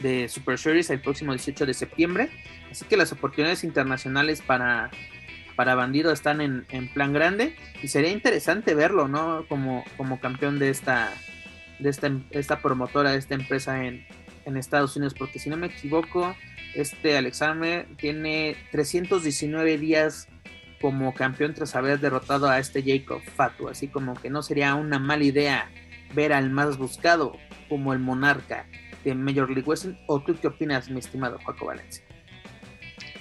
[0.00, 2.30] de Super Series el próximo 18 de septiembre.
[2.70, 4.90] Así que las oportunidades internacionales para,
[5.54, 9.46] para Bandido están en, plan grande y sería interesante verlo, ¿no?
[9.48, 11.12] Como, como campeón de esta,
[11.78, 14.06] de esta, esta promotora, de esta empresa en,
[14.44, 16.36] en Estados Unidos, porque si no me equivoco,
[16.74, 20.28] este Alexander tiene 319 días
[20.80, 24.98] como campeón tras haber derrotado a este Jacob Fatu, así como que no sería una
[24.98, 25.70] mala idea
[26.14, 27.36] ver al más buscado
[27.68, 28.66] como el monarca
[29.06, 32.04] de Major League Wrestling, o tú qué opinas, mi estimado Paco Valencia?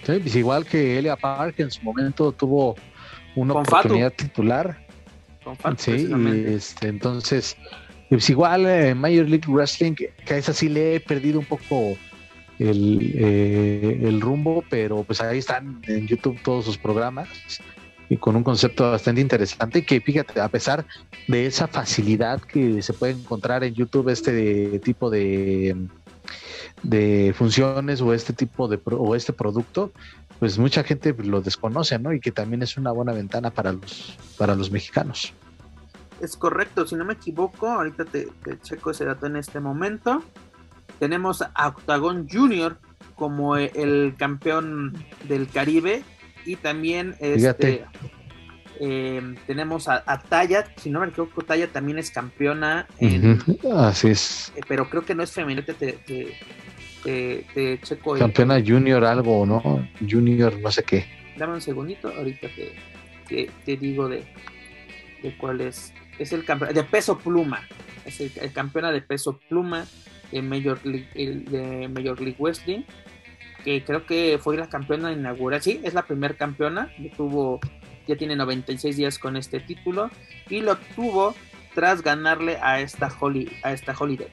[0.03, 2.75] Sí, pues igual que Elia Park en su momento tuvo
[3.35, 4.83] una oportunidad titular.
[5.43, 6.09] Con Fatu, sí,
[6.47, 7.55] este, entonces,
[8.09, 11.95] pues igual eh, Major League Wrestling, que, a esa sí le he perdido un poco
[12.57, 17.29] el, eh, el rumbo, pero pues ahí están en YouTube todos sus programas
[18.09, 20.85] y con un concepto bastante interesante que fíjate, a pesar
[21.27, 25.87] de esa facilidad que se puede encontrar en YouTube este tipo de,
[26.83, 29.91] de funciones o este tipo de o este producto,
[30.39, 32.13] pues mucha gente lo desconoce, ¿no?
[32.13, 35.33] Y que también es una buena ventana para los para los mexicanos.
[36.21, 38.27] Es correcto, si no me equivoco, ahorita te,
[38.63, 40.23] checo ese dato en este momento.
[40.99, 42.77] Tenemos a Octagon Junior
[43.15, 44.93] como el campeón
[45.27, 46.03] del Caribe
[46.45, 47.85] y también este,
[48.79, 52.87] eh, tenemos a, Taya, si no me equivoco, Taya también es campeona.
[52.99, 53.41] En,
[53.75, 54.53] Así es.
[54.55, 55.73] Eh, pero creo que no es femenina, te,
[57.03, 58.15] te, checo.
[58.17, 59.61] Campeona junior algo, ¿no?
[60.07, 61.05] Junior no sé qué.
[61.37, 62.47] Dame un segundito, ahorita
[63.27, 64.23] te, te digo de,
[65.21, 65.93] de cuál es.
[66.17, 67.61] Es el campeón de peso pluma.
[68.05, 69.85] Es el, campeona de peso pluma
[70.31, 72.83] de Major League, de Major League Wrestling
[73.65, 75.59] que creo que fue la campeona inaugural.
[75.59, 76.93] Sí, es la primera campeona.
[77.17, 77.59] Tuvo,
[78.07, 80.11] ya tiene 96 días con este título.
[80.47, 81.33] Y lo tuvo
[81.73, 84.27] tras ganarle a esta, Holly, a esta Holiday.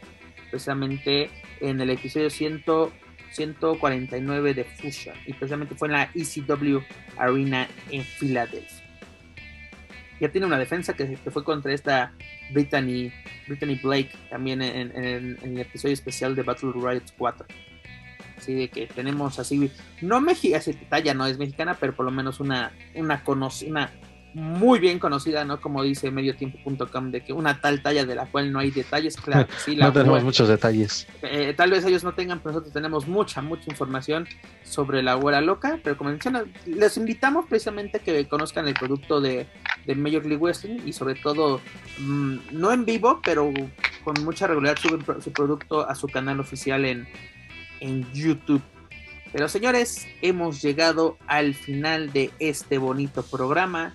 [0.51, 1.31] Precisamente
[1.61, 2.63] en el episodio 100,
[3.31, 5.17] 149 de Fusion.
[5.27, 6.81] Y precisamente fue en la ECW
[7.17, 8.87] Arena en Filadelfia.
[10.21, 12.13] Ya tiene una defensa que, fue contra esta
[12.53, 13.11] Brittany,
[13.49, 17.47] Brittany Blake también en, en el episodio especial de Battle Royale 4
[18.43, 19.71] así de que tenemos así,
[20.01, 23.91] no mexicana, talla no es mexicana, pero por lo menos una, una conocida,
[24.35, 25.61] muy bien conocida, ¿no?
[25.61, 29.47] Como dice mediotiempo.com, de que una tal talla de la cual no hay detalles, claro.
[29.65, 31.07] Sí, no tenemos muchos detalles.
[31.23, 34.27] Eh, tal vez ellos no tengan, pero nosotros tenemos mucha, mucha información
[34.65, 39.21] sobre la abuela loca, pero como mencionas, les invitamos precisamente a que conozcan el producto
[39.21, 39.47] de,
[39.87, 41.61] de Major League Wrestling y sobre todo,
[41.99, 43.53] mm, no en vivo, pero
[44.03, 47.07] con mucha regularidad suben su producto a su canal oficial en,
[47.83, 48.63] en YouTube.
[49.33, 53.95] Pero señores, hemos llegado al final de este bonito programa.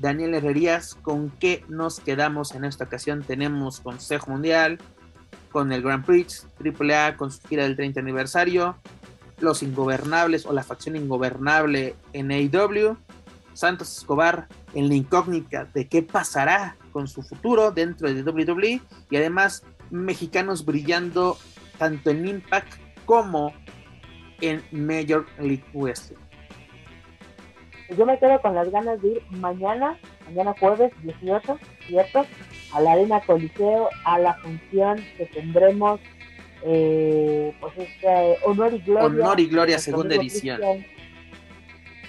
[0.00, 3.22] Daniel Herrerías, ¿con qué nos quedamos en esta ocasión?
[3.22, 4.78] Tenemos Consejo Mundial,
[5.52, 8.76] con el Grand Prix, AAA con su gira del 30 aniversario,
[9.38, 12.96] Los Ingobernables o la facción ingobernable en AEW,
[13.52, 18.80] Santos Escobar en la incógnita de qué pasará con su futuro dentro de WWE
[19.10, 21.36] y además mexicanos brillando
[21.78, 23.52] tanto en Impact como
[24.40, 26.16] en Major League Wrestling.
[27.98, 31.58] Yo me quedo con las ganas de ir mañana, mañana jueves 18,
[31.88, 32.24] ¿cierto?
[32.72, 35.98] A la Arena Coliseo, a la función que tendremos,
[36.62, 39.06] eh, pues este, Honor y Gloria.
[39.06, 40.60] Honor y Gloria, segunda edición.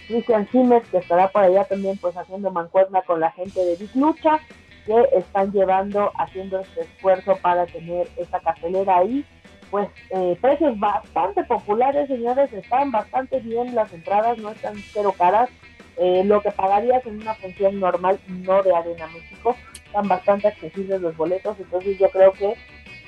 [0.07, 3.95] Cristian Simes, que estará por allá también pues haciendo mancuerna con la gente de Big
[3.95, 4.39] Lucha,
[4.85, 9.25] que están llevando, haciendo este esfuerzo para tener esa cartelera ahí
[9.71, 15.49] pues eh, precios bastante populares, señores, están bastante bien las entradas, no están cero caras.
[15.97, 21.01] Eh, lo que pagarías en una función normal, no de Arena México, están bastante accesibles
[21.01, 22.55] los boletos, entonces yo creo que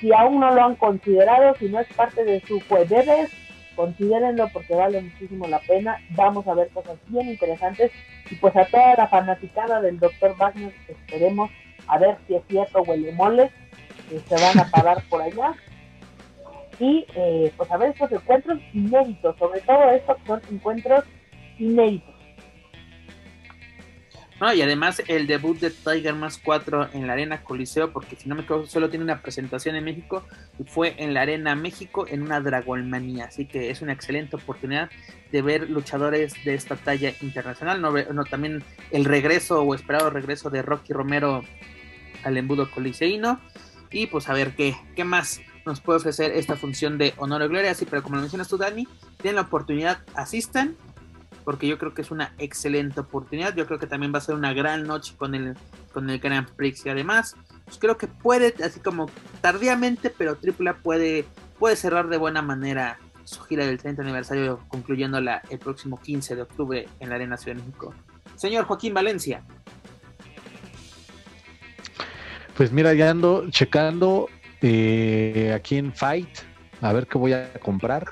[0.00, 3.30] si aún no lo han considerado, si no es parte de su jueves,
[3.74, 7.90] considérenlo porque vale muchísimo la pena, vamos a ver cosas bien interesantes
[8.30, 10.36] y pues a toda la fanaticada del Dr.
[10.36, 11.50] Wagner esperemos
[11.88, 13.50] a ver si es cierto huele mole
[14.28, 15.54] se van a parar por allá
[16.78, 21.04] y eh, pues a ver estos encuentros inéditos, sobre todo estos son encuentros
[21.58, 22.14] inéditos.
[24.40, 28.28] No, y además el debut de Tiger Más 4 en la Arena Coliseo, porque si
[28.28, 30.26] no me equivoco, solo tiene una presentación en México
[30.58, 33.26] y fue en la Arena México en una Dragonmanía.
[33.26, 34.90] Así que es una excelente oportunidad
[35.30, 37.80] de ver luchadores de esta talla internacional.
[37.80, 41.44] No, no también el regreso o esperado regreso de Rocky Romero
[42.24, 43.40] al embudo coliseíno.
[43.92, 47.48] Y pues a ver qué, qué más nos puede ofrecer esta función de honor y
[47.48, 47.70] gloria.
[47.70, 48.86] Así, pero como lo mencionas tú, Dani,
[49.20, 50.76] tienen la oportunidad, asistan,
[51.44, 53.54] porque yo creo que es una excelente oportunidad.
[53.54, 55.56] Yo creo que también va a ser una gran noche con el,
[55.92, 59.10] con el Grand Prix y además, pues creo que puede, así como
[59.40, 61.24] tardíamente, pero AAA puede,
[61.58, 66.42] puede cerrar de buena manera su gira del 30 aniversario, concluyéndola el próximo 15 de
[66.42, 67.94] octubre en la Arena Ciudad de México.
[68.36, 69.42] Señor Joaquín Valencia.
[72.56, 74.28] Pues mira, ya ando checando
[74.66, 76.38] eh, aquí en Fight,
[76.80, 78.06] a ver qué voy a comprar.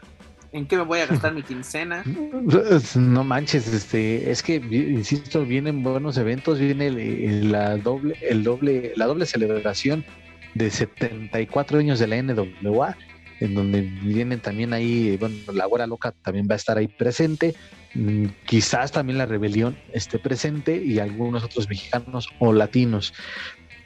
[0.53, 2.05] ¿En qué me voy a gastar mi quincena?
[2.95, 9.07] No manches, este, es que insisto, vienen buenos eventos, viene la doble, el doble, la
[9.07, 10.05] doble celebración
[10.53, 12.99] de 74 años de la NWA,
[13.41, 17.55] en donde vienen también ahí, bueno, la hora loca también va a estar ahí presente,
[17.95, 23.15] mm, quizás también la rebelión esté presente y algunos otros mexicanos o latinos.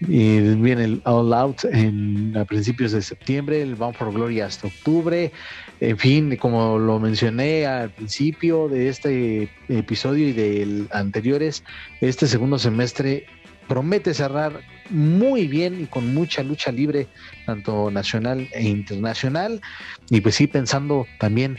[0.01, 4.67] Y viene el All Out en, a principios de septiembre, el Bound for Glory hasta
[4.67, 5.33] octubre.
[5.81, 11.65] En fin, como lo mencioné al principio de este episodio y del anteriores,
[12.01, 13.27] este segundo semestre
[13.69, 14.61] promete cerrar
[14.91, 17.09] muy bien y con mucha lucha libre,
[17.47, 19.63] tanto nacional e internacional.
[20.11, 21.57] Y pues sí, pensando también,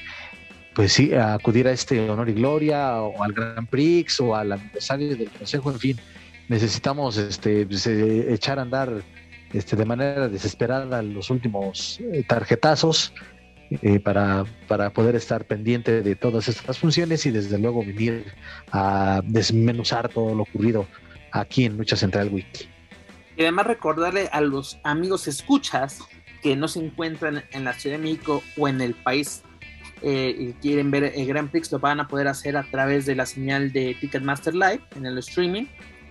[0.76, 5.16] pues sí, acudir a este honor y gloria o al Grand Prix o al aniversario
[5.16, 5.98] del Consejo, en fin
[6.48, 9.02] necesitamos este, pues, eh, echar a andar
[9.54, 13.14] este, de manera desesperada los últimos eh, tarjetazos
[13.82, 18.26] eh, para, para, poder estar pendiente de todas estas funciones y desde luego venir
[18.72, 20.88] a desmenuzar todo lo ocurrido
[21.32, 22.70] aquí en Lucha Central Weekly.
[23.36, 26.00] Y además recordarle a los amigos escuchas
[26.42, 29.44] que no se encuentran en la Ciudad de México o en el país
[30.02, 33.26] y quieren ver el Grand Prix, lo van a poder hacer a través de la
[33.26, 35.66] señal de Ticketmaster Live en el streaming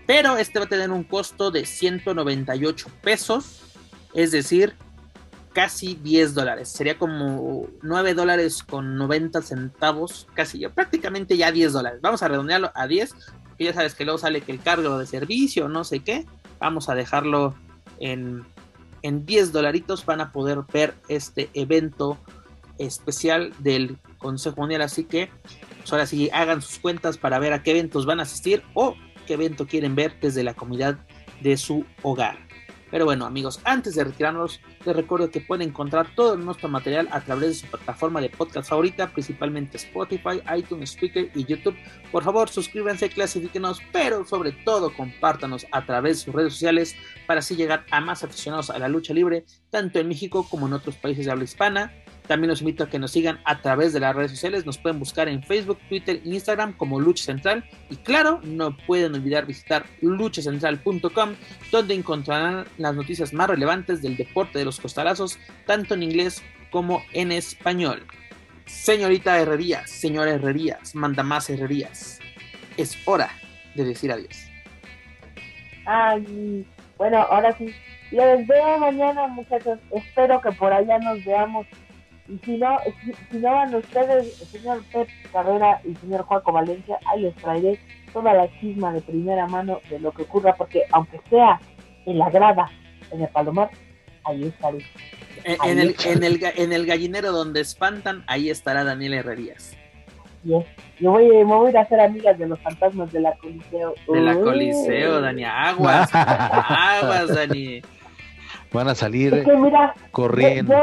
[0.07, 3.63] pero este va a tener un costo de 198 pesos,
[4.15, 4.75] es decir,
[5.53, 6.69] casi 10 dólares.
[6.69, 12.01] Sería como 9 dólares con 90 centavos, casi prácticamente ya 10 dólares.
[12.03, 13.15] Vamos a redondearlo a 10,
[13.59, 16.27] que ya sabes que luego sale que el cargo de servicio, no sé qué.
[16.61, 17.55] Vamos a dejarlo
[17.99, 18.45] en,
[19.03, 20.05] en 10 dolaritos.
[20.05, 22.19] Van a poder ver este evento
[22.79, 24.83] especial del Consejo Mundial.
[24.83, 25.31] Así que,
[25.79, 28.95] pues ahora sí, hagan sus cuentas para ver a qué eventos van a asistir o
[29.27, 30.99] qué evento quieren ver desde la comunidad
[31.43, 32.47] de su hogar.
[32.91, 37.21] Pero bueno amigos, antes de retirarnos, les recuerdo que pueden encontrar todo nuestro material a
[37.21, 41.77] través de su plataforma de podcast favorita, principalmente Spotify, iTunes, Speaker y YouTube.
[42.13, 46.95] Por favor, suscríbanse, clasifíquenos, pero sobre todo compártanos a través de sus redes sociales
[47.27, 50.73] para así llegar a más aficionados a la lucha libre, tanto en México como en
[50.73, 51.93] otros países de habla hispana.
[52.27, 54.67] También los invito a que nos sigan a través de las redes sociales.
[54.67, 57.65] Nos pueden buscar en Facebook, Twitter e Instagram como Lucha Central.
[57.91, 61.35] Y claro, no pueden olvidar visitar luchacentral.com,
[61.71, 67.03] donde encontrarán las noticias más relevantes del deporte de los costalazos, tanto en inglés como
[67.13, 68.03] en español.
[68.67, 72.19] Señorita Herrerías, señora Herrerías, manda más Herrerías.
[72.77, 73.31] Es hora
[73.75, 74.49] de decir adiós.
[75.87, 76.67] Ay,
[76.99, 77.73] bueno, ahora sí.
[78.11, 79.79] Les veo mañana, muchachos.
[79.93, 81.67] Espero que por allá nos veamos
[82.29, 82.79] y si no,
[83.31, 87.35] si, no van ustedes, el señor Pep Carrera y el señor Juaco Valencia, ahí les
[87.37, 87.79] traeré
[88.13, 91.61] toda la chisma de primera mano de lo que ocurra, porque aunque sea
[92.07, 92.71] en la grada,
[93.13, 93.71] en el Palomar,
[94.25, 94.79] ahí estaré.
[95.45, 99.77] En, el, en, el, en el gallinero donde espantan, ahí estará Daniel Herrerías.
[100.47, 100.65] Yo
[101.01, 103.95] voy, me voy a ir a hacer amigas de los fantasmas de la Coliseo.
[104.09, 105.45] De la Coliseo, Dani.
[105.45, 107.83] Aguas, aguas, Dani.
[108.73, 109.45] Van a salir
[110.13, 110.75] corriendo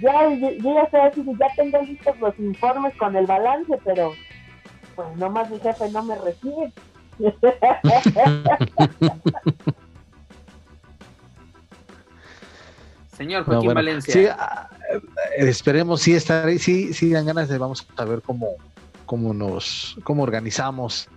[0.00, 4.12] ya, yo ya estoy así, ya tengo listos los informes con el balance, pero
[4.94, 6.72] pues nomás mi jefe no me recibe.
[13.16, 14.14] Señor Joaquín Valencia.
[14.14, 14.70] Sí, ah,
[15.36, 18.54] esperemos sí estar ahí, sí, sí dan ganas de vamos a ver cómo,
[19.04, 21.10] cómo nos, cómo organizamos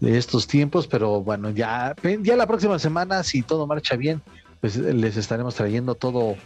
[0.00, 4.22] estos tiempos, pero bueno, ya, ya la próxima semana, si todo marcha bien,
[4.60, 6.36] pues les estaremos trayendo todo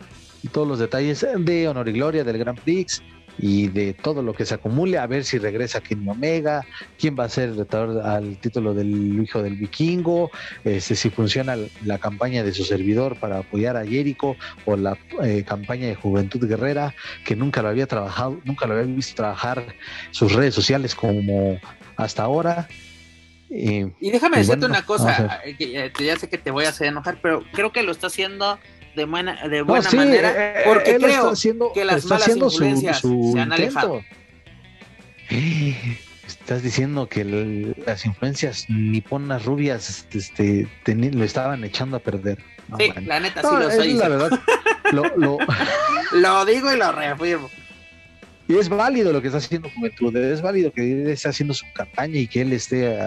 [0.49, 3.03] todos los detalles de Honor y Gloria del Grand Prix
[3.43, 6.67] y de todo lo que se acumule, a ver si regresa Kenny Omega,
[6.99, 10.31] quién va a ser el retador al título del hijo del vikingo,
[10.65, 14.37] este, si funciona la campaña de su servidor para apoyar a Jericho
[14.67, 16.95] o la eh, campaña de Juventud Guerrera,
[17.25, 19.75] que nunca lo había trabajado, nunca lo había visto trabajar
[20.11, 21.59] sus redes sociales como
[21.97, 22.69] hasta ahora.
[23.49, 27.19] y déjame decirte una cosa, eh, que ya sé que te voy a hacer enojar,
[27.23, 28.59] pero creo que lo está haciendo
[28.95, 31.33] de buena, de buena manera, eh, eh, porque creo
[31.73, 34.03] que las malas influencias se han alejado.
[36.27, 37.25] Estás diciendo que
[37.87, 42.39] las influencias niponas rubias este, lo estaban echando a perder.
[42.79, 43.95] sí, la neta sí lo soy.
[43.95, 44.41] La verdad,
[44.93, 45.39] lo, lo...
[46.13, 47.51] lo digo y lo reafirmo.
[48.49, 51.65] Y es válido lo que está haciendo Juventud, es válido que él esté haciendo su
[51.73, 52.99] campaña y que él esté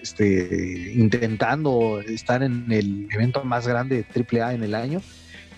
[0.00, 5.02] este, intentando estar en el evento más grande de AAA en el año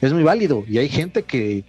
[0.01, 1.65] es muy válido y hay gente que,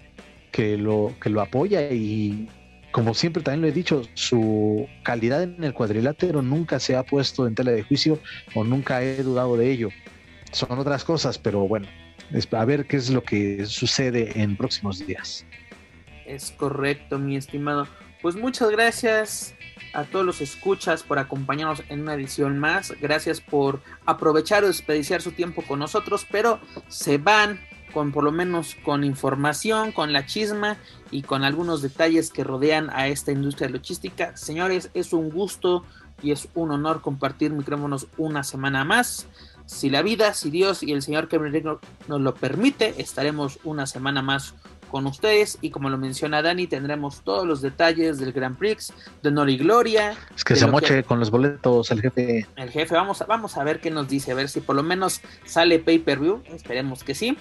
[0.77, 2.47] lo, que lo apoya y
[2.91, 7.45] como siempre también lo he dicho, su calidad en el cuadrilátero nunca se ha puesto
[7.45, 8.19] en tela de juicio
[8.53, 9.89] o nunca he dudado de ello.
[10.53, 11.87] Son otras cosas, pero bueno,
[12.51, 15.45] a ver qué es lo que sucede en próximos días.
[16.25, 17.87] Es correcto, mi estimado.
[18.21, 19.55] Pues muchas gracias
[19.93, 22.93] a todos los escuchas por acompañarnos en una edición más.
[23.01, 27.59] Gracias por aprovechar o desperdiciar su tiempo con nosotros, pero se van
[27.95, 30.75] con por lo menos con información, con la chisma
[31.11, 34.35] y con algunos detalles que rodean a esta industria logística.
[34.35, 35.85] Señores, es un gusto
[36.21, 39.27] y es un honor compartir micrófonos una semana más.
[39.65, 41.39] Si la vida, si Dios y el Señor que
[42.09, 44.55] nos lo permite, estaremos una semana más
[44.91, 48.93] con ustedes y como lo menciona Dani tendremos todos los detalles del Grand Prix
[49.23, 53.21] de Nori Gloria es que se moche con los boletos el jefe el jefe vamos
[53.21, 55.99] a, vamos a ver qué nos dice a ver si por lo menos sale pay
[55.99, 57.37] per view esperemos que sí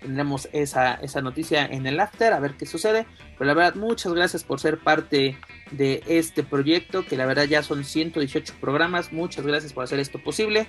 [0.00, 3.06] tendremos esa, esa noticia en el after a ver qué sucede
[3.38, 5.38] pero la verdad muchas gracias por ser parte
[5.70, 10.22] de este proyecto que la verdad ya son 118 programas muchas gracias por hacer esto
[10.22, 10.66] posible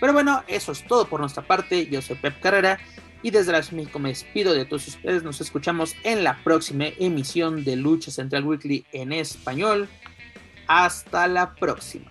[0.00, 1.86] pero bueno, eso es todo por nuestra parte.
[1.86, 2.78] Yo soy Pep Carrera
[3.22, 5.22] y desde las México me despido de todos ustedes.
[5.22, 9.88] Nos escuchamos en la próxima emisión de Lucha Central Weekly en español.
[10.66, 12.10] Hasta la próxima.